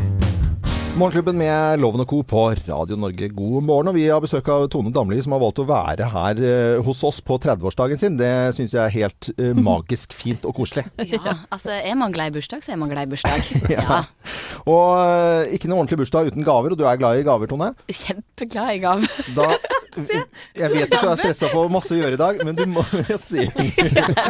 Morgenklubben 0.99 1.37
med 1.39 1.79
Loven 1.79 2.03
og 2.03 2.09
Co. 2.11 2.17
på 2.27 2.41
Radio 2.67 2.97
Norge. 2.99 3.29
God 3.31 3.63
morgen. 3.63 3.91
Og 3.93 3.95
vi 3.95 4.09
har 4.11 4.19
besøk 4.19 4.49
av 4.51 4.65
Tone 4.73 4.91
Damli, 4.91 5.21
som 5.23 5.37
har 5.37 5.43
valgt 5.45 5.61
å 5.63 5.67
være 5.69 6.09
her 6.11 6.41
eh, 6.43 6.79
hos 6.83 7.05
oss 7.07 7.21
på 7.23 7.37
30-årsdagen 7.39 8.01
sin. 8.01 8.17
Det 8.19 8.31
syns 8.57 8.75
jeg 8.75 8.83
er 8.83 8.95
helt 8.97 9.29
eh, 9.37 9.55
magisk 9.69 10.17
fint 10.17 10.43
og 10.49 10.57
koselig. 10.59 10.89
Ja, 11.07 11.37
altså 11.55 11.77
er 11.77 11.95
man 12.01 12.11
glad 12.17 12.33
i 12.33 12.41
bursdag, 12.41 12.65
så 12.67 12.75
er 12.75 12.81
man 12.83 12.91
glad 12.91 13.07
i 13.07 13.13
bursdag. 13.15 13.47
Ja. 13.79 14.01
Og 14.67 14.99
eh, 14.99 15.55
ikke 15.55 15.71
noe 15.71 15.85
ordentlig 15.85 16.01
bursdag 16.03 16.33
uten 16.33 16.47
gaver, 16.47 16.75
og 16.75 16.81
du 16.81 16.83
er 16.91 16.99
glad 16.99 17.21
i 17.21 17.27
gaver, 17.29 17.47
Tone. 17.53 17.71
Kjempeglad 17.87 18.75
i 18.75 18.83
gaver. 18.83 19.15
Da, 19.39 19.53
jeg 20.59 20.71
vet 20.73 20.93
at 20.95 20.99
du 20.99 21.09
er 21.13 21.19
stressa 21.21 21.49
på 21.53 21.63
masse 21.73 21.95
å 21.95 21.99
gjøre 22.01 22.19
i 22.19 22.21
dag, 22.21 22.43
men 22.47 22.59
du 22.59 22.65
må 22.71 22.83
jo 23.07 23.17
si, 23.23 23.47
Jeg 23.47 23.71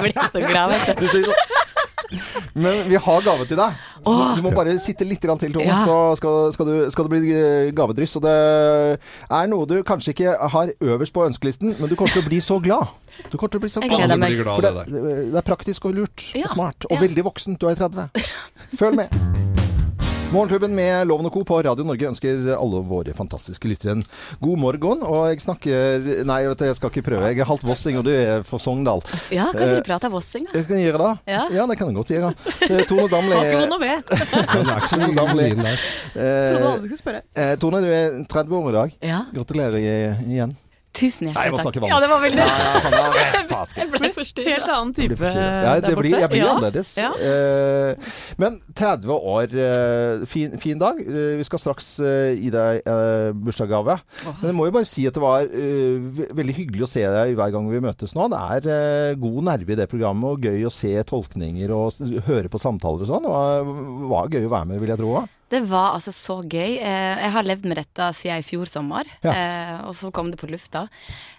blir 0.05 0.21
så 0.21 0.45
glad, 0.45 0.75
vet 0.75 1.01
du. 1.01 1.07
du 1.07 1.11
sier 1.15 1.29
sånn 1.33 1.77
Men 2.63 2.89
vi 2.89 2.97
har 2.97 3.21
gave 3.25 3.47
til 3.49 3.59
deg. 3.61 3.75
Så 4.05 4.15
du 4.39 4.43
må 4.47 4.53
bare 4.57 4.79
sitte 4.81 5.05
litt 5.09 5.21
til, 5.21 5.53
Tone, 5.53 5.67
Ja. 5.67 5.83
så 5.85 5.97
skal, 6.17 6.53
skal, 6.55 6.67
du, 6.71 6.91
skal 6.95 7.09
det 7.09 7.13
bli 7.13 7.33
eh, 7.35 7.71
gavedryss. 7.77 8.17
Og 8.17 8.25
det 8.25 8.35
er 9.31 9.51
noe 9.51 9.69
du 9.69 9.77
kanskje 9.87 10.15
ikke 10.15 10.37
har 10.55 10.73
øverst 10.81 11.13
på 11.17 11.27
ønskelisten, 11.29 11.77
men 11.79 11.91
du 11.91 11.97
kommer 11.97 12.13
til 12.17 12.25
å 12.25 12.29
bli 12.31 12.41
så 12.45 12.59
glad. 12.65 12.89
Du 13.31 13.37
kommer 13.37 13.51
til 13.57 13.61
å 13.61 13.67
bli 13.67 13.73
så 13.75 13.83
glad. 13.85 14.19
meg. 14.19 14.37
glad 14.41 14.55
For 14.55 14.63
det, 14.63 14.75
det 14.93 15.17
det 15.33 15.41
er 15.43 15.47
praktisk 15.47 15.85
og 15.91 15.95
lurt 15.99 16.31
Ja. 16.35 16.45
og 16.49 16.55
smart. 16.55 16.89
Og 16.89 16.97
Ja. 16.97 17.01
veldig 17.07 17.25
voksen. 17.25 17.59
Du 17.61 17.67
er 17.69 17.75
30. 17.75 18.09
Følg 18.79 18.97
med. 19.03 19.68
Morgenklubben 20.29 20.75
med 20.77 21.07
Loven 21.09 21.25
og 21.25 21.33
Co. 21.33 21.41
på 21.49 21.57
Radio 21.65 21.87
Norge 21.89 22.05
ønsker 22.11 22.51
alle 22.53 22.81
våre 22.85 23.15
fantastiske 23.17 23.71
lyttere 23.71 23.95
en 23.95 24.03
god 24.45 24.61
morgen. 24.61 25.01
Og 25.01 25.23
jeg 25.31 25.41
snakker 25.41 26.05
Nei, 26.29 26.43
vet 26.51 26.61
du, 26.61 26.67
jeg 26.69 26.77
skal 26.77 26.93
ikke 26.93 27.05
prøve. 27.07 27.31
Jeg 27.33 27.41
er 27.41 27.49
halvt 27.49 27.65
vossing, 27.65 27.97
og 27.97 28.05
du 28.05 28.11
er 28.13 28.45
fra 28.45 28.61
Sogndal. 28.61 29.01
Ja, 29.33 29.49
kanskje 29.57 29.79
du 29.81 29.89
prater 29.89 30.13
vossing, 30.13 30.45
da? 30.51 30.59
Jeg 30.61 30.69
kan 30.69 30.85
gjøre 30.85 31.01
det? 31.01 31.33
Ja. 31.33 31.65
det 31.73 31.79
kan 31.81 31.89
jeg 31.89 31.97
godt 31.97 32.13
gjøre. 32.13 32.35
Eh, 32.69 32.85
Tone 32.91 33.09
Damli 33.09 33.39
Har 33.39 33.49
ikke 33.49 33.65
vondt 35.17 35.45
inn 35.49 35.65
der. 35.65 35.89
Trodde 36.13 37.17
eh, 37.17 37.49
eh, 37.49 37.57
Tone, 37.65 37.81
du 37.81 37.89
er 37.89 38.23
30 38.29 38.57
år 38.61 38.69
i 38.69 38.79
dag. 38.83 38.97
Ja. 39.15 39.25
Gratulerer 39.33 39.81
igjen. 39.81 40.59
Tusen 40.97 41.29
Nei, 41.29 41.33
jeg 41.47 41.53
må 41.53 41.59
hjertelig 41.59 41.59
takk. 41.59 41.65
snakke 41.69 41.81
vanlig. 41.83 41.93
Ja, 41.93 42.01
det 42.01 42.09
var 42.09 42.21
veldig 42.25 42.39
Ja. 42.39 43.65
Jeg 43.79 43.89
ble 43.93 44.09
forstyrra. 44.15 44.49
Helt 44.49 44.71
annen 44.73 44.93
type. 44.97 45.19
Ja, 45.29 45.75
det 45.79 45.91
der 45.91 45.99
blir, 45.99 46.15
jeg 46.17 46.31
blir 46.33 46.41
Ja. 46.41 46.49
annerledes. 46.55 46.91
Ja. 46.99 47.11
Uh, 47.13 48.11
men 48.41 48.57
30 48.75 49.13
år, 49.13 49.53
uh, 49.53 50.25
fin, 50.27 50.57
fin 50.59 50.79
dag. 50.81 50.99
Uh, 51.05 51.37
vi 51.39 51.45
skal 51.47 51.61
straks 51.63 51.89
gi 52.01 52.51
deg 52.55 52.83
bursdagsgave. 53.39 53.99
Men 54.41 54.49
jeg 54.51 54.57
må 54.59 54.69
jo 54.69 54.75
bare 54.79 54.89
si 54.89 55.07
at 55.07 55.15
det 55.19 55.23
var 55.23 55.47
veldig 56.41 56.57
hyggelig 56.57 56.87
å 56.87 56.91
se 56.91 57.05
deg 57.05 57.35
hver 57.39 57.53
gang 57.55 57.69
vi 57.71 57.83
møtes 57.85 58.15
nå. 58.17 58.29
Det 58.33 58.73
er 58.73 59.19
god 59.21 59.41
nerve 59.53 59.75
i 59.75 59.79
det 59.79 59.89
programmet, 59.91 60.31
og 60.35 60.41
gøy 60.49 60.67
å 60.69 60.73
se 60.73 60.95
tolkninger 61.09 61.71
og 61.75 62.01
høre 62.31 62.49
på 62.53 62.61
samtaler 62.63 63.05
og 63.05 63.11
sånn. 63.13 63.27
Det 63.29 63.35
var, 63.35 63.75
var 64.15 64.33
gøy 64.33 64.47
å 64.49 64.55
være 64.57 64.71
med, 64.73 64.81
vil 64.83 64.95
jeg 64.95 65.03
tro. 65.03 65.15
da. 65.21 65.27
Det 65.49 65.63
var 65.71 65.95
altså 65.97 66.13
så 66.13 66.35
gøy. 66.45 66.77
Eh, 66.77 67.17
Jeg 67.25 67.33
har 67.33 67.43
levd 67.47 67.65
med 67.65 67.77
dette 67.81 68.09
siden 68.15 68.39
i 68.43 68.45
fjor 68.45 68.67
sommer, 68.69 69.05
Ja. 69.25 69.33
eh, 69.33 69.87
og 69.89 69.95
så 69.97 70.11
kom 70.13 70.31
det 70.31 70.39
på 70.39 70.49
lufta. 70.51 70.89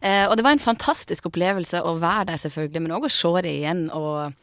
Eh, 0.01 0.25
Og 0.27 0.35
det 0.37 0.43
var 0.43 0.51
en 0.51 0.59
fantastisk 0.59 1.25
opplevelse 1.29 1.81
å 1.83 1.99
være 1.99 2.25
der, 2.25 2.37
selvfølgelig, 2.37 2.81
men 2.81 2.91
òg 2.97 3.05
å 3.05 3.11
se 3.11 3.41
det 3.45 3.53
igjen 3.61 3.89
og 3.93 4.33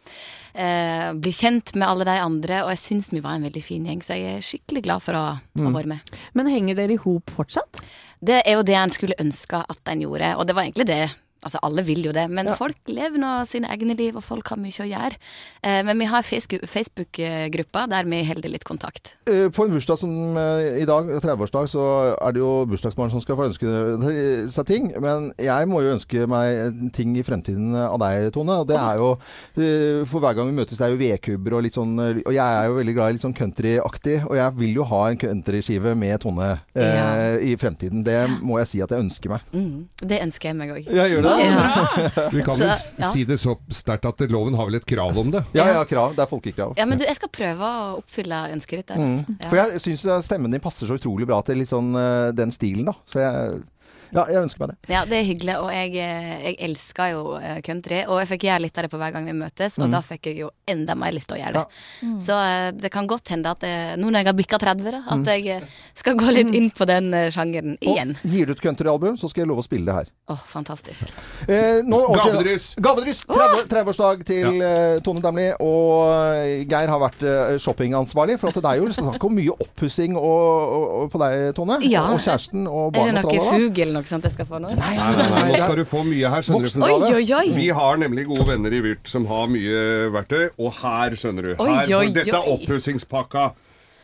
eh, 0.54 1.12
bli 1.12 1.32
kjent 1.32 1.74
med 1.74 1.88
alle 1.88 2.04
de 2.04 2.10
andre. 2.20 2.62
Og 2.64 2.70
jeg 2.70 2.78
syns 2.78 3.10
vi 3.12 3.20
var 3.20 3.34
en 3.36 3.42
veldig 3.50 3.62
fin 3.62 3.84
gjeng, 3.84 4.00
så 4.02 4.14
jeg 4.16 4.36
er 4.36 4.40
skikkelig 4.40 4.82
glad 4.86 5.02
for 5.02 5.12
å 5.18 5.24
ha 5.34 5.40
vært 5.74 5.86
med. 5.86 6.00
Men 6.34 6.46
henger 6.46 6.74
dere 6.76 6.92
i 6.94 6.96
hop 7.02 7.30
fortsatt? 7.34 7.82
Det 8.22 8.42
er 8.46 8.54
jo 8.54 8.62
det 8.62 8.74
en 8.78 8.90
skulle 8.90 9.18
ønske 9.20 9.64
at 9.68 9.78
en 9.92 10.00
gjorde, 10.00 10.36
og 10.38 10.46
det 10.46 10.54
var 10.56 10.62
egentlig 10.64 10.86
det. 10.86 11.10
Altså, 11.44 11.58
alle 11.62 11.82
vil 11.84 12.02
jo 12.02 12.12
det, 12.12 12.28
men 12.30 12.46
Ja. 12.46 12.54
folk 12.56 12.76
lever 12.88 13.18
nå 13.18 13.46
sine 13.46 13.68
egne 13.70 13.94
liv, 13.96 14.16
og 14.16 14.24
folk 14.24 14.48
har 14.48 14.56
mye 14.56 14.72
å 14.82 14.86
gjøre. 14.88 15.14
Eh, 15.62 15.82
men 15.84 15.98
vi 15.98 16.04
har 16.06 16.22
Facebook- 16.22 16.64
Facebook-gruppa 16.66 17.86
der 17.88 18.04
vi 18.04 18.22
holder 18.24 18.48
litt 18.48 18.64
kontakt. 18.64 19.12
Eh, 19.28 19.48
På 19.50 19.64
en 19.64 19.70
bursdag 19.70 19.98
som 19.98 20.36
eh, 20.36 20.80
i 20.82 20.86
dag, 20.88 21.04
30-årsdag, 21.22 21.68
så 21.70 22.16
er 22.20 22.32
det 22.32 22.40
jo 22.40 22.66
bursdagsbarn 22.66 23.10
som 23.12 23.20
skal 23.20 23.36
få 23.36 23.46
ønske 23.50 24.50
seg 24.50 24.66
ting. 24.66 24.88
Men 25.00 25.32
jeg 25.38 25.68
må 25.68 25.82
jo 25.84 25.94
ønske 25.94 26.26
meg 26.28 26.90
ting 26.96 27.14
i 27.16 27.22
fremtiden 27.22 27.76
av 27.76 27.98
deg, 28.02 28.32
Tone. 28.34 28.58
Og 28.62 28.66
det 28.66 28.76
er 28.80 28.96
jo 28.96 29.12
eh, 29.56 30.04
For 30.06 30.20
hver 30.20 30.34
gang 30.34 30.50
vi 30.50 30.56
møtes, 30.58 30.78
det 30.78 30.86
er 30.86 30.94
jo 30.94 31.00
vedkubber 31.00 31.56
og 31.58 31.62
litt 31.66 31.74
sånn 31.76 31.94
Og 31.98 32.32
jeg 32.32 32.42
er 32.42 32.66
jo 32.66 32.74
veldig 32.78 32.94
glad 32.96 33.08
i 33.08 33.16
litt 33.16 33.22
sånn 33.24 33.36
countryaktig, 33.36 34.24
og 34.28 34.34
jeg 34.36 34.54
vil 34.58 34.74
jo 34.80 34.84
ha 34.84 35.02
en 35.10 35.18
countryskive 35.18 35.94
med 35.96 36.20
Tone 36.20 36.50
eh, 36.74 36.94
Ja. 36.96 37.36
i 37.38 37.54
fremtiden. 37.56 38.02
Det 38.04 38.18
må 38.42 38.58
jeg 38.58 38.66
si 38.68 38.80
at 38.82 38.90
jeg 38.90 39.04
ønsker 39.04 39.28
meg. 39.36 39.40
Mm, 39.52 39.86
det 40.02 40.20
ønsker 40.22 40.50
jeg 40.50 40.56
meg 40.56 40.70
òg. 40.74 40.84
Jeg 40.90 41.10
gjør 41.12 41.22
det. 41.22 41.35
Ja. 41.40 42.28
Vi 42.32 42.42
kan 42.46 42.58
vel 42.60 42.72
Så, 42.76 42.94
ja. 43.00 43.10
si 43.12 43.24
det 43.28 43.38
så 43.40 43.56
sterkt 43.72 44.08
at 44.08 44.24
loven 44.32 44.56
har 44.58 44.68
vel 44.70 44.78
et 44.80 44.86
krav 44.88 45.16
om 45.18 45.30
det. 45.34 45.44
Ja, 45.56 45.66
ja, 45.78 45.84
krav. 45.88 46.14
Det 46.16 46.24
er 46.24 46.30
folkekrav. 46.30 46.74
ja, 46.78 46.86
men 46.88 46.98
du, 47.00 47.04
jeg 47.06 47.16
skal 47.18 47.30
prøve 47.32 47.70
å 47.70 47.96
oppfylle 48.00 48.42
ønsket 48.56 48.82
ditt. 48.82 48.90
der. 48.92 49.00
Mm. 49.02 49.38
Ja. 49.40 49.48
For 49.50 49.60
jeg 49.60 49.82
syns 49.84 50.04
stemmen 50.26 50.54
din 50.54 50.62
passer 50.64 50.88
så 50.88 50.98
utrolig 50.98 51.28
bra 51.28 51.40
til 51.46 51.60
litt 51.60 51.70
sånn 51.72 51.92
eh, 51.98 52.28
den 52.36 52.52
stilen, 52.54 52.88
da. 52.90 52.96
Så 53.10 53.22
jeg 53.22 53.62
Ja, 54.14 54.24
jeg 54.30 54.42
ønsker 54.44 54.60
meg 54.62 54.68
det. 54.70 54.76
Ja, 54.92 55.04
det 55.04 55.16
er 55.18 55.24
hyggelig, 55.26 55.54
og 55.58 55.70
jeg, 55.74 55.94
eh, 55.96 56.42
jeg 56.46 56.56
elsker 56.68 57.10
jo 57.12 57.22
eh, 57.40 57.60
country. 57.66 58.02
Og 58.06 58.20
jeg 58.22 58.28
fikk 58.34 58.46
gjøre 58.48 58.62
litt 58.66 58.78
av 58.78 58.86
det 58.86 58.90
på 58.92 59.00
hver 59.00 59.12
gang 59.16 59.26
vi 59.26 59.32
møtes, 59.36 59.76
Mm. 59.78 59.84
og 59.84 59.90
da 59.96 60.00
fikk 60.06 60.26
jeg 60.30 60.38
jo 60.44 60.50
enda 60.68 60.94
mer 60.94 61.12
lyst 61.12 61.28
til 61.28 61.36
å 61.36 61.40
gjøre 61.42 61.52
det. 61.62 62.20
Så 62.22 62.36
eh, 62.38 62.70
det 62.72 62.90
kan 62.94 63.06
godt 63.10 63.28
hende 63.34 63.50
at 63.50 63.62
nå 63.98 64.06
når 64.10 64.20
jeg 64.22 64.26
har 64.30 64.36
bikka 64.38 64.58
30, 64.62 64.90
da, 64.94 65.00
at 65.16 65.24
jeg 65.32 65.46
eh, 65.56 65.66
skal 65.94 66.14
gå 66.16 66.30
litt 66.32 66.52
inn 66.54 66.70
på 66.70 66.86
den 66.88 67.10
sjangeren 67.34 67.76
igjen. 67.80 68.14
Og 68.22 68.30
gir 68.30 68.46
du 68.46 68.52
ut 68.54 68.60
countryalbum, 68.62 69.16
så 69.18 69.28
skal 69.28 69.42
jeg 69.44 69.48
love 69.50 69.64
å 69.64 69.66
spille 69.66 69.86
det 69.90 69.94
her. 69.98 70.12
Åh, 70.30 70.42
fantastisk. 70.50 71.02
Eh, 71.48 71.82
nå, 71.86 72.00
Gavedryss! 72.14 72.74
Gavedryss! 72.82 73.24
30 73.26 73.66
30-årsdag 73.70 74.24
til 74.26 74.56
ja. 74.62 74.98
Tone 75.04 75.20
Damli. 75.22 75.50
Og 75.62 76.64
Geir 76.70 76.88
har 76.90 77.00
vært 77.02 77.22
shoppingansvarlig. 77.62 78.38
For 78.40 78.50
at 78.50 78.58
det 78.62 78.70
er 78.72 78.80
jo 78.82 78.88
snakk 78.94 79.22
om 79.26 79.34
mye 79.36 79.54
oppussing 79.62 80.16
på 80.16 81.20
deg, 81.22 81.54
Tone. 81.56 81.78
Ja. 81.86 82.06
Og 82.14 82.20
kjæresten 82.22 82.66
og 82.68 82.96
Er 82.96 83.12
det 83.12 83.22
barna. 83.22 83.22
noe 83.26 83.46
fugl 83.52 83.95
eller 83.96 84.06
noe 84.06 84.12
sånt 84.12 84.28
jeg 84.28 84.36
skal 84.36 84.48
få 84.48 84.60
nå? 84.62 84.72
Nei, 84.76 84.94
Nei, 84.96 85.10
nei, 85.16 85.28
nei, 85.32 85.44
nå 85.50 85.60
skal 85.64 85.80
du 85.80 85.84
få 85.88 86.02
mye 86.06 86.32
her, 86.32 86.46
skjønner 86.46 86.72
du. 86.72 86.80
Oi, 86.86 87.12
oi, 87.20 87.26
oi! 87.40 87.46
Vi 87.56 87.68
har 87.80 88.00
nemlig 88.02 88.26
gode 88.30 88.48
venner 88.52 88.76
i 88.76 88.82
Vyrt 88.84 89.10
som 89.10 89.28
har 89.30 89.46
mye 89.52 89.84
verktøy, 90.14 90.48
og 90.60 90.74
her, 90.82 91.16
skjønner 91.18 91.50
du. 91.50 91.54
Her, 91.60 91.94
oi, 92.00 92.10
Dette 92.14 92.36
er 92.36 92.52
oppussingspakka. 92.56 93.52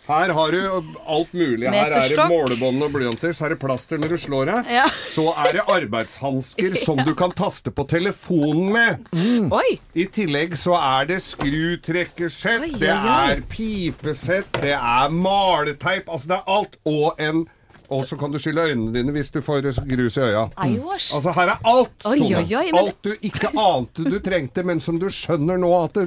Her 0.03 0.33
har 0.35 0.51
du 0.51 0.59
alt 1.07 1.31
mulig. 1.33 1.69
Her 1.71 1.93
er 1.95 2.11
det 2.11 2.25
målebånd 2.27 2.83
og 2.83 2.91
blyanter. 2.97 3.31
Så 3.37 3.47
er 3.47 3.55
det 3.55 3.59
plaster 3.63 4.01
når 4.03 4.17
du 4.17 4.19
slår 4.19 4.49
deg. 4.51 4.73
Ja. 4.75 4.87
Så 5.15 5.29
er 5.31 5.55
det 5.55 5.63
arbeidshansker 5.71 6.75
som 6.83 6.99
du 7.07 7.13
kan 7.19 7.31
taste 7.39 7.71
på 7.71 7.87
telefonen 7.87 8.73
med. 8.75 9.07
Oi! 9.55 9.79
I 9.95 10.09
tillegg 10.11 10.59
så 10.59 10.75
er 10.81 11.07
det 11.13 11.21
skrutrekkersett, 11.23 12.67
det 12.83 12.91
er 12.91 13.45
pipesett, 13.53 14.51
det 14.59 14.75
er 14.75 15.15
maleteip. 15.15 16.11
Altså 16.11 16.35
det 16.35 16.41
er 16.41 16.55
alt. 16.59 16.79
Og 16.83 17.23
en 17.23 17.45
Og 17.93 18.07
så 18.09 18.17
kan 18.19 18.33
du 18.33 18.39
skylle 18.41 18.65
øynene 18.71 18.93
dine 18.95 19.13
hvis 19.13 19.31
du 19.35 19.41
får 19.45 19.61
grus 19.89 20.17
i 20.17 20.23
øya. 20.25 20.45
Aiwasj. 20.65 21.11
Altså 21.19 21.35
her 21.37 21.53
er 21.53 21.59
alt, 21.69 22.07
Oi, 22.09 22.19
Tone. 22.23 22.39
oi, 22.41 22.55
oi, 22.57 22.65
men- 22.73 22.81
Alt 22.87 23.03
du 23.03 23.11
ikke 23.29 23.51
ante 23.53 24.05
du 24.09 24.19
trengte, 24.25 24.65
men 24.65 24.81
som 24.81 24.99
du 24.99 25.07
skjønner 25.13 25.59
nå 25.61 25.71
at 25.85 25.93
det, 25.99 26.07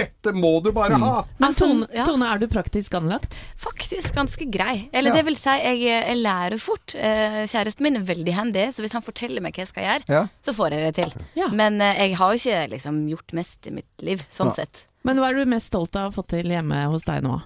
dette 0.00 0.32
må 0.32 0.54
du 0.64 0.70
bare 0.72 0.96
ha. 1.02 1.24
Men 1.38 1.54
Tone, 1.54 1.86
ja. 1.94 2.04
Tone, 2.08 2.26
er 2.32 2.38
du 2.38 2.46
praktisk 2.48 2.94
anlagt? 2.98 3.38
Faktisk 3.60 4.14
ganske 4.16 4.48
grei. 4.50 4.88
Eller 4.92 5.10
Ja. 5.10 5.16
det 5.20 5.24
vil 5.26 5.36
si, 5.36 5.50
jeg, 5.50 5.80
jeg 5.84 6.16
lærer 6.22 6.58
fort. 6.60 6.94
Eh, 6.94 7.44
Kjæresten 7.46 7.82
min 7.82 7.96
er 7.96 8.06
veldig 8.08 8.32
handy, 8.34 8.66
så 8.72 8.80
hvis 8.82 8.92
han 8.96 9.02
forteller 9.02 9.42
meg 9.44 9.54
hva 9.54 9.64
jeg 9.66 9.68
skal 9.68 9.84
gjøre, 9.84 10.04
Ja. 10.08 10.26
så 10.44 10.54
får 10.56 10.70
jeg 10.72 10.94
det 10.94 11.04
til. 11.04 11.26
Ja. 11.36 11.48
Men 11.48 11.80
eh, 11.80 11.94
jeg 12.08 12.16
har 12.16 12.32
jo 12.32 12.38
ikke 12.38 12.70
liksom 12.70 13.08
gjort 13.10 13.32
mest 13.32 13.66
i 13.66 13.70
mitt 13.70 13.92
liv, 14.02 14.24
sånn 14.32 14.52
sett. 14.54 14.84
Men 15.04 15.18
hva 15.18 15.28
er 15.30 15.34
du 15.44 15.44
mest 15.46 15.68
stolt 15.70 15.94
av 15.94 16.08
å 16.10 16.10
ha 16.10 16.22
fått 16.22 16.28
til 16.32 16.48
hjemme 16.50 16.86
hos 16.90 17.04
deg 17.04 17.22
nå? 17.22 17.42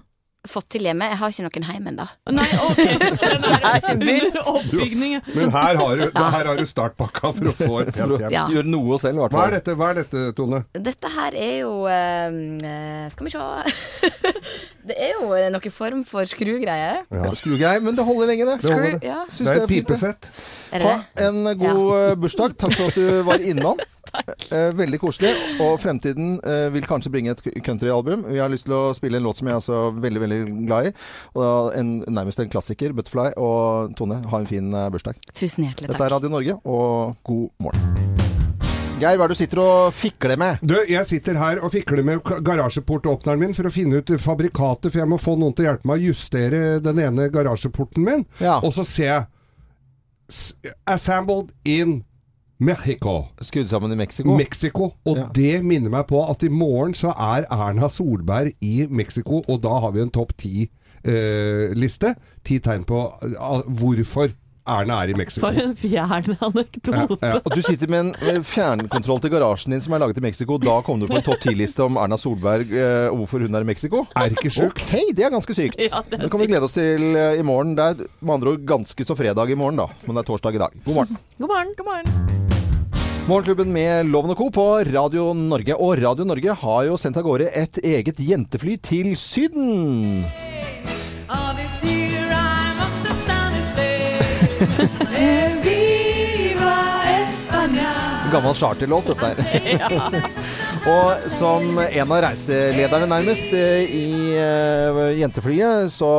Fått 0.49 0.71
til 0.73 0.87
hjemme. 0.89 1.05
Jeg 1.05 1.19
har 1.21 1.33
ikke 1.35 1.45
noen 1.45 1.65
hjem 1.69 1.89
ennå. 1.91 2.05
Nei, 2.33 2.47
ok. 2.65 2.79
Er 4.01 4.39
oppbygning. 4.41 5.19
Men 5.35 5.53
her 5.53 5.77
har 5.77 6.01
du, 6.01 6.05
her 6.17 6.49
har 6.49 6.57
du 6.57 6.65
startpakka 6.65 7.33
for 7.37 7.51
å 7.51 7.53
få 7.59 7.81
et 7.83 7.99
hjem. 8.01 8.15
Ja. 8.33 8.47
Gjøre 8.49 8.71
noe 8.73 8.97
selv, 9.03 9.19
i 9.19 9.23
hvert 9.25 9.37
Hva 9.37 9.43
er 9.45 9.51
fall. 9.51 9.57
dette, 9.59 9.75
hva 9.77 9.91
er 9.91 10.01
dette 10.01 10.23
Tone? 10.39 10.63
Dette 10.73 11.13
her 11.13 11.37
er 11.37 11.55
jo 11.61 11.75
uh, 11.85 13.11
Skal 13.13 13.29
vi 13.29 13.35
se 13.35 13.45
Det 14.91 14.97
er 14.97 15.13
jo 15.19 15.29
eh, 15.37 15.51
noen 15.53 15.75
form 15.75 16.03
for 16.09 16.25
skrugreie. 16.29 17.05
Ja. 17.05 17.31
Skrugreie, 17.37 17.85
men 17.85 17.99
det 17.99 18.05
holder 18.09 18.33
lenge, 18.33 18.49
det. 18.49 18.57
Det 18.65 18.73
holder. 18.73 18.97
Skru, 18.97 19.09
ja, 19.11 19.21
Det 19.29 19.53
er 19.53 19.61
et 19.61 19.71
pipesett. 19.71 20.31
Ha 20.73 20.95
en 21.29 21.43
god 21.61 21.83
eh, 21.99 22.15
bursdag. 22.23 22.57
Takk 22.59 22.79
for 22.79 22.89
at 22.89 22.97
du 22.97 23.21
var 23.29 23.45
innom. 23.45 23.83
Eh, 24.51 24.73
veldig 24.75 24.99
koselig. 24.99 25.31
Og 25.63 25.77
fremtiden 25.79 26.33
eh, 26.43 26.67
vil 26.75 26.87
kanskje 26.89 27.13
bringe 27.15 27.31
et 27.31 27.43
countryalbum. 27.63 28.25
Vi 28.33 28.41
har 28.43 28.51
lyst 28.51 28.67
til 28.67 28.75
å 28.75 28.95
spille 28.97 29.21
en 29.21 29.27
låt 29.29 29.39
som 29.39 29.47
jeg 29.47 29.55
er 29.55 29.61
også 29.61 29.81
veldig 30.03 30.23
veldig 30.25 30.41
glad 30.67 30.91
i. 30.91 30.95
Og 31.39 31.71
en, 31.79 31.93
nærmest 32.11 32.43
en 32.43 32.51
klassiker, 32.51 32.95
'Butterfly'. 32.97 33.37
Og 33.39 33.95
Tone, 33.99 34.19
ha 34.33 34.41
en 34.43 34.51
fin 34.51 34.73
eh, 34.75 34.89
bursdag. 34.91 35.21
Tusen 35.31 35.69
hjertelig 35.69 35.87
takk. 35.87 35.95
Dette 35.95 36.09
er. 36.09 36.15
Radio 36.17 36.33
Norge, 36.35 36.59
og 36.65 37.17
god 37.25 37.49
morgen. 37.63 38.11
Geir, 39.01 39.17
hva 39.17 39.25
er 39.25 39.33
det 39.33 39.37
du 39.39 39.41
sitter 39.41 39.61
og 39.63 39.95
fikler 39.97 40.37
med? 40.37 40.61
Du, 40.61 40.75
jeg 40.85 41.07
sitter 41.09 41.39
her 41.41 41.63
og 41.65 41.73
fikler 41.73 42.05
med 42.05 42.21
garasjeportåpneren 42.45 43.41
min 43.41 43.55
for 43.57 43.71
å 43.71 43.73
finne 43.73 44.03
ut 44.03 44.11
fabrikatet, 44.21 44.91
for 44.91 45.01
jeg 45.01 45.09
må 45.09 45.17
få 45.17 45.39
noen 45.41 45.55
til 45.57 45.65
å 45.65 45.71
hjelpe 45.71 45.89
meg 45.89 46.03
å 46.03 46.11
justere 46.11 46.61
den 46.85 47.01
ene 47.07 47.31
garasjeporten 47.33 48.05
min. 48.05 48.27
Ja. 48.43 48.59
Og 48.61 48.75
så 48.77 48.85
ser 48.85 49.09
jeg 49.09 49.25
'Assembled 50.87 51.55
in 51.65 52.03
Mexico'. 52.61 53.29
Skrudd 53.41 53.69
sammen 53.69 53.93
i 53.93 53.97
Mexico? 53.97 54.37
Mexico. 54.37 54.91
Og 55.07 55.17
Ja. 55.17 55.27
det 55.35 55.65
minner 55.65 55.91
meg 55.91 56.07
på 56.07 56.21
at 56.31 56.43
i 56.43 56.49
morgen 56.49 56.93
så 56.95 57.09
er 57.17 57.47
Erna 57.51 57.89
Solberg 57.89 58.53
i 58.61 58.87
Mexico, 58.91 59.43
og 59.49 59.63
da 59.63 59.79
har 59.81 59.91
vi 59.93 60.01
en 60.03 60.11
topp 60.11 60.33
ti-liste. 60.39 62.15
ti 62.45 62.59
tegn 62.59 62.85
på 62.85 63.01
eh, 63.23 63.63
hvorfor 63.69 64.31
Erna 64.69 64.99
er 65.05 65.13
i 65.13 65.15
Mexico. 65.17 65.47
For 65.49 65.57
en 65.63 65.73
fjern 65.79 66.35
anekdote. 66.49 66.93
Ja, 67.23 67.33
ja. 67.35 67.41
Og 67.41 67.55
du 67.57 67.63
sitter 67.65 67.91
med 67.91 68.01
en 68.05 68.11
eh, 68.37 68.41
fjernkontroll 68.45 69.23
til 69.25 69.33
garasjen 69.33 69.75
din 69.75 69.83
som 69.85 69.95
er 69.97 70.03
laget 70.05 70.21
i 70.21 70.25
Mexico. 70.25 70.59
Da 70.63 70.81
kom 70.87 71.01
du 71.01 71.07
på 71.11 71.17
en 71.19 71.25
topp 71.27 71.41
ti-liste 71.45 71.85
om 71.87 71.97
Erna 72.01 72.19
Solberg 72.21 72.71
eh, 72.75 73.07
og 73.11 73.23
hvorfor 73.23 73.47
hun 73.47 73.57
er 73.57 73.67
i 73.67 73.71
Mexico. 73.71 74.05
Er 74.21 74.35
ikke 74.37 74.53
sjukt. 74.53 74.83
Ok, 74.85 75.15
det 75.17 75.27
er 75.27 75.35
ganske 75.37 75.57
sykt. 75.57 75.81
Ja, 75.91 76.03
det 76.07 76.21
det 76.23 76.29
kan 76.31 76.43
vi 76.43 76.47
glede 76.51 76.67
oss 76.69 76.77
til 76.77 77.17
eh, 77.19 77.41
i 77.41 77.47
morgen. 77.47 77.73
Det 77.79 77.87
er 77.95 78.05
med 78.21 78.37
andre 78.37 78.53
ord 78.55 78.67
ganske 78.69 79.07
så 79.07 79.17
fredag 79.19 79.51
i 79.51 79.57
morgen, 79.59 79.81
da. 79.81 79.89
Men 80.07 80.19
det 80.19 80.23
er 80.27 80.29
torsdag 80.31 80.59
i 80.59 80.63
dag. 80.63 80.77
God 80.85 81.01
morgen. 81.01 81.19
God 81.41 81.51
morgen. 81.51 81.75
God 81.79 81.91
morgen. 81.91 82.39
Morgenklubben 83.31 83.73
med 83.73 84.09
Loven 84.11 84.33
og 84.33 84.39
Co. 84.41 84.49
på 84.55 84.65
Radio 84.91 85.31
Norge. 85.37 85.77
Og 85.79 85.99
Radio 86.03 86.25
Norge 86.27 86.55
har 86.63 86.87
jo 86.89 86.97
sendt 86.99 87.21
av 87.21 87.27
gårde 87.27 87.51
et 87.55 87.79
eget 87.85 88.19
jentefly 88.23 88.77
til 88.83 89.13
Syden. 89.19 90.25
Gammel 98.31 98.55
charterlåt, 98.55 99.09
dette 99.11 99.27
her. 99.43 100.15
og 100.93 101.25
som 101.35 101.81
en 101.83 102.13
av 102.15 102.21
reiselederne 102.23 103.09
nærmest 103.11 103.51
eh, 103.57 103.91
i 103.91 104.05
eh, 104.39 105.01
jenteflyet, 105.19 105.91
så 105.91 106.11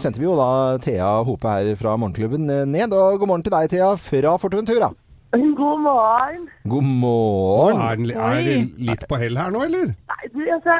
sendte 0.00 0.22
vi 0.22 0.26
jo 0.28 0.36
da 0.38 0.48
Thea 0.82 1.10
Hope 1.28 1.50
her 1.50 1.68
fra 1.80 1.92
Morgenklubben 2.00 2.48
eh, 2.54 2.62
ned. 2.70 2.94
Og 2.96 3.20
god 3.20 3.28
morgen 3.34 3.44
til 3.44 3.52
deg, 3.52 3.68
Thea, 3.74 3.90
fra 4.00 4.32
Forteventura. 4.40 4.88
God 5.34 5.82
morgen. 5.84 6.48
God 6.72 6.88
morgen. 6.88 7.82
Er, 7.84 8.00
den- 8.00 8.16
er 8.16 8.40
det 8.48 8.58
litt 8.88 9.04
på 9.10 9.20
hell 9.20 9.36
her 9.36 9.52
nå, 9.52 9.66
eller? 9.68 9.92
Nei, 10.08 10.32
du, 10.32 10.40
altså, 10.56 10.78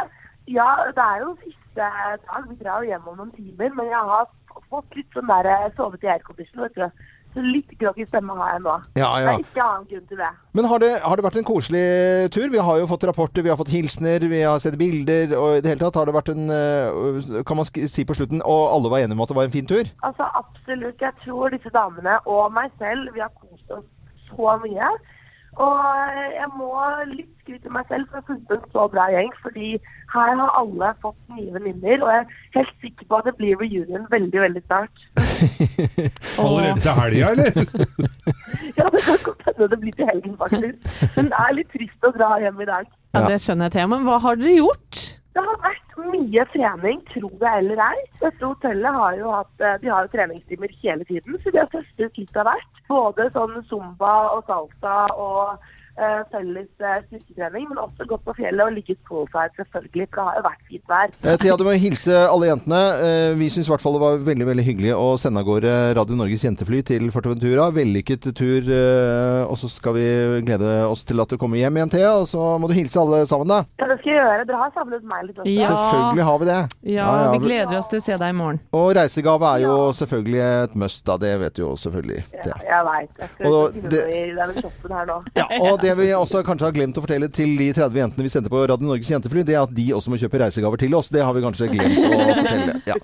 ja, 0.48 0.70
det 0.96 1.04
er 1.04 1.20
jo 1.26 1.34
siste 1.44 1.84
dag. 1.84 2.48
Vi 2.48 2.56
drar 2.64 2.80
jo 2.80 2.94
hjem 2.94 3.10
om 3.12 3.20
noen 3.20 3.34
timer, 3.36 3.74
men 3.76 3.92
jeg 3.92 4.06
har 4.14 4.24
f- 4.24 4.37
fått 4.70 4.98
litt 4.98 5.14
sånn 5.16 5.30
der 5.30 5.48
eh, 5.52 5.70
sovet 5.76 6.04
i 6.04 6.10
aircondition, 6.14 6.64
vet 6.66 6.76
du. 6.78 7.06
Så 7.34 7.42
litt 7.44 7.72
groggy 7.78 8.06
stemme 8.08 8.32
har 8.38 8.54
jeg 8.54 8.62
nå. 8.64 8.74
Ja, 8.96 9.08
Det 9.20 9.32
er 9.34 9.42
ikke 9.42 9.60
annen 9.64 9.84
grunn 9.90 10.06
til 10.08 10.20
det. 10.22 10.28
Men 10.56 10.68
har 10.70 10.80
det, 10.80 10.88
har 11.04 11.20
det 11.20 11.24
vært 11.26 11.36
en 11.36 11.46
koselig 11.50 11.82
tur? 12.32 12.46
Vi 12.54 12.62
har 12.68 12.78
jo 12.80 12.86
fått 12.88 13.04
rapporter, 13.04 13.44
vi 13.44 13.52
har 13.52 13.58
fått 13.60 13.72
hilsener, 13.74 14.24
vi 14.32 14.40
har 14.42 14.62
sett 14.64 14.78
bilder. 14.80 15.34
Og 15.36 15.58
i 15.58 15.60
det 15.60 15.74
hele 15.74 15.82
tatt 15.82 15.98
har 16.00 16.08
det 16.08 16.16
vært 16.16 16.32
en 16.32 16.48
eh, 16.48 17.42
Kan 17.46 17.60
man 17.60 17.68
si 17.68 18.06
på 18.08 18.16
slutten 18.16 18.40
Og 18.40 18.62
alle 18.72 18.90
var 18.90 19.04
enige 19.04 19.18
om 19.18 19.22
at 19.26 19.28
det 19.28 19.36
var 19.36 19.50
en 19.50 19.54
fin 19.58 19.68
tur? 19.68 19.92
Altså 20.08 20.30
absolutt. 20.40 21.04
Jeg 21.04 21.12
tror 21.26 21.52
disse 21.52 21.72
damene 21.76 22.16
og 22.24 22.48
meg 22.56 22.72
selv, 22.80 23.12
vi 23.12 23.20
har 23.20 23.30
kost 23.36 23.76
oss 23.76 23.84
så 24.32 24.56
mye. 24.64 24.90
Og 25.58 25.78
jeg 26.38 26.48
må 26.54 26.68
litt 27.10 27.30
skryte 27.42 27.72
meg 27.74 27.88
selv 27.90 28.06
for 28.10 28.18
å 28.18 28.20
ha 28.20 28.26
funnet 28.28 28.52
en 28.54 28.66
så 28.74 28.84
bra 28.92 29.06
gjeng, 29.10 29.32
fordi 29.42 29.70
her 30.12 30.36
har 30.38 30.52
alle 30.60 30.90
fått 31.02 31.18
nye 31.34 31.50
venninner, 31.56 32.04
og 32.04 32.12
jeg 32.12 32.20
er 32.22 32.58
helt 32.58 32.74
sikker 32.84 33.08
på 33.10 33.18
at 33.18 33.26
det 33.28 33.34
blir 33.40 33.58
reunion 33.58 34.06
veldig, 34.12 34.40
veldig 34.44 34.62
snart. 34.68 35.02
Allerede 36.44 36.80
til 36.84 36.94
helga, 37.00 37.32
eller? 37.34 37.50
Ja, 38.78 38.86
det 38.94 39.00
kan 39.02 39.18
godt 39.24 39.42
hende 39.46 39.68
det 39.72 39.80
blir 39.82 39.94
til 39.98 40.06
helgen, 40.06 40.36
faktisk. 40.38 40.98
Men 41.16 41.30
det 41.32 41.38
er 41.42 41.54
litt 41.58 41.70
trist 41.74 42.06
å 42.06 42.12
dra 42.14 42.30
hjem 42.42 42.62
i 42.62 42.68
dag. 42.68 42.90
Ja, 43.16 43.24
det 43.26 43.40
skjønner 43.42 43.66
jeg, 43.66 43.74
Thea. 43.74 43.88
Men 43.90 44.06
hva 44.06 44.18
har 44.22 44.38
dere 44.38 44.54
gjort? 44.60 45.07
Det 45.38 45.44
har 45.46 45.58
vært 45.62 45.92
mye 46.10 46.44
trening, 46.50 47.02
tro 47.12 47.28
det 47.38 47.50
eller 47.60 47.78
ei. 47.84 47.98
Dette 48.18 48.42
hotellet 48.42 48.96
har 48.96 49.18
jo 49.20 49.28
hatt 49.36 49.62
eh, 49.62 49.76
de 49.84 49.90
har 49.92 50.06
jo 50.06 50.10
treningstimer 50.10 50.72
hele 50.80 51.06
tiden, 51.06 51.36
så 51.44 51.52
de 51.54 51.60
har 51.60 51.68
testet 51.70 52.18
litt 52.18 52.40
av 52.42 52.48
hvert. 52.48 52.80
Både 52.90 53.28
sånn 53.36 53.54
zumba 53.68 54.14
og 54.32 54.48
salsa 54.48 54.96
og 55.14 55.68
felles 56.32 56.68
eh, 56.80 56.98
styrketrening, 57.08 57.68
men 57.70 57.78
også 57.82 58.06
gått 58.10 58.24
på 58.26 58.34
fjellet 58.38 58.64
og 58.66 58.72
ligget 58.76 58.98
poolside, 59.08 59.50
selvfølgelig, 59.58 60.06
for 60.12 60.20
det 60.20 60.26
har 60.28 60.38
jo 60.38 60.44
vært 60.48 60.62
fint 60.70 60.84
vær. 60.92 61.12
Eh, 61.24 61.36
Thea, 61.42 61.56
du 61.58 61.64
må 61.66 61.74
hilse 61.78 62.16
alle 62.28 62.50
jentene. 62.50 62.80
Eh, 63.08 63.34
Vi 63.38 63.48
syns 63.52 63.68
i 63.68 63.72
hvert 63.72 63.82
fall 63.84 63.96
det 63.98 64.02
var 64.02 64.18
veldig 64.28 64.46
veldig 64.48 64.64
hyggelig 64.66 64.92
å 64.96 65.08
sende 65.20 65.42
av 65.42 65.46
gårde 65.48 65.72
Radio 65.98 66.16
Norges 66.18 66.44
jentefly 66.46 66.82
til 66.86 67.08
Forteventura. 67.14 67.68
Vellykket 67.74 68.30
tur. 68.34 68.62
eh, 68.68 69.44
Og 69.48 69.56
så 69.58 69.68
skal 69.70 69.94
vi 69.94 70.06
glede 70.46 70.70
oss 70.88 71.04
til 71.08 71.20
at 71.20 71.28
du 71.28 71.36
kommer 71.40 71.56
hjem 71.60 71.76
igjen, 71.78 71.90
Thea. 71.90 72.12
Og 72.20 72.26
så 72.28 72.58
må 72.60 72.68
du 72.68 72.74
hilse 72.74 72.98
alle 73.00 73.24
sammen, 73.26 73.48
da. 73.48 73.62
Ja, 73.80 73.86
det 73.90 73.98
skal 74.00 74.12
jeg 74.12 74.18
gjøre. 74.22 74.46
Dere 74.48 74.60
har 74.62 74.72
savnet 74.74 75.02
meg 75.08 75.24
litt 75.28 75.38
også. 75.38 75.52
Ja. 75.54 75.68
Selvfølgelig 75.68 76.24
har 76.28 76.38
vi 76.38 76.48
det. 76.50 76.58
Ja, 76.94 77.08
vi 77.32 77.38
gleder 77.46 77.78
oss 77.78 77.88
til 77.88 78.00
å 78.00 78.04
se 78.04 78.16
deg 78.20 78.28
i 78.34 78.36
morgen. 78.38 78.60
Og 78.72 78.88
reisegave 78.98 79.52
er 79.54 79.64
jo 79.66 79.76
selvfølgelig 79.98 80.42
et 80.64 80.74
must, 80.76 81.04
da. 81.08 81.16
Det 81.18 81.32
vet 81.40 81.54
du 81.58 81.62
jo 81.62 81.72
selvfølgelig. 81.76 82.24
Ja, 82.46 82.56
jeg 82.68 82.84
veit. 82.88 83.10
Jeg 83.18 83.28
skal 83.34 83.46
Og 83.58 83.72
finne 83.72 83.92
noe 83.94 84.18
i 84.18 84.34
denne 84.38 84.62
shoppen 84.62 84.96
her 84.98 85.08
nå. 85.08 85.18
Ja, 85.38 85.46
og 85.60 85.80
det 85.82 85.87
vi 85.96 86.08
også 86.12 86.42
kanskje 86.44 86.66
har 86.68 86.74
glemt 86.76 86.98
å 86.98 87.02
fortelle 87.04 87.28
til 87.32 87.54
de 87.58 87.68
30 87.76 87.96
jentene 88.00 88.26
vi 88.26 88.30
sendte 88.32 88.50
på 88.52 88.60
Radio 88.68 88.88
Norges 88.88 89.08
jentefly, 89.12 89.44
det 89.46 89.54
er 89.56 89.62
at 89.62 89.72
de 89.74 89.86
også 89.96 90.12
må 90.12 90.18
kjøpe 90.20 90.40
reisegaver 90.42 90.80
til 90.82 90.94
oss. 90.98 91.08
Det 91.14 91.22
har 91.24 91.32
vi 91.36 91.42
kanskje 91.44 91.68
glemt 91.72 91.98
å 92.04 92.18
fortelle. 92.40 92.76
Ja. 92.88 92.96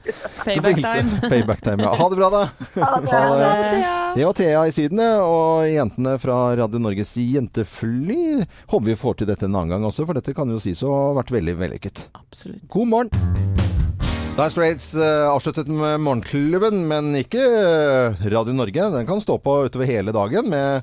Payback 0.45 0.80
time. 0.82 1.20
Payback 1.32 1.64
time. 1.64 1.87
Ja. 1.87 1.95
Ha 2.01 2.09
det 2.12 2.20
bra, 2.20 2.30
da. 2.35 2.45
Ha 2.80 2.93
det. 3.01 3.12
Ha 3.14 3.22
det. 3.39 3.82
Det 4.14 4.26
var 4.28 4.37
Thea 4.39 4.61
i 4.68 4.72
Syden, 4.74 5.01
og 5.24 5.64
jentene 5.66 6.16
fra 6.22 6.39
Radio 6.61 6.78
Norges 6.82 7.16
jentefly. 7.18 8.45
Håper 8.70 8.93
vi 8.93 8.99
får 8.99 9.20
til 9.20 9.30
dette 9.30 9.49
en 9.49 9.55
annen 9.57 9.74
gang 9.76 9.89
også, 9.89 10.07
for 10.07 10.18
dette 10.18 10.37
kan 10.37 10.51
jo 10.51 10.61
sies 10.62 10.85
å 10.87 10.93
ha 10.93 11.12
vært 11.18 11.35
veldig 11.35 11.57
vellykket. 11.64 12.09
Absolutt. 12.20 12.62
God 12.70 12.93
morgen. 12.93 13.84
Dire 14.35 14.51
Straits 14.51 14.89
eh, 14.99 15.28
avsluttet 15.30 15.68
med 15.70 16.01
Morgenklubben, 16.03 16.80
men 16.91 17.12
ikke 17.14 17.39
eh, 17.39 18.24
Radio 18.32 18.51
Norge. 18.57 18.82
Den 18.91 19.07
kan 19.07 19.20
stå 19.22 19.37
på 19.39 19.53
utover 19.68 19.87
hele 19.87 20.11
dagen 20.14 20.49
med 20.51 20.82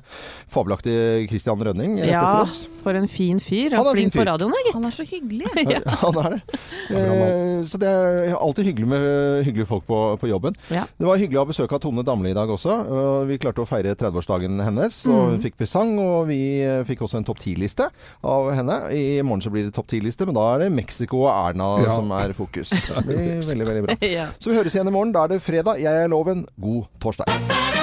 fabelaktig 0.52 1.26
Christian 1.28 1.60
Rønning 1.60 1.98
rett 2.00 2.14
Ja, 2.14 2.22
etter 2.22 2.46
oss. 2.46 2.62
for 2.80 2.96
en 2.96 3.04
fin 3.12 3.36
fyr. 3.44 3.74
Han 3.76 3.90
er 3.90 3.98
fin 3.98 4.08
flink 4.08 4.14
på 4.16 4.22
fyr. 4.22 4.30
radioen, 4.30 4.54
gitt. 4.64 4.72
Han 4.78 4.86
er 4.88 4.96
så 4.96 5.04
hyggelig. 5.04 5.50
Ja. 5.72 5.82
Han 6.00 6.16
er 6.22 6.34
det. 6.38 6.60
Eh, 6.96 7.60
så 7.68 7.78
det 7.82 7.90
er 7.92 8.32
alltid 8.38 8.70
hyggelig 8.70 8.88
med 8.88 9.04
hyggelige 9.46 9.68
folk 9.68 9.84
på, 9.86 10.00
på 10.20 10.32
jobben. 10.32 10.56
Ja. 10.72 10.86
Det 10.96 11.06
var 11.10 11.20
hyggelig 11.20 11.42
å 11.42 11.44
ha 11.44 11.50
besøk 11.52 11.76
av 11.76 11.82
Tone 11.84 12.06
Damli 12.08 12.32
i 12.32 12.36
dag 12.38 12.48
også. 12.56 12.78
og 12.88 13.28
Vi 13.28 13.36
klarte 13.42 13.62
å 13.62 13.68
feire 13.68 13.92
30-årsdagen 14.00 14.64
hennes, 14.64 14.96
og 15.12 15.34
hun 15.34 15.44
fikk 15.44 15.60
presang. 15.60 15.92
Og 16.00 16.24
vi 16.32 16.40
eh, 16.64 16.80
fikk 16.88 17.04
også 17.04 17.20
en 17.20 17.28
topp 17.28 17.44
10-liste 17.44 17.90
av 18.24 18.48
henne. 18.56 18.80
I 18.96 19.20
morgen 19.20 19.44
så 19.44 19.52
blir 19.52 19.68
det 19.68 19.76
topp 19.76 19.92
10-liste, 19.92 20.24
men 20.32 20.40
da 20.40 20.48
er 20.56 20.64
det 20.64 20.72
Mexico 20.80 21.26
og 21.26 21.30
Erna 21.36 21.70
Ja. 21.84 21.92
som 22.00 22.08
er 22.16 22.32
fokus. 22.40 22.72
Det 22.92 23.06
blir 23.08 23.41
veldig, 23.50 23.66
veldig 23.70 23.84
bra. 23.88 23.96
Ja. 24.16 24.28
Så 24.38 24.50
vi 24.52 24.56
høres 24.58 24.74
igjen 24.76 24.88
i 24.90 24.94
morgen. 24.94 25.14
Da 25.14 25.24
er 25.26 25.34
det 25.34 25.42
fredag. 25.42 25.80
Jeg 25.82 26.04
er 26.04 26.10
Loven. 26.12 26.46
God 26.60 26.84
torsdag. 27.02 27.81